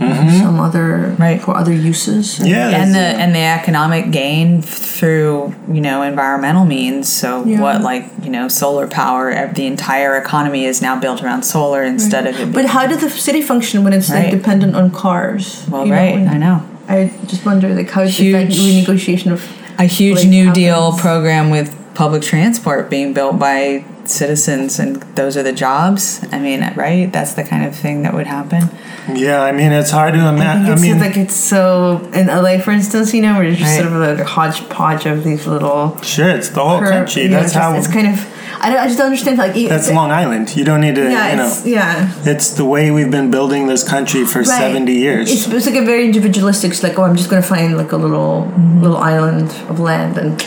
Mm-hmm. 0.00 0.38
some 0.40 0.58
other 0.60 1.14
Right. 1.18 1.40
for 1.42 1.56
other 1.56 1.72
uses. 1.72 2.38
yeah, 2.38 2.68
and 2.82 2.94
the 2.94 2.98
and 3.22 3.34
the 3.34 3.40
economic 3.60 4.10
gain 4.10 4.62
through 4.62 5.54
you 5.70 5.80
know 5.80 6.02
environmental 6.02 6.64
means. 6.64 7.08
So 7.08 7.44
Yeah. 7.44 7.60
what 7.60 7.82
like 7.82 8.04
you 8.24 8.30
know 8.30 8.48
solar 8.48 8.86
power? 8.86 9.30
ev- 9.30 9.54
The 9.54 9.66
entire 9.66 10.16
economy 10.16 10.64
is 10.64 10.80
now 10.80 10.98
built 10.98 11.22
around 11.22 11.42
solar 11.44 11.82
instead 11.82 12.26
of 12.26 12.38
it. 12.40 12.52
But 12.52 12.64
how 12.66 12.86
does 12.86 13.00
the 13.00 13.10
city 13.10 13.42
function 13.42 13.84
when 13.84 13.92
it's 13.92 14.08
like 14.10 14.30
dependent 14.30 14.74
on 14.74 14.90
cars? 14.90 15.64
well, 15.70 15.84
You 15.84 15.92
know, 15.92 15.96
right, 15.98 16.14
when- 16.14 16.28
I 16.28 16.36
know. 16.38 16.62
I 16.88 17.10
just 17.28 17.44
wonder, 17.46 17.68
like, 17.74 17.90
how 17.90 18.00
how 18.00 18.06
is 18.06 18.16
that 18.16 18.48
Huge- 18.50 18.86
renegotiation 18.86 19.30
of 19.32 19.40
a 19.78 19.84
huge 19.84 20.18
Like 20.18 20.28
New 20.28 20.46
happens. 20.46 20.64
Deal 20.64 20.92
program 20.98 21.50
with 21.50 21.68
public 21.94 22.22
transport 22.22 22.88
being 22.90 23.12
built 23.12 23.38
by 23.38 23.84
citizens, 24.10 24.78
and 24.78 24.96
those 25.16 25.36
are 25.36 25.42
the 25.42 25.52
jobs. 25.52 26.20
I 26.32 26.38
mean, 26.38 26.60
right? 26.76 27.10
That's 27.12 27.34
the 27.34 27.44
kind 27.44 27.64
of 27.64 27.74
thing 27.74 28.02
that 28.02 28.12
would 28.14 28.26
happen. 28.26 28.68
yeah. 29.14 29.42
I 29.42 29.52
mean, 29.52 29.72
it's 29.72 29.90
hard 29.90 30.14
to 30.14 30.20
imagine. 30.28 30.72
I, 30.72 30.80
mean, 30.80 30.98
like 31.00 31.16
it's 31.16 31.34
so 31.34 31.98
in 32.12 32.26
LA, 32.26 32.58
for 32.58 32.70
instance, 32.72 33.14
you 33.14 33.22
know, 33.22 33.38
we're 33.38 33.50
just 33.54 33.62
Right. 33.62 33.80
sort 33.80 33.86
of 33.92 33.94
like 34.00 34.18
a 34.18 34.24
hodgepodge 34.24 35.06
of 35.06 35.24
these 35.24 35.46
little. 35.46 36.00
sure, 36.02 36.28
it's 36.30 36.50
the 36.50 36.64
whole 36.64 36.80
cur- 36.80 36.90
country. 36.90 37.28
know, 37.28 37.40
That's 37.40 37.52
how. 37.54 37.74
it's 37.74 37.88
kind 37.88 38.08
of. 38.08 38.26
I, 38.62 38.68
don't, 38.68 38.78
I 38.78 38.86
just 38.88 38.98
don't 38.98 39.06
understand. 39.06 39.38
Like 39.38 39.54
that's 39.54 39.88
it- 39.88 39.94
Long 39.94 40.10
Island. 40.10 40.54
You 40.54 40.64
don't 40.64 40.82
need 40.82 40.94
to. 40.96 41.10
Yeah, 41.10 41.30
you 41.30 41.36
know, 41.36 41.46
it's, 41.46 41.64
yeah. 41.66 42.12
it's 42.24 42.50
the 42.50 42.64
way 42.66 42.90
we've 42.90 43.10
been 43.10 43.30
building 43.30 43.68
this 43.68 43.88
country 43.88 44.26
for 44.26 44.40
Right. 44.40 44.48
seventy 44.48 44.94
years. 44.96 45.32
It's, 45.32 45.46
it's 45.46 45.66
like 45.66 45.76
a 45.76 45.84
very 45.84 46.04
individualistic. 46.04 46.72
It's 46.72 46.82
like, 46.82 46.98
oh, 46.98 47.04
I'm 47.04 47.16
just 47.16 47.30
gonna 47.30 47.40
find 47.42 47.78
like 47.78 47.92
a 47.92 47.96
little 47.96 48.52
little 48.82 48.98
island 48.98 49.50
of 49.70 49.80
land 49.80 50.18
and 50.18 50.42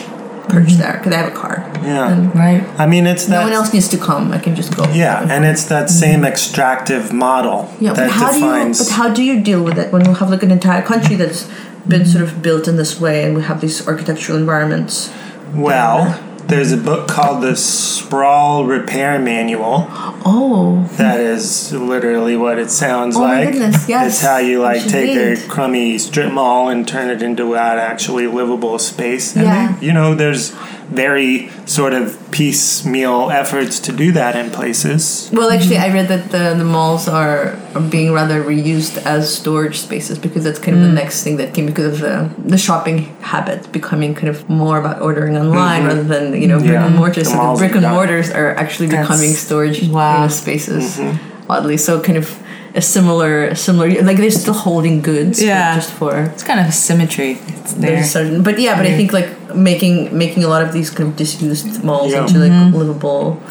perch 0.50 0.74
there 0.74 0.94
because 0.98 1.14
I 1.14 1.18
have 1.18 1.32
a 1.32 1.36
car. 1.36 1.64
yeah. 1.84 2.12
And 2.12 2.36
Right. 2.36 2.64
I 2.78 2.86
mean, 2.86 3.06
it's 3.08 3.28
no 3.28 3.42
one 3.42 3.54
else 3.54 3.74
needs 3.74 3.88
to 3.90 3.98
come. 3.98 4.32
I 4.32 4.40
can 4.40 4.56
just 4.56 4.76
go. 4.76 4.84
Yeah, 4.94 5.26
and 5.30 5.46
it's 5.46 5.66
that 5.66 5.86
mm-hmm. 5.88 6.00
same 6.06 6.26
extractive 6.26 7.14
model 7.14 7.72
Yeah, 7.80 7.94
that 7.94 8.08
but 8.08 8.12
how 8.12 8.32
defines. 8.32 8.78
do 8.80 8.84
you? 8.84 8.90
But 8.90 8.96
how 8.96 9.10
do 9.14 9.24
you 9.24 9.42
deal 9.42 9.64
with 9.64 9.78
it 9.78 9.92
when 9.94 10.06
you 10.06 10.14
have 10.14 10.30
like 10.30 10.44
an 10.44 10.52
entire 10.52 10.82
country 10.82 11.16
that's 11.16 11.50
been 11.88 12.06
sort 12.06 12.24
of 12.24 12.42
built 12.42 12.68
in 12.68 12.76
this 12.78 13.00
way, 13.00 13.24
and 13.26 13.36
we 13.36 13.42
have 13.44 13.62
these 13.62 13.88
architectural 13.88 14.38
environments? 14.38 15.12
well, 15.56 16.20
there's 16.48 16.72
a 16.72 16.78
book 16.78 17.08
called 17.08 17.42
the 17.44 17.56
Sprawl 17.56 18.66
Repair 18.66 19.18
Manual. 19.20 19.88
Oh, 20.26 20.88
That 20.98 21.20
is 21.20 21.72
literally 21.74 22.36
what 22.36 22.60
it 22.60 22.70
sounds 22.70 23.16
Oh 23.16 23.22
like. 23.22 23.52
goodness, 23.52 23.88
yes. 23.90 24.08
It's 24.14 24.22
how 24.22 24.38
you 24.38 24.52
You 24.54 24.62
like 24.62 24.84
take 24.86 25.16
read. 25.18 25.38
a 25.40 25.48
crummy 25.48 25.98
strip 25.98 26.32
mall 26.32 26.70
and 26.70 26.88
turn 26.88 27.10
it 27.10 27.22
into 27.22 27.56
an 27.56 27.78
actually 27.80 28.28
livable 28.28 28.78
space. 28.80 29.36
And 29.36 29.46
Yeah. 29.46 29.74
they- 29.80 29.86
you 29.88 29.94
know, 29.94 30.14
there's 30.16 30.54
very 30.96 31.50
sort 31.66 31.94
of 31.94 32.18
piecemeal 32.32 33.30
efforts 33.32 33.80
to 33.80 33.92
do 33.92 34.12
that 34.12 34.36
in 34.36 34.52
places. 34.52 35.30
well, 35.34 35.50
actually, 35.52 35.78
I 35.78 35.92
read 35.94 36.08
that 36.10 36.32
the, 36.32 36.54
the 36.58 36.64
malls 36.66 37.08
are, 37.08 37.58
are 37.76 37.82
being 37.82 38.12
rather 38.14 38.44
reused 38.44 38.98
as 39.06 39.34
storage 39.36 39.78
spaces 39.80 40.18
because 40.20 40.44
that's 40.44 40.60
kind 40.60 40.78
of 40.78 40.84
Mm. 40.84 40.88
the 40.90 40.94
next 41.02 41.24
thing 41.24 41.38
that 41.38 41.54
came 41.54 41.66
because 41.66 41.86
of 41.94 42.00
the 42.08 42.16
the 42.54 42.58
shopping 42.58 42.98
habit 43.22 43.72
becoming 43.72 44.14
kind 44.16 44.28
of 44.34 44.38
more 44.50 44.78
about 44.80 45.02
ordering 45.02 45.36
online 45.38 45.84
rather 45.86 46.04
than 46.04 46.24
you 46.42 46.48
know 46.48 46.58
brick 46.60 46.72
Mm-hmm. 46.72 46.74
Yeah. 46.74 46.88
and 46.88 46.96
mortars. 46.96 47.28
So 47.32 47.38
the 47.54 47.58
brick 47.62 47.74
are 47.74 47.78
and 47.78 47.88
mortars 47.98 48.30
are 48.32 48.52
actually 48.64 48.88
That's- 48.88 49.08
becoming 49.08 49.32
storage 49.34 49.78
you 49.84 49.92
wow. 49.94 50.24
know, 50.24 50.28
spaces. 50.30 50.98
Mm-hmm. 50.98 51.52
Oddly, 51.52 51.78
so 51.78 52.00
kind 52.02 52.18
of 52.18 52.28
a 52.76 52.82
similar, 52.82 53.46
a 53.46 53.56
similar 53.56 54.02
like 54.02 54.18
they're 54.18 54.32
still 54.32 54.54
holding 54.54 55.02
goods, 55.02 55.42
Yeah. 55.42 55.76
just 55.76 55.92
for 55.92 56.18
It's 56.34 56.44
kind 56.44 56.60
of 56.60 56.68
a 56.68 56.72
symmetry. 56.72 57.38
It's 57.48 57.74
there. 57.74 57.92
There's 57.92 58.12
certain, 58.12 58.44
but 58.44 58.60
yeah, 58.60 58.76
but 58.78 58.86
I 58.86 58.96
think 58.98 59.14
like 59.14 59.56
making 59.56 60.18
making 60.18 60.44
a 60.44 60.48
lot 60.48 60.62
of 60.64 60.74
these 60.74 60.90
kind 60.90 61.10
of 61.10 61.16
disused 61.16 61.84
malls 61.84 62.12
Yeah. 62.12 62.22
into 62.22 62.40
like 62.40 62.52
mm-hmm. 62.52 62.76
livable 62.76 63.42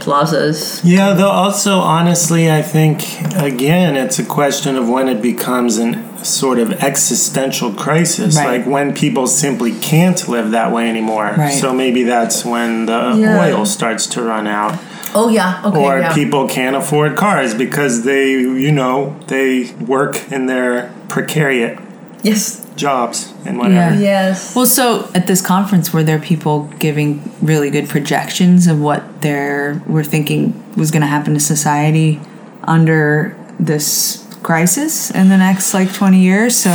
plazas. 0.00 0.80
Yeah, 0.84 1.12
though 1.14 1.28
also 1.30 1.78
honestly, 1.78 2.50
I 2.50 2.62
think 2.62 3.02
again, 3.36 3.96
it's 3.96 4.18
a 4.18 4.24
question 4.24 4.76
of 4.76 4.88
when 4.88 5.08
it 5.08 5.22
becomes 5.22 5.78
an 5.78 6.02
sort 6.24 6.58
of 6.58 6.72
existential 6.82 7.72
crisis, 7.72 8.36
Right. 8.36 8.58
like 8.58 8.66
when 8.66 8.92
people 8.92 9.26
simply 9.26 9.72
can't 9.72 10.26
live 10.28 10.50
that 10.50 10.72
way 10.72 10.88
anymore. 10.88 11.34
Right. 11.36 11.54
So 11.54 11.72
maybe 11.72 12.02
that's 12.02 12.44
when 12.44 12.86
the 12.86 13.14
Yeah. 13.16 13.40
oil 13.40 13.64
starts 13.64 14.06
to 14.08 14.22
run 14.22 14.46
out, 14.46 14.74
Oh 15.14 15.28
yeah, 15.28 15.62
okay, 15.64 15.78
or 15.78 15.98
yeah. 15.98 16.14
people 16.14 16.48
can't 16.48 16.76
afford 16.76 17.16
cars 17.16 17.54
because 17.54 18.04
they, 18.04 18.30
you 18.32 18.72
know, 18.72 19.18
they 19.28 19.72
work 19.74 20.30
in 20.30 20.46
their 20.46 20.92
precariat 21.08 21.82
yes, 22.22 22.66
jobs 22.76 23.32
and 23.44 23.58
whatever. 23.58 23.94
Yeah. 23.94 24.00
yes. 24.00 24.54
Well, 24.54 24.66
so 24.66 25.08
at 25.14 25.26
this 25.26 25.40
conference, 25.40 25.92
were 25.92 26.02
there 26.02 26.18
people 26.18 26.64
giving 26.78 27.32
really 27.40 27.70
good 27.70 27.88
projections 27.88 28.66
of 28.66 28.80
what 28.80 29.22
they 29.22 29.78
were 29.86 30.04
thinking 30.04 30.74
was 30.76 30.90
going 30.90 31.02
to 31.02 31.06
happen 31.06 31.34
to 31.34 31.40
society 31.40 32.20
under 32.64 33.36
this 33.58 34.26
crisis 34.42 35.10
in 35.10 35.28
the 35.28 35.36
next 35.36 35.72
like 35.72 35.92
20 35.92 36.20
years? 36.20 36.56
So, 36.56 36.70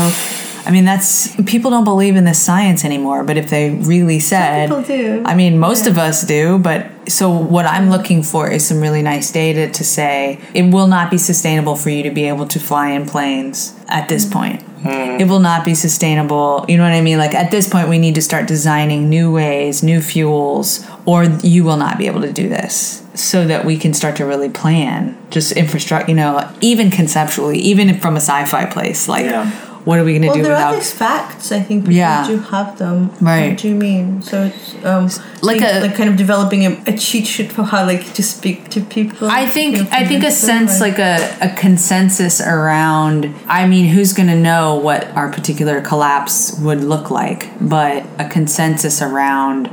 I 0.65 0.71
mean, 0.71 0.85
that's 0.85 1.35
people 1.43 1.71
don't 1.71 1.83
believe 1.83 2.15
in 2.15 2.23
this 2.23 2.39
science 2.39 2.85
anymore, 2.85 3.23
but 3.23 3.37
if 3.37 3.49
they 3.49 3.71
really 3.71 4.19
said, 4.19 4.69
people 4.69 4.83
do. 4.83 5.23
I 5.25 5.35
mean, 5.35 5.57
most 5.57 5.87
of 5.87 5.97
us 5.97 6.23
do, 6.23 6.59
but 6.59 6.87
so 7.07 7.29
what 7.29 7.65
I'm 7.65 7.89
looking 7.89 8.23
for 8.23 8.49
is 8.49 8.65
some 8.65 8.79
really 8.79 9.01
nice 9.01 9.31
data 9.31 9.69
to 9.69 9.83
say 9.83 10.39
it 10.53 10.71
will 10.71 10.87
not 10.87 11.09
be 11.09 11.17
sustainable 11.17 11.75
for 11.75 11.89
you 11.89 12.03
to 12.03 12.11
be 12.11 12.25
able 12.25 12.47
to 12.47 12.59
fly 12.59 12.89
in 12.91 13.05
planes 13.05 13.75
at 13.87 14.07
this 14.07 14.25
mm. 14.25 14.31
point. 14.33 14.63
Mm. 14.83 15.19
It 15.19 15.25
will 15.25 15.39
not 15.39 15.63
be 15.63 15.75
sustainable. 15.75 16.65
You 16.67 16.77
know 16.77 16.83
what 16.83 16.93
I 16.93 17.01
mean? 17.01 17.17
Like 17.17 17.35
at 17.35 17.51
this 17.51 17.69
point, 17.69 17.89
we 17.89 17.99
need 17.99 18.15
to 18.15 18.21
start 18.21 18.47
designing 18.47 19.09
new 19.09 19.31
ways, 19.31 19.83
new 19.83 20.01
fuels, 20.01 20.85
or 21.05 21.23
you 21.23 21.63
will 21.63 21.77
not 21.77 21.97
be 21.97 22.07
able 22.07 22.21
to 22.21 22.33
do 22.33 22.49
this 22.49 23.03
so 23.13 23.45
that 23.45 23.65
we 23.65 23.77
can 23.77 23.93
start 23.93 24.15
to 24.15 24.25
really 24.25 24.49
plan 24.49 25.17
just 25.29 25.51
infrastructure, 25.51 26.09
you 26.09 26.15
know, 26.15 26.49
even 26.61 26.89
conceptually, 26.89 27.59
even 27.59 27.99
from 27.99 28.15
a 28.15 28.21
sci 28.21 28.45
fi 28.45 28.65
place. 28.65 29.07
Like, 29.07 29.25
Yeah. 29.25 29.70
What 29.85 29.97
are 29.99 30.03
we 30.03 30.11
going 30.11 30.21
to 30.23 30.27
Well, 30.29 30.37
do 30.37 30.43
there 30.43 30.53
are 30.53 30.55
without 30.55 30.75
these 30.75 30.91
facts. 30.93 31.51
I 31.51 31.59
think 31.61 31.83
people 31.83 31.95
Yeah. 31.95 32.27
do 32.27 32.37
have 32.37 32.77
them. 32.77 33.09
Right. 33.19 33.49
What 33.49 33.57
do 33.59 33.67
you 33.69 33.75
mean? 33.75 34.21
So 34.21 34.43
it's 34.43 34.75
um, 34.85 35.05
Like 35.41 35.61
like, 35.61 35.61
a- 35.61 35.79
like 35.81 35.95
kind 35.95 36.09
of 36.09 36.15
developing 36.17 36.65
a, 36.65 36.71
a 36.87 36.97
cheat 36.97 37.25
sheet 37.27 37.51
for 37.51 37.63
how 37.63 37.85
like 37.85 38.13
to 38.13 38.23
speak 38.23 38.69
to 38.69 38.81
people. 38.81 39.29
I 39.29 39.45
think 39.45 39.77
you 39.77 39.83
know, 39.83 39.89
I 39.91 40.05
think 40.05 40.23
a 40.23 40.31
sense 40.31 40.79
like 40.79 40.99
a, 40.99 41.17
a 41.41 41.49
consensus 41.55 42.39
around 42.41 43.33
I 43.47 43.67
mean 43.67 43.85
who's 43.93 44.13
going 44.13 44.29
to 44.29 44.35
know 44.49 44.75
what 44.75 45.07
our 45.15 45.31
particular 45.31 45.81
collapse 45.81 46.57
would 46.59 46.83
look 46.83 47.09
like 47.11 47.49
but 47.59 48.05
a 48.19 48.27
consensus 48.29 49.01
around 49.01 49.67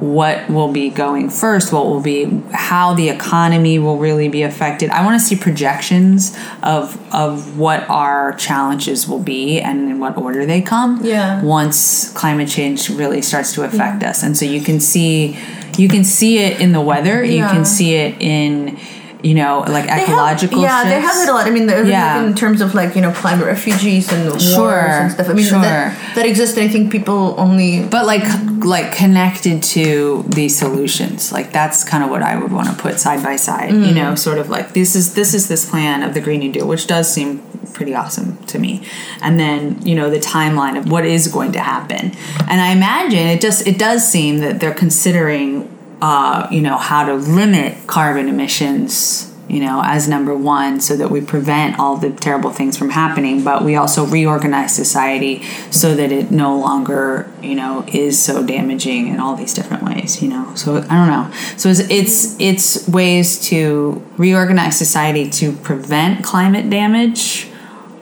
what 0.00 0.48
will 0.48 0.72
be 0.72 0.88
going 0.88 1.28
first 1.28 1.72
what 1.72 1.84
will 1.86 2.00
be 2.00 2.24
how 2.52 2.94
the 2.94 3.08
economy 3.10 3.78
will 3.78 3.98
really 3.98 4.28
be 4.28 4.42
affected. 4.42 4.88
I 4.90 5.04
want 5.04 5.20
to 5.20 5.24
see 5.26 5.36
projections 5.36 6.36
of 6.62 6.98
of 7.14 7.58
what 7.58 7.88
our 7.90 8.32
challenges 8.34 9.06
will 9.06 9.22
be 9.22 9.60
and 9.60 9.90
in 9.90 9.98
what 9.98 10.16
order 10.16 10.46
they 10.46 10.62
come 10.62 11.00
Yeah. 11.04 11.42
once 11.42 12.10
climate 12.14 12.48
change 12.48 12.88
really 12.88 13.20
starts 13.22 13.52
to 13.54 13.62
affect 13.64 14.02
us. 14.02 14.22
And 14.22 14.36
so 14.36 14.44
you 14.46 14.60
can 14.62 14.80
see 14.80 15.36
you 15.76 15.88
can 15.88 16.04
see 16.04 16.38
it 16.38 16.60
in 16.60 16.72
the 16.72 16.80
weather 16.80 17.22
you 17.24 17.42
can 17.44 17.64
see 17.64 17.94
it 17.94 18.14
in 18.20 18.76
you 19.22 19.34
know 19.34 19.64
like 19.68 19.84
They 19.84 19.90
have- 19.90 20.08
ecological 20.08 20.62
yeah, 20.62 20.84
they 20.84 21.00
have 21.00 21.16
it 21.22 21.28
a 21.28 21.32
lot. 21.32 21.46
I 21.46 21.50
mean, 21.50 21.66
the- 21.66 21.86
Yeah. 21.86 22.22
in 22.24 22.34
terms 22.34 22.60
of 22.60 22.74
like 22.74 22.94
you 22.96 23.02
know 23.02 23.12
climate 23.12 23.46
refugees 23.46 24.10
and 24.12 24.28
wars 24.30 24.54
Sure, 24.54 24.78
and 24.80 25.12
stuff. 25.12 25.28
I 25.28 25.32
mean, 25.34 25.44
sure. 25.46 25.60
that, 25.60 26.14
that 26.16 26.26
exists. 26.26 26.56
And 26.56 26.68
I 26.68 26.72
think 26.72 26.90
people 26.90 27.34
only. 27.38 27.82
but 27.84 28.06
like 28.06 28.24
like 28.64 28.92
connected 28.94 29.62
to 29.62 30.22
these 30.28 30.54
solutions 30.58 31.32
like 31.32 31.50
that's 31.50 31.82
kind 31.82 32.04
of 32.04 32.10
what 32.10 32.22
i 32.22 32.36
would 32.36 32.52
want 32.52 32.68
to 32.68 32.74
put 32.74 33.00
side 33.00 33.22
by 33.22 33.34
side 33.36 33.70
Mm. 33.70 33.86
you 33.88 33.94
know 33.94 34.14
sort 34.14 34.36
of 34.36 34.50
like 34.50 34.74
this 34.74 34.94
is 34.94 35.14
this 35.14 35.32
is 35.32 35.48
this 35.48 35.64
plan 35.70 36.02
of 36.02 36.12
the 36.12 36.20
green 36.20 36.40
new 36.40 36.52
deal 36.52 36.66
which 36.68 36.86
does 36.86 37.10
seem 37.10 37.38
pretty 37.72 37.94
awesome 37.94 38.36
to 38.52 38.58
me 38.58 38.82
and 39.22 39.40
then 39.40 39.80
you 39.88 39.94
know 39.94 40.10
the 40.10 40.18
timeline 40.18 40.76
of 40.76 40.90
what 40.92 41.04
is 41.06 41.26
going 41.28 41.52
to 41.52 41.60
happen 41.60 42.12
and 42.50 42.60
i 42.60 42.70
imagine 42.72 43.26
it 43.34 43.40
just 43.40 43.66
it 43.66 43.78
does 43.78 44.06
seem 44.06 44.38
that 44.44 44.60
they're 44.60 44.74
considering 44.74 45.66
uh, 46.02 46.48
you 46.50 46.60
know 46.60 46.76
how 46.76 47.04
to 47.04 47.14
limit 47.14 47.86
carbon 47.86 48.28
emissions 48.28 49.30
you 49.50 49.58
know 49.58 49.82
as 49.84 50.08
number 50.08 50.34
one 50.34 50.80
so 50.80 50.96
that 50.96 51.10
we 51.10 51.20
prevent 51.20 51.78
all 51.78 51.96
the 51.96 52.10
terrible 52.10 52.50
things 52.50 52.76
from 52.76 52.90
happening 52.90 53.42
but 53.42 53.64
we 53.64 53.74
also 53.74 54.06
reorganize 54.06 54.74
society 54.74 55.42
so 55.70 55.94
that 55.94 56.12
it 56.12 56.30
no 56.30 56.56
longer 56.56 57.30
you 57.42 57.54
know 57.54 57.84
is 57.88 58.22
so 58.22 58.46
damaging 58.46 59.08
in 59.08 59.18
all 59.18 59.34
these 59.34 59.52
different 59.52 59.82
ways 59.82 60.22
you 60.22 60.28
know? 60.28 60.54
So 60.54 60.76
i 60.76 60.80
don't 60.80 61.08
know. 61.08 61.30
So 61.56 61.68
it's 61.68 61.80
it's, 61.90 62.40
it's 62.40 62.88
ways 62.88 63.40
to 63.48 64.02
reorganize 64.16 64.78
society 64.78 65.28
to 65.30 65.52
prevent 65.52 66.24
climate 66.24 66.70
damage 66.70 67.48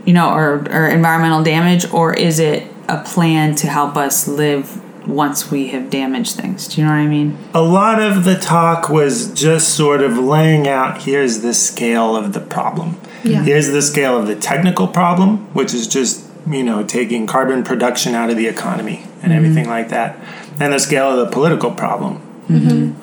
you 0.05 0.13
know 0.13 0.31
or, 0.31 0.67
or 0.71 0.89
environmental 0.89 1.43
damage 1.43 1.91
or 1.93 2.13
is 2.13 2.39
it 2.39 2.67
a 2.89 3.03
plan 3.03 3.55
to 3.55 3.67
help 3.67 3.97
us 3.97 4.29
live 4.29 4.83
once 5.09 5.51
we 5.51 5.69
have 5.69 5.89
damaged 5.91 6.37
things 6.37 6.69
do 6.69 6.81
you 6.81 6.87
know 6.87 6.93
what 6.93 6.99
i 6.99 7.07
mean 7.07 7.37
A 7.55 7.63
lot 7.63 8.01
of 8.01 8.25
the 8.25 8.37
talk 8.37 8.89
was 8.89 9.33
just 9.33 9.75
sort 9.75 10.01
of 10.03 10.19
laying 10.19 10.69
out 10.69 11.03
here's 11.03 11.41
the 11.41 11.55
scale 11.55 12.15
of 12.17 12.33
the 12.33 12.41
problem. 12.41 13.01
Yeah. 13.25 13.43
Here's 13.43 13.69
the 13.69 13.83
scale 13.83 14.17
of 14.17 14.27
the 14.27 14.37
technical 14.37 14.87
problem, 14.87 15.53
which 15.55 15.75
is 15.75 15.89
just, 15.89 16.25
you 16.49 16.63
know, 16.63 16.85
taking 16.85 17.27
carbon 17.27 17.65
production 17.65 18.15
out 18.15 18.31
of 18.31 18.37
the 18.37 18.47
economy 18.47 19.05
and 19.23 19.33
everything 19.33 19.69
like 19.69 19.89
that, 19.89 20.17
and 20.61 20.73
the 20.73 20.79
scale 20.79 21.11
of 21.11 21.19
the 21.27 21.33
political 21.33 21.73
problem. 21.73 22.23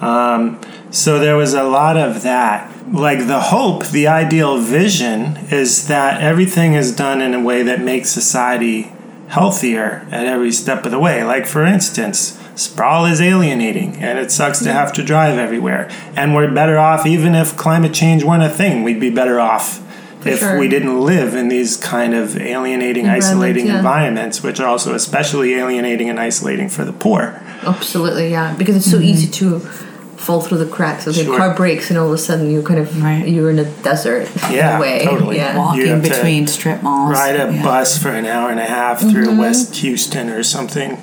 Um, 0.01 0.60
so 0.91 1.20
there 1.20 1.36
was 1.36 1.53
a 1.53 1.64
lot 1.64 1.97
of 1.97 2.24
that. 2.24 2.72
Like 2.91 3.28
the 3.28 3.39
hope, 3.39 3.88
the 3.88 4.08
ideal 4.08 4.58
vision 4.58 5.38
is 5.51 5.88
that 5.88 6.22
everything 6.22 6.74
is 6.74 6.95
done 6.95 7.20
in 7.22 7.34
a 7.34 7.41
way 7.41 7.62
that 7.64 7.82
makes 7.82 8.10
society 8.10 8.91
healthier 9.28 10.07
at 10.11 10.26
every 10.26 10.51
step 10.51 10.86
of 10.86 10.91
the 10.91 10.99
way. 10.99 11.23
Like, 11.23 11.45
for 11.45 11.65
instance, 11.65 12.39
sprawl 12.55 13.05
is 13.05 13.21
alienating 13.21 13.97
and 13.97 14.17
it 14.17 14.32
sucks 14.32 14.59
to 14.59 14.71
have 14.71 14.93
to 14.93 15.03
drive 15.03 15.38
everywhere. 15.38 15.89
And 16.15 16.36
we're 16.36 16.51
better 16.53 16.78
off, 16.78 17.05
even 17.05 17.36
if 17.36 17.57
climate 17.57 17.93
change 17.93 18.23
weren't 18.23 18.43
a 18.43 18.49
thing, 18.49 18.84
we'd 18.84 18.99
be 18.99 19.09
better 19.09 19.39
off 19.39 19.82
if 20.26 20.39
sure. 20.39 20.57
we 20.57 20.67
didn't 20.67 21.01
live 21.01 21.36
in 21.36 21.49
these 21.49 21.78
kind 21.78 22.13
of 22.13 22.36
alienating, 22.38 23.07
isolating 23.07 23.67
yeah. 23.67 23.78
environments, 23.78 24.41
which 24.41 24.59
are 24.59 24.67
also 24.67 24.95
especially 24.95 25.53
alienating 25.53 26.09
and 26.09 26.19
isolating 26.19 26.67
for 26.67 26.84
the 26.84 26.93
poor. 26.93 27.39
Absolutely, 27.61 28.32
yeah, 28.32 28.55
because 28.55 28.76
it's 28.76 28.89
so 28.89 28.99
easy 28.99 29.28
to 29.28 29.59
fall 30.18 30.41
through 30.41 30.57
the 30.57 30.66
cracks. 30.66 31.03
So 31.05 31.11
the 31.11 31.24
Sure. 31.26 31.38
car 31.38 31.53
breaks, 31.53 31.89
and 31.89 31.99
all 31.99 32.07
of 32.07 32.13
a 32.13 32.18
sudden 32.18 32.49
you're 32.51 32.63
kind 32.63 32.80
of 32.80 33.01
Right. 33.03 33.28
you're 33.28 33.49
in 33.49 33.59
a 33.59 33.66
desert. 33.66 34.28
Yeah, 34.51 34.76
in 34.76 34.82
way. 34.82 35.05
totally. 35.05 35.38
Yeah. 35.38 35.53
You 35.53 35.59
walking 35.59 35.88
have 35.88 36.03
to 36.03 36.09
between 36.09 36.47
strip 36.47 36.82
malls 36.84 37.11
Ride 37.13 37.36
a 37.36 37.51
Yeah. 37.53 37.63
bus 37.63 37.97
for 37.97 38.09
an 38.09 38.26
hour 38.26 38.49
and 38.49 38.59
a 38.59 38.66
half 38.66 38.99
through 39.01 39.36
West 39.38 39.76
Houston 39.78 40.30
or 40.30 40.41
something, 40.43 40.97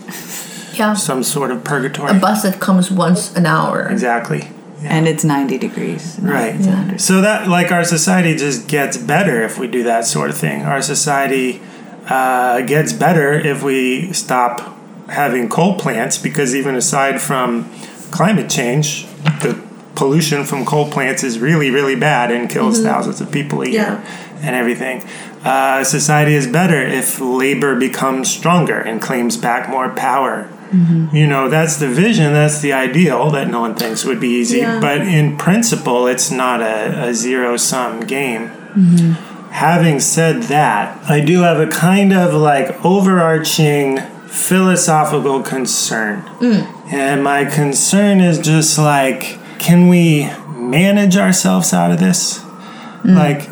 yeah. 0.75 0.95
some 0.95 1.23
sort 1.23 1.51
of 1.51 1.63
purgatory. 1.65 2.11
A 2.11 2.15
bus 2.15 2.43
that 2.43 2.59
comes 2.61 2.91
once 2.91 3.31
an 3.37 3.47
hour. 3.47 3.87
Exactly. 3.91 4.49
and 4.85 5.07
it's 5.07 5.23
90 5.23 5.59
degrees 5.59 6.17
Right. 6.21 6.57
It's 6.57 6.67
100. 6.67 7.01
So 7.01 7.21
that 7.21 7.47
like 7.47 7.71
our 7.71 7.85
society 7.85 8.35
just 8.35 8.67
gets 8.67 8.97
better 8.97 9.41
if 9.45 9.57
we 9.57 9.69
do 9.69 9.85
that 9.85 10.05
sort 10.07 10.29
of 10.29 10.37
thing. 10.37 10.63
Our 10.65 10.83
society 10.83 11.61
uh, 12.11 12.63
gets 12.63 12.93
better 12.93 13.33
if 13.33 13.63
we 13.63 14.13
stop 14.13 14.77
having 15.09 15.49
coal 15.49 15.75
plants 15.79 16.19
because 16.19 16.53
even 16.57 16.75
aside 16.75 17.21
from 17.21 17.71
climate 18.13 18.49
change, 18.49 19.07
the 19.43 19.61
pollution 19.95 20.45
from 20.45 20.65
coal 20.65 20.91
plants 20.91 21.23
is 21.23 21.39
really 21.39 21.71
really 21.71 21.97
bad 21.97 22.31
and 22.31 22.49
kills 22.49 22.79
mm-hmm. 22.79 22.87
thousands 22.87 23.21
of 23.21 23.31
people 23.31 23.63
a 23.63 23.69
year 23.69 24.03
and 24.43 24.57
everything. 24.57 25.03
Uh, 25.45 25.83
society 25.83 26.35
is 26.35 26.47
better 26.47 26.81
if 26.81 27.21
labor 27.21 27.75
becomes 27.75 28.31
stronger 28.31 28.79
and 28.79 29.03
claims 29.03 29.37
back 29.37 29.69
more 29.69 29.91
power. 29.91 30.49
Mm-hmm. 30.71 31.15
You 31.15 31.27
know, 31.27 31.49
that's 31.49 31.77
the 31.77 31.89
vision, 31.89 32.33
that's 32.33 32.61
the 32.61 32.73
ideal 32.73 33.31
that 33.33 33.49
no 33.49 33.61
one 33.61 33.75
thinks 33.75 34.05
would 34.05 34.21
be 34.21 34.29
easy. 34.29 34.59
Yeah. 34.59 34.81
But 34.81 35.03
in 35.03 35.37
principle, 35.37 36.07
it's 36.07 36.31
not 36.31 36.63
a, 36.63 37.09
a 37.09 37.15
zero 37.15 37.57
sum 37.57 38.01
game. 38.01 38.49
Mm-hmm. 38.49 39.13
Having 39.51 40.01
said 40.01 40.45
that, 40.45 40.99
I 41.11 41.21
do 41.21 41.41
have 41.43 41.61
a 41.61 41.67
kind 41.67 42.13
of 42.13 42.33
like 42.33 42.83
overarching 42.85 43.99
philosophical 44.33 45.43
concern. 45.43 46.21
Hmm. 46.41 46.95
And 46.95 47.23
my 47.23 47.45
concern 47.45 48.21
is 48.21 48.39
just 48.39 48.79
like, 48.79 49.39
can 49.59 49.89
we 49.89 50.25
manage 50.49 51.17
ourselves 51.17 51.73
out 51.73 51.91
of 51.91 52.01
this? 52.01 52.39
Hmm. 52.41 53.15
Like, 53.15 53.47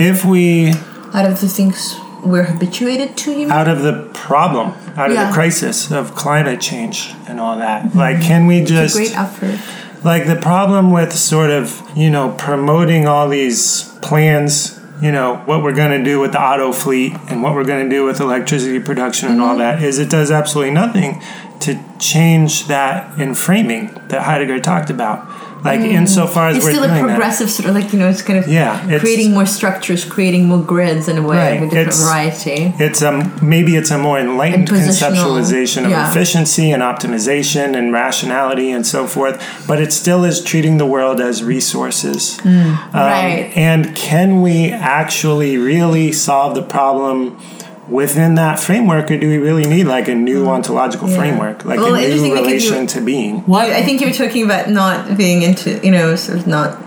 if 0.00 0.24
we 0.24 0.70
Out 1.12 1.26
of 1.26 1.40
the 1.40 1.48
things 1.48 1.96
we're 2.24 2.44
habituated 2.44 3.16
to, 3.18 3.32
you 3.32 3.38
mean? 3.38 3.50
out 3.50 3.68
of 3.68 3.82
the 3.82 4.08
problem, 4.14 4.72
out 4.96 5.10
of 5.10 5.16
the 5.16 5.30
crisis 5.32 5.90
of 5.90 6.14
climate 6.14 6.60
change 6.60 7.12
and 7.28 7.38
all 7.38 7.58
that. 7.58 7.90
Hmm. 7.90 7.98
Like, 7.98 8.22
can 8.22 8.46
we 8.46 8.64
just 8.64 8.96
great 8.96 9.16
effort. 9.16 9.60
like 10.02 10.26
the 10.26 10.36
problem 10.36 10.90
with 10.92 11.12
sort 11.12 11.50
of 11.50 11.82
you 11.94 12.08
know 12.10 12.34
promoting 12.38 13.06
all 13.06 13.28
these 13.28 13.92
plans? 14.00 14.78
You 15.02 15.10
know 15.10 15.36
what 15.46 15.62
we're 15.64 15.74
going 15.74 15.98
to 15.98 16.04
do 16.04 16.20
with 16.20 16.32
the 16.32 16.40
auto 16.40 16.72
fleet 16.72 17.12
and 17.28 17.42
what 17.42 17.54
we're 17.54 17.64
going 17.64 17.88
to 17.88 17.94
do 17.94 18.04
with 18.04 18.20
electricity 18.20 18.78
production 18.78 19.28
and 19.28 19.40
Mm-hmm. 19.40 19.50
all 19.50 19.56
that 19.58 19.82
is 19.82 19.98
it 19.98 20.08
does 20.08 20.30
absolutely 20.30 20.72
nothing 20.72 21.20
to 21.60 21.78
change 21.98 22.66
that 22.68 23.10
enframing 23.16 24.08
that 24.08 24.22
Heidegger 24.22 24.60
talked 24.60 24.90
about. 24.90 25.26
Like 25.64 25.80
insofar 25.80 26.48
as 26.48 26.54
Mm. 26.54 26.56
It's 26.58 26.64
we're 26.66 26.72
still 26.72 26.84
a 26.84 26.88
doing 26.88 27.02
that. 27.02 27.08
progressive 27.08 27.48
sort 27.50 27.68
of 27.68 27.74
like 27.74 27.92
you 27.92 27.98
know 27.98 28.08
it's 28.08 28.22
kind 28.22 28.38
of 28.38 28.48
Yeah, 28.48 28.98
creating 28.98 29.32
more 29.32 29.46
structures, 29.46 30.04
creating 30.04 30.46
more 30.46 30.62
grids 30.62 31.08
in 31.08 31.18
a 31.18 31.22
way, 31.22 31.36
Right, 31.36 31.62
a 31.62 31.64
different 31.66 31.88
it's- 31.88 32.02
variety. 32.02 32.74
It's 32.78 33.00
um 33.02 33.32
maybe 33.42 33.76
it's 33.76 33.90
a 33.90 33.98
more 33.98 34.18
enlightened 34.18 34.68
conceptualization 34.68 35.84
of 35.84 35.90
yeah. 35.90 36.10
efficiency 36.10 36.70
and 36.72 36.82
optimization 36.82 37.76
and 37.76 37.92
rationality 37.92 38.70
and 38.70 38.86
so 38.86 39.06
forth, 39.06 39.36
but 39.66 39.80
it 39.80 39.92
still 39.92 40.24
is 40.24 40.42
treating 40.42 40.78
the 40.78 40.86
world 40.86 41.20
as 41.20 41.42
resources. 41.44 42.38
Um, 42.44 42.78
Right. 42.94 43.50
And 43.56 43.94
can 43.94 44.42
we 44.42 44.70
actually 44.70 45.56
really 45.58 46.12
solve 46.12 46.54
the 46.54 46.62
problem 46.62 47.36
within 47.88 48.36
that 48.36 48.60
framework, 48.60 49.10
or 49.10 49.18
do 49.18 49.28
we 49.28 49.38
really 49.38 49.64
need 49.64 49.84
like 49.84 50.08
a 50.08 50.14
new 50.14 50.44
mm. 50.44 50.48
ontological 50.48 51.08
Yeah. 51.08 51.16
framework, 51.18 51.64
like 51.64 51.78
Well, 51.80 51.94
a 51.94 51.98
new 51.98 52.04
interesting 52.04 52.30
because 52.34 52.46
you- 52.46 52.70
relation 52.70 52.86
to 52.88 53.00
being? 53.00 53.38
what 53.40 53.70
I 53.70 53.82
think 53.82 54.00
you 54.00 54.06
were 54.06 54.12
talking 54.12 54.44
about 54.44 54.70
not 54.70 55.16
being 55.16 55.42
into, 55.42 55.80
you 55.82 55.90
know, 55.90 56.14
sort 56.14 56.38
of 56.38 56.46
not 56.46 56.78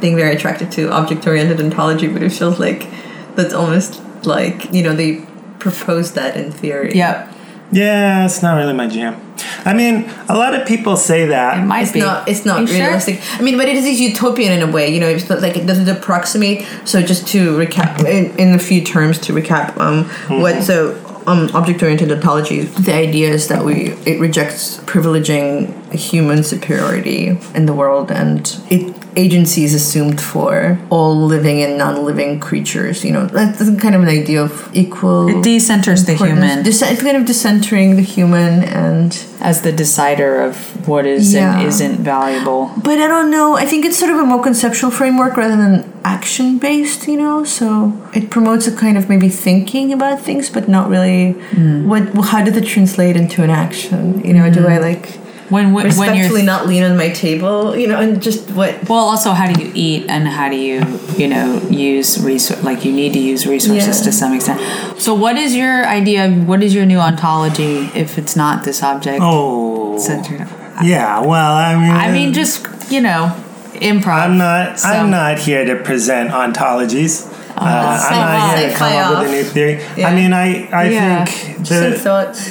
being 0.00 0.16
very 0.16 0.34
attracted 0.34 0.70
to 0.72 0.90
object-oriented 0.92 1.60
ontology, 1.60 2.06
but 2.08 2.22
it 2.22 2.30
feels 2.32 2.58
like 2.58 2.86
that's 3.34 3.52
almost 3.52 4.00
like 4.24 4.72
you 4.72 4.82
know 4.82 4.94
they 4.94 5.22
proposed 5.58 6.14
that 6.14 6.36
in 6.36 6.50
theory. 6.52 6.92
yep 6.94 7.27
Yeah, 7.70 8.24
it's 8.24 8.42
not 8.42 8.56
really 8.56 8.72
my 8.72 8.86
jam. 8.86 9.20
I 9.64 9.74
mean, 9.74 10.08
a 10.28 10.36
lot 10.36 10.54
of 10.54 10.66
people 10.66 10.96
say 10.96 11.26
that. 11.26 11.58
it 11.58 11.66
might 11.66 11.82
It's 11.82 11.92
be 11.92 12.00
not. 12.00 12.28
It's 12.28 12.44
not 12.44 12.62
You 12.62 12.66
sure? 12.68 12.78
realistic. 12.78 13.20
I 13.38 13.42
mean, 13.42 13.56
but 13.56 13.68
it 13.68 13.76
is 13.76 14.00
utopian 14.00 14.52
in 14.52 14.68
a 14.68 14.70
way. 14.72 14.92
You 14.92 15.00
know, 15.00 15.08
it's 15.08 15.28
not 15.28 15.42
like 15.42 15.56
it 15.56 15.66
doesn't 15.66 15.88
approximate. 15.88 16.66
So 16.84 17.02
just 17.02 17.26
to 17.28 17.56
recap, 17.56 18.04
in, 18.04 18.36
in 18.38 18.54
a 18.54 18.58
few 18.58 18.82
terms, 18.82 19.18
to 19.20 19.32
recap, 19.32 19.76
um, 19.78 20.04
what 20.40 20.62
so 20.62 20.96
um, 21.26 21.50
object-oriented 21.54 22.10
ontology. 22.10 22.62
The 22.62 22.94
idea 22.94 23.30
is 23.30 23.48
that 23.48 23.64
we 23.64 23.90
it 24.06 24.18
rejects 24.18 24.78
privileging 24.86 25.87
human 25.96 26.42
superiority 26.42 27.38
in 27.54 27.66
the 27.66 27.74
world 27.74 28.10
and 28.10 28.60
it 28.70 28.94
agency 29.16 29.64
is 29.64 29.74
assumed 29.74 30.20
for 30.20 30.78
all 30.90 31.16
living 31.16 31.60
and 31.62 31.76
non-living 31.76 32.38
creatures 32.40 33.04
you 33.04 33.12
know. 33.12 33.26
That's 33.26 33.58
kind 33.80 33.94
of 33.94 34.02
an 34.02 34.08
idea 34.08 34.42
of 34.42 34.70
equal 34.72 35.28
It 35.28 35.44
decenters 35.44 36.06
the 36.06 36.14
human. 36.14 36.62
Dece- 36.62 36.92
it's 36.92 37.02
kind 37.02 37.16
of 37.16 37.24
decentering 37.24 37.96
the 37.96 38.02
human 38.02 38.64
and 38.64 39.10
as 39.40 39.62
the 39.62 39.72
decider 39.72 40.40
of 40.42 40.56
what 40.86 41.04
is 41.06 41.34
Yeah. 41.34 41.58
and 41.58 41.68
isn't 41.68 41.98
valuable. 42.00 42.72
but 42.76 42.98
i 42.98 43.06
don't 43.14 43.30
know 43.30 43.56
i 43.56 43.64
think 43.64 43.84
it's 43.84 43.98
sort 43.98 44.12
of 44.12 44.18
a 44.18 44.26
more 44.32 44.42
conceptual 44.42 44.90
framework 44.90 45.36
rather 45.36 45.56
than 45.56 45.72
action 46.04 46.58
based 46.58 47.06
you 47.08 47.16
know? 47.16 47.44
So 47.44 47.92
it 48.14 48.30
promotes 48.30 48.66
a 48.66 48.74
kind 48.84 48.96
of 48.98 49.08
maybe 49.08 49.28
thinking 49.28 49.92
about 49.92 50.20
things 50.20 50.50
but 50.50 50.68
not 50.68 50.88
really 50.88 51.32
hmm. 51.32 51.88
what 51.88 52.02
how 52.32 52.42
did 52.44 52.56
it 52.56 52.66
translate 52.66 53.16
into 53.16 53.42
an 53.42 53.50
action? 53.50 54.24
You 54.24 54.34
know 54.34 54.50
do 54.50 54.66
i 54.66 54.76
hmm. 54.76 54.82
like 54.90 55.06
When 55.50 55.72
when, 55.72 55.74
when 55.74 55.86
respectfully 55.86 56.40
you're 56.42 56.46
not 56.46 56.66
lean 56.66 56.82
on 56.84 56.96
my 56.96 57.08
table 57.10 57.74
you 57.76 57.86
know 57.86 57.98
and 57.98 58.20
just 58.20 58.50
what 58.50 58.86
well, 58.88 58.98
also 58.98 59.30
how 59.32 59.50
do 59.50 59.62
you 59.62 59.72
eat 59.74 60.04
and 60.08 60.28
how 60.28 60.48
do 60.50 60.56
you 60.56 60.84
you 61.16 61.26
know 61.26 61.60
use 61.70 62.22
resource 62.22 62.62
like 62.62 62.84
you 62.84 62.92
need 62.92 63.12
to 63.14 63.18
use 63.18 63.46
resources 63.46 63.98
Yeah. 63.98 64.04
to 64.04 64.12
some 64.12 64.34
extent. 64.34 64.60
So 65.00 65.14
what 65.14 65.36
is 65.36 65.54
your 65.54 65.86
idea? 65.86 66.30
What 66.30 66.62
is 66.62 66.74
your 66.74 66.84
new 66.86 66.98
ontology 66.98 67.88
if 67.94 68.18
it's 68.18 68.36
not 68.36 68.64
this 68.64 68.82
object 68.82 69.20
Oh. 69.22 69.98
centered? 69.98 70.46
Yeah, 70.82 71.20
well, 71.20 71.52
I 71.54 71.74
mean, 71.74 71.90
I 71.90 72.12
mean, 72.12 72.32
just 72.32 72.66
you 72.92 73.00
know, 73.00 73.34
improv. 73.74 74.20
I'm 74.24 74.38
not. 74.38 74.78
So- 74.78 74.88
I'm 74.88 75.10
not 75.10 75.38
here 75.38 75.64
to 75.64 75.76
present 75.82 76.30
ontologies. 76.30 77.26
Uh, 77.56 77.98
I'm 78.10 78.20
not 78.20 78.58
here 78.58 78.70
to 78.70 78.76
come 78.76 78.92
up 78.92 79.18
with 79.18 79.28
a 79.28 79.32
new 79.32 79.42
theory. 79.42 80.04
I 80.04 80.14
mean, 80.14 80.32
I 80.32 80.68
I 80.72 80.84
Yeah. 80.90 81.24
think 81.24 81.66
some 81.66 81.90
the 81.90 81.98
thoughts 81.98 82.50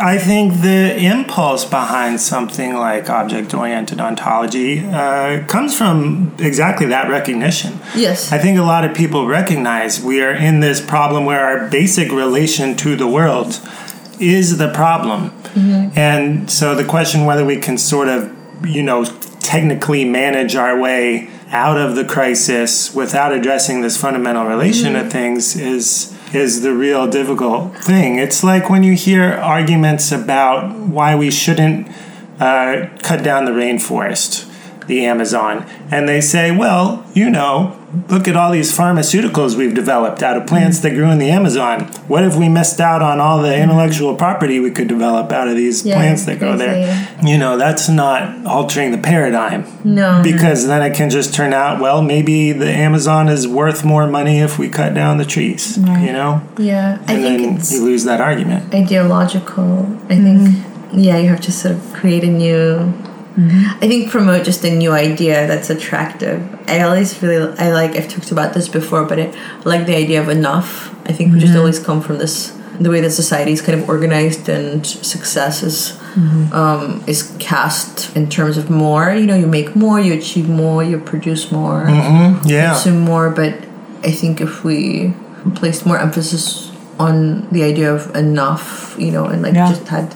I 0.00 0.18
think 0.18 0.60
the 0.60 0.96
impulse 0.96 1.64
behind 1.64 2.20
something 2.20 2.74
like 2.74 3.08
object-oriented 3.08 4.00
ontology 4.00 4.80
uh, 4.80 5.44
comes 5.46 5.76
from 5.76 6.34
exactly 6.38 6.86
that 6.86 7.08
recognition. 7.08 7.80
yes 7.94 8.32
I 8.32 8.38
think 8.38 8.58
a 8.58 8.62
lot 8.62 8.84
of 8.84 8.94
people 8.94 9.26
recognize 9.26 10.00
we 10.02 10.22
are 10.22 10.32
in 10.32 10.60
this 10.60 10.80
problem 10.80 11.24
where 11.24 11.40
our 11.40 11.68
basic 11.68 12.10
relation 12.12 12.76
to 12.78 12.96
the 12.96 13.06
world 13.06 13.60
is 14.20 14.58
the 14.58 14.72
problem. 14.72 15.32
And 15.94 16.50
so 16.50 16.74
the 16.74 16.84
question 16.84 17.26
whether 17.26 17.44
we 17.44 17.58
can 17.58 17.78
sort 17.78 18.08
of, 18.08 18.34
you 18.66 18.82
know, 18.82 19.04
technically 19.40 20.04
manage 20.04 20.56
our 20.56 20.78
way 20.78 21.30
out 21.50 21.78
of 21.78 21.94
the 21.94 22.04
crisis 22.04 22.92
without 22.94 23.32
addressing 23.32 23.82
this 23.82 23.96
fundamental 23.96 24.46
relation 24.46 24.96
of 24.96 25.12
things 25.12 25.54
is 25.56 26.13
is 26.34 26.62
the 26.62 26.72
real 26.72 27.06
difficult 27.06 27.76
thing. 27.76 28.18
It's 28.18 28.42
like 28.42 28.70
when 28.70 28.82
you 28.82 28.94
hear 28.94 29.32
arguments 29.32 30.12
about 30.12 30.76
why 30.78 31.14
we 31.14 31.30
shouldn't 31.30 31.88
uh, 32.40 32.88
cut 33.02 33.22
down 33.22 33.44
the 33.44 33.52
rainforest, 33.52 34.50
the 34.86 35.04
Amazon, 35.04 35.66
and 35.90 36.08
they 36.08 36.20
say, 36.20 36.56
well, 36.56 37.06
you 37.14 37.30
know, 37.30 37.78
look 38.08 38.26
at 38.28 38.36
all 38.36 38.50
these 38.52 38.76
pharmaceuticals 38.76 39.56
we've 39.56 39.74
developed 39.74 40.22
out 40.22 40.36
of 40.36 40.46
plants 40.46 40.80
that 40.80 40.90
grew 40.90 41.10
in 41.10 41.18
the 41.18 41.30
Amazon. 41.30 41.80
What 42.08 42.24
if 42.24 42.36
we 42.36 42.48
missed 42.48 42.80
out 42.80 43.02
on 43.02 43.20
all 43.20 43.40
the 43.42 43.56
intellectual 43.56 44.14
property 44.16 44.60
we 44.60 44.70
could 44.70 44.88
develop 44.88 45.32
out 45.32 45.48
of 45.48 45.56
these 45.56 45.84
Yeah, 45.84 45.96
plants 45.96 46.24
that 46.26 46.38
grow 46.38 46.56
there? 46.56 47.08
You 47.22 47.38
know, 47.38 47.56
that's 47.56 47.88
not 47.88 48.46
altering 48.46 48.90
the 48.92 48.98
paradigm. 48.98 49.64
no 49.84 50.20
Because 50.22 50.66
then 50.66 50.82
it 50.82 50.94
can 50.96 51.10
just 51.10 51.34
turn 51.34 51.52
out, 51.52 51.80
well, 51.80 52.02
maybe 52.02 52.52
the 52.52 52.70
Amazon 52.70 53.28
is 53.28 53.46
worth 53.48 53.84
more 53.84 54.06
money 54.06 54.40
if 54.40 54.58
we 54.58 54.68
cut 54.68 54.94
down 54.94 55.18
the 55.18 55.24
trees, 55.24 55.76
you 55.78 56.12
know? 56.12 56.42
yeah 56.58 56.98
i 57.08 57.12
And 57.14 57.22
think 57.22 57.60
then 57.60 57.66
you 57.70 57.84
lose 57.84 58.04
that 58.04 58.20
argument. 58.20 58.72
ideological 58.74 59.86
i 60.08 60.16
think 60.16 60.40
mm-hmm. 60.48 60.98
yeah 60.98 61.16
you 61.18 61.28
have 61.28 61.40
to 61.40 61.52
sort 61.52 61.74
of 61.74 61.92
create 61.92 62.24
a 62.24 62.28
new 62.28 62.92
Mm-hmm. 63.36 63.84
I 63.84 63.88
think 63.88 64.10
promote 64.10 64.44
just 64.44 64.64
a 64.64 64.70
new 64.70 64.92
idea 64.92 65.46
that's 65.46 65.68
attractive. 65.68 66.40
I 66.68 66.82
always 66.82 67.20
really 67.20 67.52
I 67.58 67.72
like 67.72 67.96
I've 67.96 68.08
talked 68.08 68.30
about 68.30 68.54
this 68.54 68.68
before, 68.68 69.04
but 69.04 69.18
I 69.18 69.32
like 69.64 69.86
the 69.86 69.96
idea 69.96 70.20
of 70.20 70.28
enough. 70.28 70.94
I 71.08 71.12
think 71.12 71.32
we 71.32 71.40
just 71.40 71.50
mm-hmm. 71.50 71.58
always 71.58 71.80
come 71.80 72.00
from 72.00 72.18
this 72.18 72.56
the 72.80 72.90
way 72.90 73.00
that 73.00 73.10
society 73.10 73.52
is 73.52 73.62
kind 73.62 73.80
of 73.80 73.88
organized 73.88 74.48
and 74.48 74.86
success 74.86 75.62
is 75.62 75.92
mm-hmm. 76.14 76.52
um, 76.52 77.04
is 77.06 77.34
cast 77.38 78.14
in 78.16 78.28
terms 78.28 78.56
of 78.56 78.70
more. 78.70 79.12
You 79.12 79.26
know, 79.26 79.36
you 79.36 79.46
make 79.46 79.76
more, 79.76 80.00
you 80.00 80.12
achieve 80.14 80.48
more, 80.48 80.82
you 80.82 80.98
produce 80.98 81.52
more, 81.52 81.86
Yeah. 82.44 82.72
consume 82.74 83.00
more. 83.00 83.30
But 83.30 83.54
I 84.02 84.10
think 84.10 84.40
if 84.40 84.64
we 84.64 85.14
placed 85.54 85.86
more 85.86 85.98
emphasis 85.98 86.72
on 86.98 87.48
the 87.50 87.62
idea 87.62 87.92
of 87.92 88.14
enough, 88.14 88.96
you 88.98 89.10
know, 89.10 89.26
and 89.26 89.42
like 89.42 89.54
Yeah. 89.54 89.68
just 89.68 89.88
had 89.88 90.14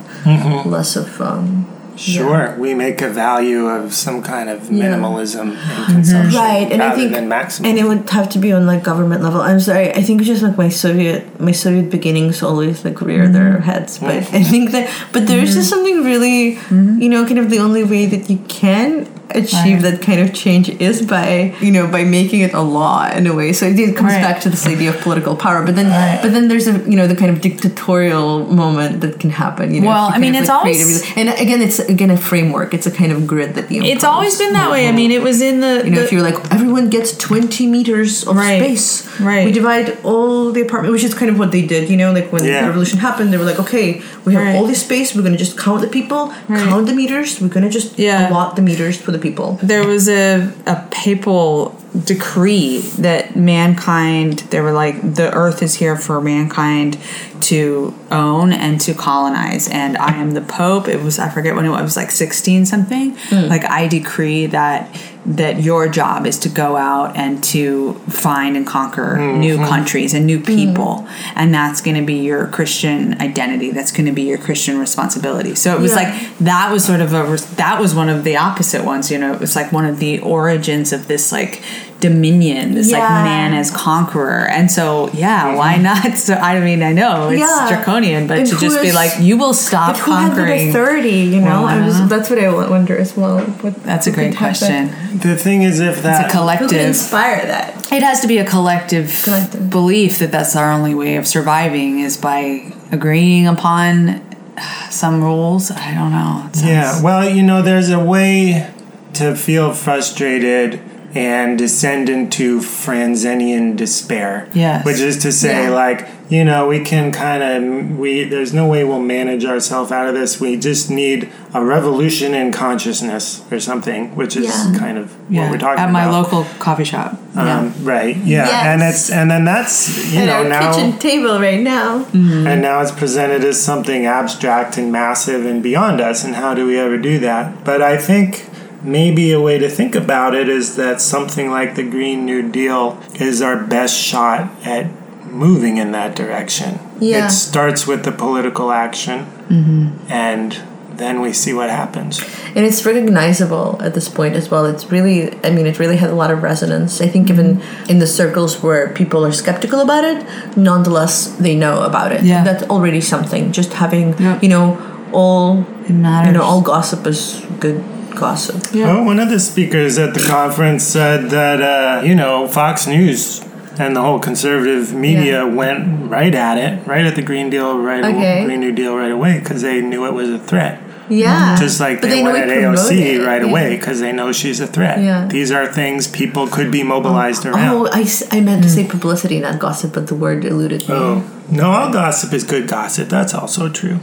less 0.66 0.97
of 0.97 1.21
um, 1.21 1.66
Sure, 1.99 2.55
we 2.59 2.74
make 2.74 3.03
a 3.03 3.09
value 3.09 3.66
of 3.66 3.92
some 3.92 4.22
kind 4.22 4.49
of 4.49 4.70
Yeah. 4.70 4.84
minimalism 4.84 5.51
in 5.51 5.57
mm-hmm. 5.57 5.92
consumption 5.92 6.40
right 6.40 6.70
and 6.70 6.80
rather 6.80 6.92
i 6.92 6.96
think 6.96 7.12
than 7.12 7.28
maximum. 7.28 7.70
and 7.70 7.78
it 7.78 7.84
would 7.84 8.09
have 8.11 8.28
to 8.30 8.38
be 8.38 8.53
on 8.53 8.66
like 8.66 8.82
government 8.84 9.22
level. 9.22 9.40
I'm 9.40 9.61
sorry 9.61 9.90
i 9.90 10.03
think 10.03 10.22
just 10.22 10.42
like 10.42 10.57
my 10.57 10.68
soviet 10.68 11.40
my 11.40 11.53
soviet 11.53 11.90
beginnings 11.90 12.42
always 12.42 12.84
like 12.84 13.01
rear 13.01 13.24
mm-hmm. 13.24 13.32
their 13.32 13.61
heads 13.61 13.99
but 13.99 14.11
i 14.11 14.20
mm-hmm. 14.20 14.51
think 14.51 14.70
that 14.72 14.90
but 15.12 15.26
there's 15.26 15.55
just 15.55 15.70
something 15.70 16.05
really 16.05 16.59
you 16.70 17.09
know 17.09 17.26
kind 17.26 17.38
of 17.38 17.51
the 17.51 17.59
only 17.59 17.84
way 17.84 18.07
that 18.07 18.30
you 18.30 18.38
can 18.49 19.07
achieve 19.31 19.83
Right. 19.83 19.83
that 19.83 20.03
kind 20.03 20.20
of 20.20 20.33
change 20.33 20.68
is 20.81 21.03
by 21.03 21.55
you 21.61 21.70
know 21.70 21.87
by 21.87 22.03
making 22.05 22.41
it 22.41 22.53
a 22.55 22.61
law 22.62 23.09
in 23.11 23.26
a 23.26 23.35
way 23.35 23.53
so 23.53 23.66
it 23.66 23.97
comes 23.97 24.12
Right. 24.12 24.22
back 24.22 24.41
to 24.43 24.49
this 24.49 24.66
idea 24.66 24.91
of 24.91 25.01
political 25.01 25.37
power 25.37 25.62
but 25.64 25.74
then 25.76 25.89
Right. 25.89 26.18
but 26.22 26.33
then 26.33 26.49
there's 26.49 26.66
a 26.66 26.72
you 26.91 26.97
know 26.97 27.07
the 27.07 27.16
kind 27.16 27.31
of 27.31 27.41
dictatorial 27.41 28.47
moment 28.62 29.01
that 29.03 29.20
can 29.20 29.31
happen 29.31 29.74
you 29.74 29.81
know 29.81 29.89
Well, 29.89 30.09
you 30.09 30.14
I 30.14 30.18
mean, 30.18 30.35
of, 30.35 30.41
it's 30.41 30.49
like, 30.49 30.62
create 30.62 30.81
always- 30.83 31.05
and 31.16 31.29
again 31.29 31.61
it's 31.62 31.79
again 31.79 32.11
a 32.11 32.16
framework 32.16 32.72
it's 32.74 32.87
a 32.87 32.91
kind 32.91 33.12
of 33.12 33.26
grid 33.26 33.55
that 33.57 33.70
you 33.70 33.83
It's 33.83 34.05
always 34.05 34.37
been 34.39 34.53
that 34.61 34.70
way. 34.70 34.83
I 34.89 34.93
mean, 34.93 35.11
it 35.18 35.22
was 35.22 35.41
in 35.51 35.61
the 35.61 35.83
You 35.85 35.91
know, 35.91 35.99
the- 35.99 36.05
if 36.05 36.12
you're 36.12 36.22
like 36.31 36.39
everyone 36.57 36.89
gets 36.97 37.16
20 37.16 37.66
meters 37.66 38.12
of 38.29 38.37
Right. 38.37 38.61
space, 38.62 38.89
Right. 39.20 39.45
We 39.47 39.53
divide 39.53 39.89
all 40.05 40.53
the 40.57 40.61
apartment, 40.66 40.93
which 40.95 41.05
is 41.05 41.14
kind 41.20 41.31
of 41.33 41.37
what 41.41 41.51
they 41.57 41.62
did. 41.74 41.83
You 41.93 41.97
know, 42.03 42.11
like 42.18 42.29
when 42.33 42.45
Yeah. 42.45 42.61
the 42.62 42.66
revolution 42.68 42.99
happened, 43.09 43.33
they 43.33 43.37
were 43.43 43.49
like, 43.53 43.59
okay, 43.64 43.89
we 44.24 44.31
have 44.35 44.43
Right. 44.45 44.55
all 44.57 44.66
this 44.72 44.81
space. 44.89 45.07
We're 45.14 45.22
gonna 45.29 45.37
just 45.47 45.57
count 45.64 45.81
the 45.87 45.93
people, 45.99 46.22
Right. 46.49 46.64
count 46.68 46.87
the 46.91 46.95
meters. 47.03 47.29
We're 47.41 47.49
gonna 47.57 47.68
just 47.79 47.99
Yeah. 47.99 48.29
allot 48.31 48.57
the 48.59 48.62
meters 48.62 48.97
for 49.05 49.11
the 49.14 49.18
people. 49.19 49.59
there 49.62 49.87
was 49.87 50.09
a, 50.09 50.53
a 50.66 50.87
papal 50.91 51.79
decree 52.05 52.81
that 52.99 53.35
mankind 53.35 54.41
they 54.51 54.61
were 54.61 54.73
like 54.73 55.01
the 55.14 55.33
earth 55.35 55.62
is 55.62 55.75
here 55.75 55.97
for 55.97 56.21
mankind 56.21 56.99
to 57.41 57.95
own 58.11 58.53
and 58.53 58.81
to 58.81 58.93
colonize. 58.95 59.69
And 59.69 59.97
i 59.97 60.14
am 60.14 60.33
the 60.33 60.41
pope. 60.41 60.87
It 60.89 61.03
was 61.03 61.19
i 61.19 61.29
forget 61.29 61.55
when 61.55 61.64
it 61.64 61.71
was, 61.71 61.81
it 61.81 61.83
was 61.83 61.97
like 61.97 62.11
16 62.11 62.66
something. 62.66 63.16
Hmm. 63.16 63.49
Like 63.49 63.64
i 63.64 63.89
decree 63.89 64.47
that 64.47 64.95
that 65.29 65.61
your 65.61 65.89
job 65.89 66.26
is 66.26 66.39
to 66.39 66.49
go 66.49 66.76
out 66.76 67.14
and 67.14 67.45
to 67.45 67.93
find 68.09 68.57
and 68.57 68.66
conquer 68.66 69.16
mm-hmm. 69.16 69.39
new 69.39 69.57
countries 69.59 70.14
and 70.14 70.26
new 70.26 70.39
mm-hmm. 70.39 70.57
people. 70.57 71.07
And 71.35 71.53
that's 71.53 71.83
going 71.83 71.97
to 71.97 72.05
be 72.05 72.20
your 72.20 72.47
christian 72.49 73.20
identity. 73.20 73.70
That's 73.70 73.93
going 73.93 74.07
to 74.07 74.12
be 74.12 74.22
your 74.22 74.39
christian 74.39 74.79
responsibility. 74.79 75.55
So 75.55 75.74
it 75.74 75.81
was 75.81 75.91
Yeah. 75.91 75.97
like 75.97 76.39
that 76.39 76.72
was 76.72 76.85
sort 76.85 77.03
of 77.03 77.12
a 77.12 77.37
that 77.57 77.79
was 77.79 77.95
one 77.95 78.09
of 78.09 78.24
the 78.24 78.39
opposite 78.39 78.85
ones 78.85 79.11
you 79.11 79.18
know? 79.18 79.35
It 79.35 79.41
was 79.41 79.55
like 79.55 79.70
one 79.70 79.85
of 79.85 79.99
the 79.99 80.18
origins 80.20 80.95
of 80.95 81.09
this 81.09 81.31
like 81.31 81.62
dominion 82.01 82.74
this 82.74 82.92
like 82.92 83.03
man 83.03 83.53
as 83.55 83.70
conqueror 83.72 84.46
and 84.49 84.70
so 84.70 85.11
yeah 85.12 85.57
why 85.57 85.76
not 85.76 86.16
so 86.26 86.34
i 86.34 86.61
mean 86.61 86.80
i 86.82 86.92
know 86.92 87.28
it's 87.28 87.40
Yeah. 87.40 87.68
draconian 87.74 88.26
but 88.28 88.38
And 88.38 88.49
to 88.49 88.55
who 88.55 88.61
just 88.61 88.80
be 88.82 88.92
like 88.92 89.12
you 89.20 89.36
will 89.36 89.53
stop 89.53 89.94
But 89.94 89.99
who 90.05 90.11
had 90.12 90.30
the 90.30 90.36
conquering 90.36 90.68
authority? 90.70 91.11
You 91.34 91.40
know, 91.40 91.62
Well, 91.62 91.66
I 91.66 91.78
I 91.78 91.84
was, 91.86 91.99
know. 91.99 92.07
that's 92.07 92.30
what 92.30 92.38
I 92.38 92.49
wonder 92.70 92.96
as 92.96 93.16
well. 93.16 93.40
What, 93.62 93.74
that's 93.82 94.07
a 94.07 94.12
great 94.12 94.36
question 94.36 94.88
that- 94.88 95.22
the 95.22 95.36
thing 95.36 95.62
is, 95.62 95.80
if 95.80 95.94
it's 95.94 96.03
that 96.03 96.12
a 96.12 96.16
Who 96.18 96.22
could 96.28 96.38
collective 96.38 96.72
inspire 96.80 97.44
that? 97.46 97.92
it 97.92 98.03
has 98.03 98.20
to 98.20 98.28
be 98.28 98.38
a 98.38 98.44
collective, 98.44 99.20
Collective. 99.24 99.68
belief 99.70 100.18
that 100.20 100.30
that's 100.30 100.55
our 100.55 100.70
only 100.70 100.94
way 100.94 101.16
of 101.16 101.26
surviving 101.26 101.99
is 102.01 102.16
by 102.16 102.72
agreeing 102.92 103.46
upon 103.49 104.11
uh, 104.57 104.88
some 104.90 105.22
rules 105.22 105.70
i 105.72 105.92
don't 105.94 106.12
know 106.12 106.49
sounds- 106.53 106.62
Yeah, 106.64 107.03
well, 107.03 107.28
you 107.28 107.42
know, 107.42 107.61
there's 107.62 107.90
a 107.90 108.03
way 108.14 108.70
to 109.14 109.34
feel 109.34 109.72
frustrated 109.72 110.80
and 111.14 111.56
descend 111.59 112.09
into 112.09 112.61
Franzenian 112.61 113.76
despair. 113.76 114.48
Yes. 114.52 114.84
Which 114.84 115.00
is 115.00 115.16
to 115.18 115.32
say, 115.32 115.64
Yeah. 115.64 115.70
like, 115.70 116.06
you 116.28 116.44
know, 116.44 116.68
we 116.68 116.80
can 116.84 117.11
kind 117.11 117.42
of, 117.42 117.98
we, 117.98 118.24
there's 118.24 118.52
no 118.52 118.66
way 118.68 118.84
we'll 118.84 119.00
manage 119.00 119.46
ourselves 119.46 119.90
out 119.90 120.06
of 120.06 120.14
this. 120.14 120.38
We 120.38 120.59
just 120.59 120.90
need 120.90 121.30
a 121.54 121.64
revolution 121.64 122.34
in 122.34 122.52
consciousness 122.52 123.42
or 123.50 123.59
something, 123.61 124.14
which 124.14 124.36
is 124.36 124.46
Yeah. 124.46 124.78
kind 124.78 124.98
of 124.98 125.14
yeah 125.30 125.42
what 125.44 125.52
we're 125.52 125.59
talking 125.59 125.74
about. 125.84 125.86
at 125.88 125.92
my 125.92 126.11
local 126.11 126.44
coffee 126.59 126.84
shop 126.84 127.18
Um, 127.34 127.72
Right. 127.82 128.16
Yeah. 128.16 128.44
Yes. 128.46 128.64
And 128.66 128.82
it's, 128.82 129.11
and 129.11 129.30
then 129.30 129.44
that's, 129.46 130.12
you 130.12 130.20
At 130.20 130.26
know, 130.26 130.42
our 130.42 130.48
now. 130.48 130.72
kitchen 130.74 130.98
table 130.98 131.40
right 131.40 131.61
now. 131.61 132.04
And 132.12 132.61
now 132.61 132.80
it's 132.82 132.90
presented 132.92 133.42
as 133.44 133.59
something 133.61 134.04
abstract 134.04 134.76
and 134.76 134.92
massive 134.92 135.46
and 135.46 135.62
beyond 135.62 136.00
us. 136.02 136.24
And 136.24 136.34
how 136.34 136.52
do 136.52 136.66
we 136.66 136.78
ever 136.78 136.98
do 136.98 137.18
that? 137.20 137.64
But 137.64 137.80
I 137.80 137.96
think 137.96 138.44
maybe 138.83 139.33
a 139.33 139.41
way 139.41 139.59
to 139.59 139.68
think 139.68 139.95
about 139.95 140.35
it 140.35 140.49
is 140.49 140.76
that 140.76 141.01
something 141.01 141.51
like 141.51 141.74
the 141.74 141.83
Green 141.83 142.24
New 142.24 142.51
Deal 142.51 143.03
is 143.14 143.43
our 143.43 143.57
best 143.57 143.97
shot 143.99 144.51
at 144.64 144.87
moving 145.26 145.76
in 145.76 145.93
that 145.93 146.16
direction. 146.16 146.79
Yeah. 147.01 147.26
It 147.26 147.31
starts 147.31 147.87
with 147.87 148.05
the 148.05 148.12
political 148.12 148.70
action 148.72 149.26
mm-hmm. 149.49 150.11
and 150.11 150.59
then 150.97 151.20
we 151.20 151.33
see 151.33 151.53
what 151.55 151.70
happens. 151.70 152.20
and 152.57 152.64
it's 152.66 152.85
recognizable 152.85 153.81
at 153.81 153.95
this 153.95 154.09
point 154.09 154.35
as 154.35 154.51
well 154.51 154.64
it's 154.66 154.91
really 154.91 155.33
i 155.47 155.51
mean 155.51 155.64
it 155.64 155.79
really 155.79 155.97
had 155.97 156.11
a 156.11 156.14
lot 156.14 156.29
of 156.33 156.43
resonance 156.43 157.01
i 157.01 157.07
think 157.07 157.31
even 157.31 157.62
in 157.89 158.01
the 158.01 158.07
circles 158.07 158.61
where 158.64 158.89
people 158.95 159.24
are 159.24 159.31
skeptical 159.31 159.79
about 159.81 160.03
it 160.03 160.26
nonetheless 160.57 161.29
they 161.37 161.55
know 161.55 161.83
about 161.83 162.11
it 162.11 162.22
Yeah. 162.24 162.43
that's 162.43 162.64
already 162.64 163.01
something 163.01 163.53
just 163.53 163.74
having 163.74 164.18
Yeah. 164.18 164.41
you 164.43 164.49
know 164.49 164.76
all 165.12 165.61
It 165.87 165.91
matters. 165.93 166.26
you 166.26 166.33
know 166.37 166.43
all 166.43 166.62
gossip 166.62 167.07
is 167.07 167.47
good 167.61 167.79
gossip 168.19 168.75
Well, 168.75 169.05
one 169.05 169.19
of 169.21 169.29
the 169.31 169.41
speakers 169.41 169.99
at 169.99 170.14
the 170.14 170.21
conference 170.21 170.85
said 170.85 171.31
that, 171.31 171.59
uh, 171.62 172.03
you 172.05 172.14
know, 172.14 172.47
Fox 172.49 172.87
News 172.87 173.41
and 173.79 173.95
the 173.95 174.03
whole 174.03 174.19
conservative 174.19 174.93
media 174.93 175.45
Yeah. 175.45 175.55
went 175.55 176.11
right 176.11 176.35
at 176.35 176.59
it, 176.59 176.87
right 176.87 177.05
at 177.07 177.14
the 177.14 177.23
Green 177.23 177.49
Deal, 177.49 177.79
right 177.79 178.05
Okay. 178.05 178.45
Green 178.45 178.61
New 178.61 178.73
Deal 178.73 178.97
right 178.97 179.12
away 179.12 179.39
because 179.39 179.62
they 179.62 179.81
knew 179.81 180.05
it 180.07 180.14
was 180.14 180.31
a 180.31 180.39
threat. 180.39 180.81
yeah 181.09 181.57
Just 181.59 181.79
like 181.81 182.01
But 182.03 182.11
they, 182.11 182.23
know 182.23 182.33
went 182.33 182.51
at 182.51 182.59
AOC 182.59 182.89
promoted, 182.89 183.27
right 183.27 183.43
yeah. 183.43 183.49
away 183.51 183.77
because 183.77 184.01
they 184.01 184.12
know 184.12 184.31
she's 184.33 184.61
a 184.61 184.66
threat. 184.66 184.99
Yeah. 185.01 185.27
These 185.27 185.51
are 185.57 185.66
things 185.81 186.07
people 186.07 186.49
could 186.49 186.71
be 186.71 186.83
mobilized 186.83 187.47
around. 187.47 187.71
Oh, 187.75 187.89
I, 188.01 188.03
s- 188.03 188.25
I 188.31 188.41
meant 188.41 188.62
to 188.64 188.69
say 188.69 188.85
publicity, 188.85 189.39
not 189.41 189.59
gossip, 189.59 189.95
but 189.95 190.09
the 190.09 190.14
word 190.14 190.45
eluded 190.45 190.83
me. 190.89 190.95
Oh, 190.95 191.23
no, 191.51 191.71
all 191.71 191.91
gossip 191.91 192.33
is 192.35 192.43
good 192.45 192.66
gossip. 192.69 193.09
That's 193.09 193.33
also 193.33 193.71
true. 193.71 194.01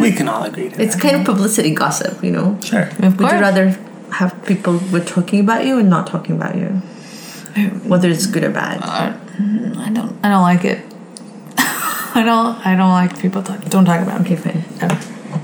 We 0.00 0.12
can 0.12 0.28
all 0.28 0.44
agree 0.44 0.68
to 0.70 0.82
It's 0.82 0.94
that. 0.94 1.02
kind 1.02 1.16
of 1.16 1.24
publicity 1.24 1.74
gossip, 1.74 2.22
you 2.22 2.30
know? 2.30 2.58
Sure. 2.60 2.82
Of 2.82 3.00
Would 3.00 3.18
course. 3.18 3.32
you 3.32 3.38
rather 3.40 3.68
have 4.12 4.44
people 4.46 4.74
with 4.92 5.06
talking 5.06 5.40
about 5.40 5.64
you 5.66 5.78
and 5.78 5.88
not 5.90 6.06
talking 6.06 6.36
about 6.36 6.54
you? 6.56 6.68
Whether 7.88 8.08
it's 8.08 8.26
good 8.26 8.42
or 8.44 8.50
bad. 8.50 8.82
I 8.82 9.90
don't. 9.92 10.16
I 10.24 10.28
don't 10.28 10.42
like 10.42 10.64
it. 10.64 10.80
I 11.58 12.22
don't. 12.24 12.66
I 12.66 12.74
don't 12.76 12.90
like 12.90 13.18
people 13.20 13.42
talking. 13.42 13.68
Don't 13.68 13.84
talk 13.84 14.00
about 14.02 14.20
me 14.22 14.26
okay, 14.26 14.36
fine. 14.36 14.64
ever. 14.80 14.98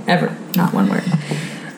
Ever. 0.08 0.36
Not 0.56 0.74
one 0.74 0.88
word. 0.88 1.04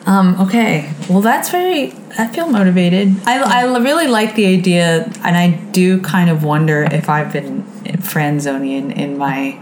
Um, 0.05 0.39
okay. 0.41 0.91
Well, 1.09 1.21
that's 1.21 1.49
very. 1.49 1.93
I 2.17 2.27
feel 2.27 2.47
motivated. 2.47 3.15
I, 3.25 3.61
I 3.61 3.77
really 3.77 4.07
like 4.07 4.35
the 4.35 4.47
idea, 4.47 5.03
and 5.23 5.37
I 5.37 5.51
do 5.71 6.01
kind 6.01 6.29
of 6.31 6.43
wonder 6.43 6.83
if 6.83 7.09
I've 7.09 7.31
been 7.31 7.63
friend 8.01 8.41
zoning 8.41 8.71
in, 8.71 8.91
in 8.91 9.17
my 9.17 9.59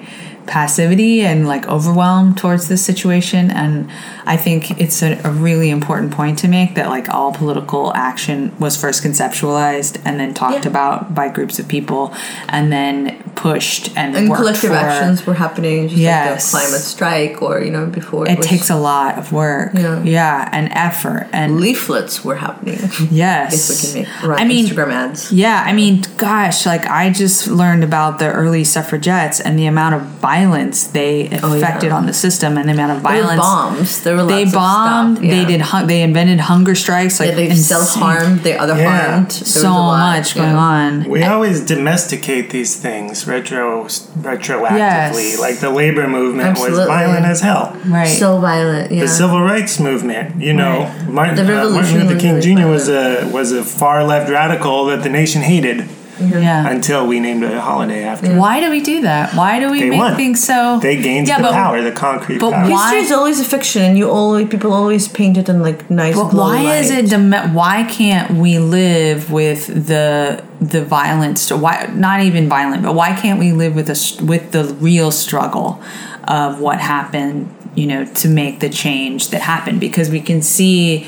passivity 0.47 1.21
and 1.21 1.47
like 1.47 1.67
overwhelmed 1.67 2.37
towards 2.37 2.67
this 2.67 2.83
situation. 2.83 3.51
And 3.51 3.89
I 4.25 4.37
think 4.37 4.79
it's 4.79 5.01
a, 5.01 5.19
a 5.23 5.31
really 5.31 5.69
important 5.69 6.11
point 6.11 6.39
to 6.39 6.47
make 6.47 6.75
that 6.75 6.89
like 6.89 7.09
all 7.09 7.31
political 7.33 7.93
action 7.95 8.51
was 8.59 8.75
first 8.77 9.03
conceptualized 9.03 10.01
and 10.05 10.19
then 10.19 10.33
talked 10.33 10.65
Yeah. 10.65 10.71
about 10.71 11.15
by 11.15 11.29
groups 11.29 11.59
of 11.59 11.67
people 11.67 12.13
and 12.49 12.71
then 12.71 13.17
pushed 13.35 13.95
and, 13.97 14.15
And 14.15 14.33
collective 14.33 14.69
for- 14.71 14.75
actions 14.75 15.25
were 15.25 15.33
happening, 15.33 15.87
just 15.87 15.99
Yes. 15.99 16.53
like 16.53 16.63
the 16.63 16.67
climate 16.69 16.81
strike 16.85 17.41
or, 17.41 17.59
you 17.61 17.71
know, 17.71 17.85
before 17.85 18.27
It 18.27 18.37
was- 18.37 18.47
takes 18.47 18.69
a 18.69 18.75
lot 18.75 19.17
of 19.17 19.31
work. 19.31 19.71
Yeah. 19.73 20.01
Yeah, 20.03 20.49
and 20.51 20.69
effort 20.73 21.27
and 21.31 21.59
leaflets 21.59 22.23
were 22.23 22.35
happening. 22.35 22.79
yes. 23.11 23.51
Yes, 23.51 23.69
we 23.69 24.01
can 24.01 24.01
make 24.11 24.23
run 24.23 24.39
I 24.39 24.43
mean, 24.45 24.65
Instagram 24.67 24.91
ads. 24.91 25.31
Yeah, 25.31 25.63
I 25.65 25.73
mean, 25.73 26.03
gosh, 26.17 26.65
like 26.65 26.85
I 26.87 27.09
just 27.09 27.47
learned 27.47 27.83
about 27.83 28.19
the 28.19 28.31
early 28.31 28.63
suffragettes 28.63 29.39
and 29.39 29.57
the 29.57 29.65
amount 29.65 29.95
of 29.95 30.21
violence 30.35 30.77
they 30.99 31.15
Oh, 31.43 31.53
yeah. 31.53 31.55
affected 31.57 31.91
on 31.97 32.03
the 32.05 32.13
system 32.25 32.51
and 32.57 32.65
the 32.69 32.73
amount 32.77 32.91
of 32.95 32.99
There 33.03 33.13
were 33.15 33.21
violence. 33.21 33.41
bombs. 33.41 33.89
There 34.03 34.15
were 34.19 34.23
They 34.33 34.43
lots 34.45 34.53
of 34.53 34.59
bombed. 34.63 35.17
stuff, 35.17 35.29
They 35.33 35.45
did. 35.51 35.61
Hun- 35.71 35.87
they 35.91 36.01
invented 36.09 36.39
hunger 36.51 36.75
strikes. 36.83 37.19
Like 37.19 37.29
Yeah, 37.29 37.35
they 37.41 37.49
insane. 37.49 37.63
self 37.63 37.89
harmed, 38.03 38.37
they 38.45 38.55
other 38.63 38.77
Yeah. 38.77 38.89
harmed. 39.11 39.31
There 39.31 39.63
So 39.63 39.71
much 39.71 40.27
yeah. 40.35 40.41
going 40.41 40.55
on. 40.73 40.89
We 41.15 41.23
always 41.23 41.57
domesticate 41.75 42.45
these 42.57 42.73
things 42.85 43.27
retro 43.27 43.85
retroactively. 44.29 44.77
Yes. 44.77 45.39
Like 45.45 45.57
the 45.65 45.69
labor 45.81 46.07
movement 46.07 46.57
was 46.59 46.77
violent 46.97 47.25
as 47.33 47.39
hell. 47.41 47.65
Right. 47.85 48.07
So 48.23 48.39
violent, 48.39 48.91
yeah. 48.91 49.01
The 49.01 49.07
civil 49.21 49.41
rights 49.53 49.79
movement, 49.79 50.41
you 50.47 50.53
know, 50.53 50.75
Right. 50.81 51.09
Martin, 51.17 51.35
The 51.35 51.41
uh, 51.41 51.45
Martin 51.45 51.57
revolution 51.57 51.99
Luther 52.01 52.13
was 52.15 52.23
King 52.23 52.35
very 52.41 52.55
Jr. 52.55 52.67
was 52.75 52.85
a 52.89 53.03
was 53.37 53.51
a 53.51 53.63
far 53.63 54.03
left 54.11 54.27
radical 54.29 54.85
that 54.89 55.03
the 55.03 55.09
nation 55.21 55.41
hated 55.53 55.79
Mm-hmm. 56.17 56.41
yeah. 56.43 56.69
until 56.69 57.07
we 57.07 57.19
named 57.19 57.43
a 57.43 57.59
holiday 57.61 58.03
after. 58.03 58.27
him. 58.27 58.37
Why 58.37 58.59
do 58.59 58.69
we 58.69 58.81
do 58.81 59.01
that? 59.01 59.33
Why 59.33 59.59
do 59.59 59.71
we 59.71 59.79
They 59.81 59.89
make 59.89 59.99
won. 59.99 60.15
things 60.15 60.43
so? 60.43 60.79
They 60.79 61.01
gained 61.01 61.27
Yeah, 61.27 61.37
the 61.37 61.43
but- 61.43 61.53
power, 61.53 61.81
the 61.81 61.91
concrete 61.91 62.39
but 62.39 62.51
power. 62.51 62.69
why- 62.69 62.81
History 62.95 62.99
is 63.05 63.11
always 63.11 63.39
a 63.39 63.43
fiction, 63.45 63.81
and 63.81 63.97
you 63.97 64.09
always 64.09 64.47
people 64.49 64.73
always 64.73 65.07
paint 65.07 65.37
it 65.37 65.47
in 65.49 65.61
like 65.61 65.89
nice. 65.89 66.15
But 66.15 66.29
glow 66.29 66.43
why 66.49 66.75
is 66.75 66.89
light. 66.91 67.05
it? 67.05 67.09
Dom- 67.09 67.53
why 67.53 67.83
can't 67.83 68.31
we 68.31 68.59
live 68.59 69.31
with 69.31 69.67
the 69.87 70.43
the 70.59 70.83
violence? 70.83 71.51
Why 71.51 71.89
not 71.95 72.21
even 72.21 72.47
violent? 72.49 72.83
But 72.83 72.93
why 72.93 73.13
can't 73.13 73.39
we 73.39 73.51
live 73.51 73.73
with 73.75 73.87
a 73.89 73.97
s- 74.03 74.21
with 74.21 74.51
the 74.51 74.63
real 74.79 75.11
struggle 75.11 75.81
of 76.27 76.59
what 76.59 76.79
happened? 76.79 77.49
You 77.73 77.87
know, 77.87 78.03
to 78.21 78.27
make 78.27 78.59
the 78.59 78.67
change 78.69 79.29
that 79.29 79.41
happened 79.41 79.79
because 79.79 80.09
we 80.09 80.19
can 80.19 80.41
see, 80.41 81.07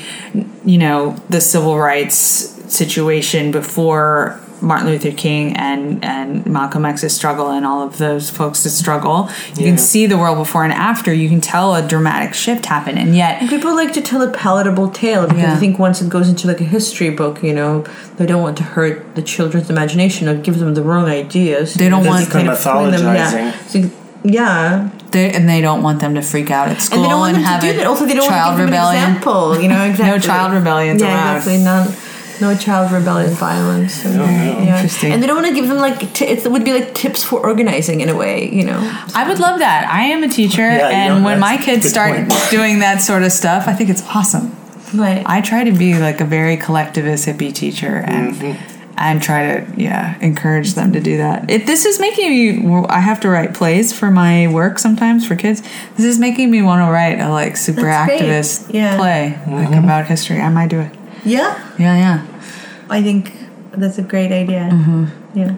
you 0.64 0.78
know, 0.78 1.14
the 1.28 1.40
civil 1.42 1.78
rights 1.78 2.16
situation 2.68 3.50
before 3.50 4.40
Martin 4.64 4.88
Luther 4.88 5.12
King 5.12 5.56
and 5.56 6.04
and 6.04 6.46
Malcolm 6.46 6.84
X's 6.84 7.12
struggle 7.14 7.50
and 7.50 7.64
all 7.66 7.82
of 7.82 7.98
those 7.98 8.30
folks' 8.30 8.62
that 8.64 8.70
struggle. 8.70 9.28
You 9.56 9.62
Yeah. 9.64 9.68
can 9.70 9.78
see 9.78 10.06
the 10.06 10.16
world 10.18 10.38
before 10.38 10.64
and 10.64 10.72
after. 10.72 11.12
You 11.12 11.28
can 11.28 11.40
tell 11.40 11.74
a 11.74 11.82
dramatic 11.82 12.34
shift 12.34 12.66
happened, 12.66 12.98
and 12.98 13.14
yet 13.16 13.40
People 13.48 13.74
like 13.76 13.92
to 13.92 14.00
tell 14.00 14.22
a 14.22 14.28
palatable 14.30 14.88
tale 14.88 15.26
because 15.26 15.42
Yeah. 15.42 15.52
I 15.52 15.56
think 15.56 15.78
once 15.78 16.00
it 16.02 16.08
goes 16.08 16.28
into 16.28 16.48
like 16.48 16.60
a 16.60 16.64
history 16.64 17.10
book, 17.10 17.42
you 17.42 17.52
know, 17.54 17.84
they 18.16 18.26
don't 18.26 18.42
want 18.42 18.56
to 18.56 18.64
hurt 18.64 19.14
the 19.14 19.22
children's 19.22 19.68
imagination 19.70 20.28
or 20.28 20.34
give 20.34 20.58
them 20.58 20.74
the 20.74 20.82
wrong 20.82 21.06
ideas. 21.06 21.74
They 21.74 21.88
don't 21.88 22.04
want 22.06 22.24
they 22.26 22.30
kind 22.32 22.48
them 22.48 22.54
of 22.56 22.62
point 22.64 22.90
them- 22.92 23.00
mythologizing. 23.02 23.44
Yeah. 23.44 23.52
So, 23.68 23.90
yeah, 24.26 24.88
They, 25.10 25.30
and 25.30 25.46
they 25.48 25.60
don't 25.60 25.82
want 25.82 26.00
them 26.00 26.14
to 26.14 26.22
freak 26.22 26.50
out 26.50 26.68
at 26.68 26.80
school 26.80 26.96
and 26.98 27.04
they 27.04 27.08
don't 27.10 27.20
want 27.20 27.34
them 27.34 27.42
have 27.44 27.60
to 27.60 27.66
do 27.66 27.72
a 27.74 27.76
that. 27.76 27.86
Also, 27.86 28.06
they 28.06 28.14
don't 28.14 28.22
want 28.22 28.32
to 28.32 28.38
child 28.38 28.56
give 28.56 28.66
them 28.66 28.74
an 28.74 28.80
rebellion. 28.80 29.04
example. 29.04 29.60
You 29.62 29.68
know, 29.68 29.82
exactly. 29.90 30.06
No 30.06 30.18
child 30.18 30.52
rebellions 30.54 31.02
Yeah, 31.02 31.08
allowed. 31.14 31.36
exactly. 31.36 31.58
None. 31.62 31.88
No 32.40 32.56
child 32.56 32.90
rebellion 32.92 33.32
violence. 33.34 34.04
And, 34.04 34.14
yeah. 34.16 34.74
Interesting. 34.76 35.12
And 35.12 35.22
they 35.22 35.26
don't 35.26 35.36
want 35.42 35.48
to 35.48 35.54
give 35.54 35.68
them 35.68 35.78
like 35.78 36.12
t- 36.14 36.26
it 36.26 36.50
would 36.50 36.64
be 36.64 36.72
like 36.72 36.94
tips 36.94 37.22
for 37.22 37.40
organizing 37.40 38.00
in 38.00 38.08
a 38.08 38.16
way. 38.16 38.50
You 38.52 38.64
know. 38.64 38.78
I 39.14 39.28
would 39.28 39.38
love 39.38 39.58
that. 39.60 39.88
I 39.90 40.04
am 40.04 40.22
a 40.22 40.28
teacher, 40.28 40.62
Yeah, 40.62 40.88
you 40.88 40.94
and 40.94 41.18
know, 41.22 41.24
when 41.28 41.40
my 41.40 41.56
kids 41.56 41.88
start 41.88 42.16
point. 42.28 42.46
doing 42.50 42.80
that 42.80 43.00
sort 43.00 43.22
of 43.22 43.32
stuff, 43.32 43.68
I 43.68 43.72
think 43.74 43.90
it's 43.90 44.02
awesome. 44.14 44.54
Right. 44.94 45.22
I 45.26 45.40
try 45.40 45.64
to 45.64 45.72
be 45.72 45.94
like 45.98 46.20
a 46.20 46.24
very 46.24 46.56
collectivist 46.56 47.26
hippie 47.26 47.52
teacher, 47.54 47.96
and 48.06 48.34
Mm-hmm. 48.34 48.70
and 48.96 49.20
try 49.20 49.40
to 49.60 49.72
yeah 49.80 50.16
encourage 50.20 50.74
them 50.74 50.92
to 50.92 51.00
do 51.00 51.16
that. 51.16 51.50
It, 51.50 51.66
this 51.66 51.84
is 51.84 51.98
making 51.98 52.30
me. 52.30 52.84
I 52.88 53.00
have 53.00 53.18
to 53.20 53.28
write 53.28 53.54
plays 53.54 53.92
for 53.92 54.10
my 54.10 54.46
work 54.48 54.78
sometimes 54.78 55.26
for 55.26 55.34
kids. 55.36 55.62
This 55.96 56.06
is 56.06 56.18
making 56.18 56.50
me 56.50 56.62
want 56.62 56.86
to 56.86 56.92
write 56.92 57.18
a 57.20 57.28
like 57.28 57.56
super 57.56 57.82
That's 57.82 58.12
activist 58.12 58.72
Yeah. 58.72 58.96
play 58.96 59.30
like 59.48 59.68
Mm-hmm. 59.70 59.84
about 59.84 60.06
history. 60.06 60.40
I 60.40 60.48
might 60.48 60.70
do 60.70 60.80
it. 60.80 60.92
Yeah. 61.24 61.58
Yeah, 61.78 61.96
yeah. 61.96 62.26
I 62.90 63.02
think 63.02 63.32
that's 63.72 63.98
a 63.98 64.02
great 64.02 64.32
idea. 64.32 64.68
Yeah. 65.34 65.56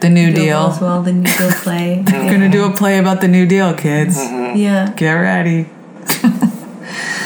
The 0.00 0.10
New 0.10 0.32
Bill 0.32 0.44
Deal. 0.44 0.58
as 0.68 0.80
well. 0.80 1.02
The 1.02 1.12
New 1.12 1.22
Deal 1.38 1.50
play. 1.62 2.04
I'm 2.06 2.26
gonna 2.30 2.50
do 2.50 2.64
a 2.64 2.72
play 2.76 2.98
about 2.98 3.20
the 3.20 3.28
New 3.28 3.46
Deal, 3.46 3.72
kids. 3.74 4.16
yeah. 4.18 4.92
Get 4.96 5.12
ready. 5.14 5.66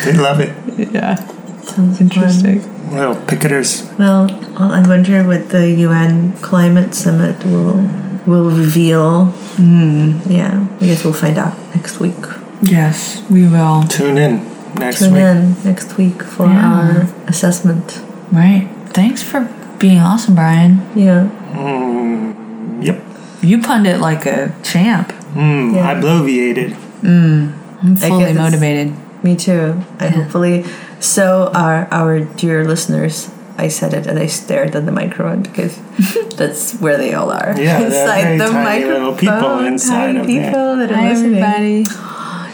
They 0.04 0.12
love 0.12 0.38
it. 0.40 0.54
Yeah, 0.92 1.16
Sounds 1.62 2.00
interesting. 2.00 2.62
Little 2.94 3.16
picketers. 3.16 3.82
Well, 3.98 4.28
well, 4.54 4.70
I 4.72 4.80
wonder 4.86 5.24
what 5.26 5.48
the 5.50 5.68
UN 5.72 6.32
climate 6.34 6.94
summit 6.94 7.44
will 7.44 7.82
will 8.26 8.50
reveal. 8.50 9.26
Hmm. 9.58 10.20
Yeah, 10.30 10.66
I 10.80 10.86
guess 10.86 11.04
we'll 11.04 11.12
find 11.14 11.36
out 11.36 11.56
next 11.74 11.98
week. 11.98 12.14
Yes, 12.62 13.22
we 13.28 13.42
will. 13.48 13.82
Tune 13.88 14.18
in 14.18 14.38
next 14.76 14.98
Tune 15.00 15.12
week. 15.14 15.22
in 15.22 15.56
next 15.64 15.96
week 15.96 16.22
for 16.22 16.46
Yeah. 16.46 16.72
our 16.72 17.06
assessment. 17.26 18.00
Right. 18.32 18.68
Thanks 18.90 19.22
for 19.22 19.48
being 19.78 19.98
awesome, 19.98 20.34
Brian. 20.34 20.82
Yeah. 20.94 21.28
Mm, 21.54 22.84
yep. 22.84 23.00
You 23.42 23.62
pundit 23.62 24.00
like 24.00 24.26
a 24.26 24.52
champ. 24.62 25.12
Mm, 25.34 25.74
Yeah. 25.76 25.88
I 25.90 25.94
bloviated. 25.94 26.74
I'm 27.04 27.54
I 28.02 28.08
fully 28.08 28.32
motivated. 28.32 28.92
Me 29.22 29.36
too. 29.36 29.74
I 30.00 30.08
hopefully 30.08 30.64
so 31.00 31.50
our 31.54 31.86
our 31.90 32.20
dear 32.20 32.64
listeners. 32.64 33.30
I 33.60 33.66
said 33.68 33.92
it 33.92 34.06
and 34.06 34.20
I 34.20 34.26
stared 34.26 34.76
at 34.76 34.86
the 34.86 34.92
microphone 34.92 35.42
because 35.42 35.74
that's 36.38 36.78
where 36.78 36.96
they 36.96 37.12
all 37.14 37.30
are. 37.32 37.54
Yeah, 37.58 37.80
they're 37.80 37.90
very 37.90 38.38
tiny 38.38 38.84
little 38.84 39.14
people 39.16 39.58
inside 39.66 40.14
tiny 40.14 40.18
of 40.20 40.26
there. 40.28 40.44
people 40.46 40.76
that 40.76 40.92
are 40.92 40.94
Hi, 40.94 41.08
listening. 41.10 41.42
everybody. 41.42 41.84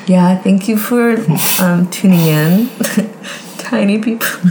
Yeah, 0.07 0.37
thank 0.39 0.69
you 0.69 0.77
for 0.77 1.17
um, 1.63 1.91
tuning 1.91 2.21
in. 2.21 2.69
Tiny 3.59 3.99
people. 3.99 4.27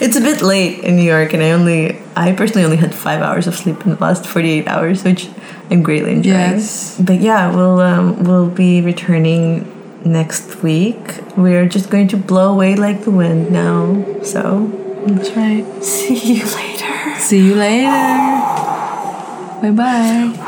it's 0.00 0.16
a 0.16 0.20
bit 0.20 0.42
late 0.42 0.84
in 0.84 0.96
New 0.96 1.02
York, 1.02 1.32
and 1.34 1.42
I 1.42 1.50
only, 1.50 1.98
I 2.14 2.32
personally 2.32 2.64
only 2.64 2.76
had 2.76 2.94
five 2.94 3.20
hours 3.20 3.46
of 3.48 3.56
sleep 3.56 3.84
in 3.84 3.90
the 3.90 3.96
last 3.96 4.26
forty-eight 4.26 4.68
hours, 4.68 5.02
which 5.02 5.28
I'm 5.70 5.82
greatly 5.82 6.12
enjoying. 6.12 6.36
Yes. 6.36 6.98
But 7.00 7.20
yeah, 7.20 7.54
we'll 7.54 7.80
um, 7.80 8.22
we'll 8.22 8.48
be 8.48 8.80
returning 8.80 9.66
next 10.04 10.62
week. 10.62 11.20
We're 11.36 11.68
just 11.68 11.90
going 11.90 12.08
to 12.08 12.16
blow 12.16 12.52
away 12.52 12.76
like 12.76 13.02
the 13.02 13.10
wind 13.10 13.50
now. 13.50 14.04
So 14.22 14.68
That's 15.06 15.30
right. 15.30 15.64
see 15.82 16.34
you 16.34 16.44
later. 16.44 17.18
See 17.18 17.46
you 17.46 17.54
later. 17.56 17.90
Bye 19.60 19.72
bye. 19.72 20.44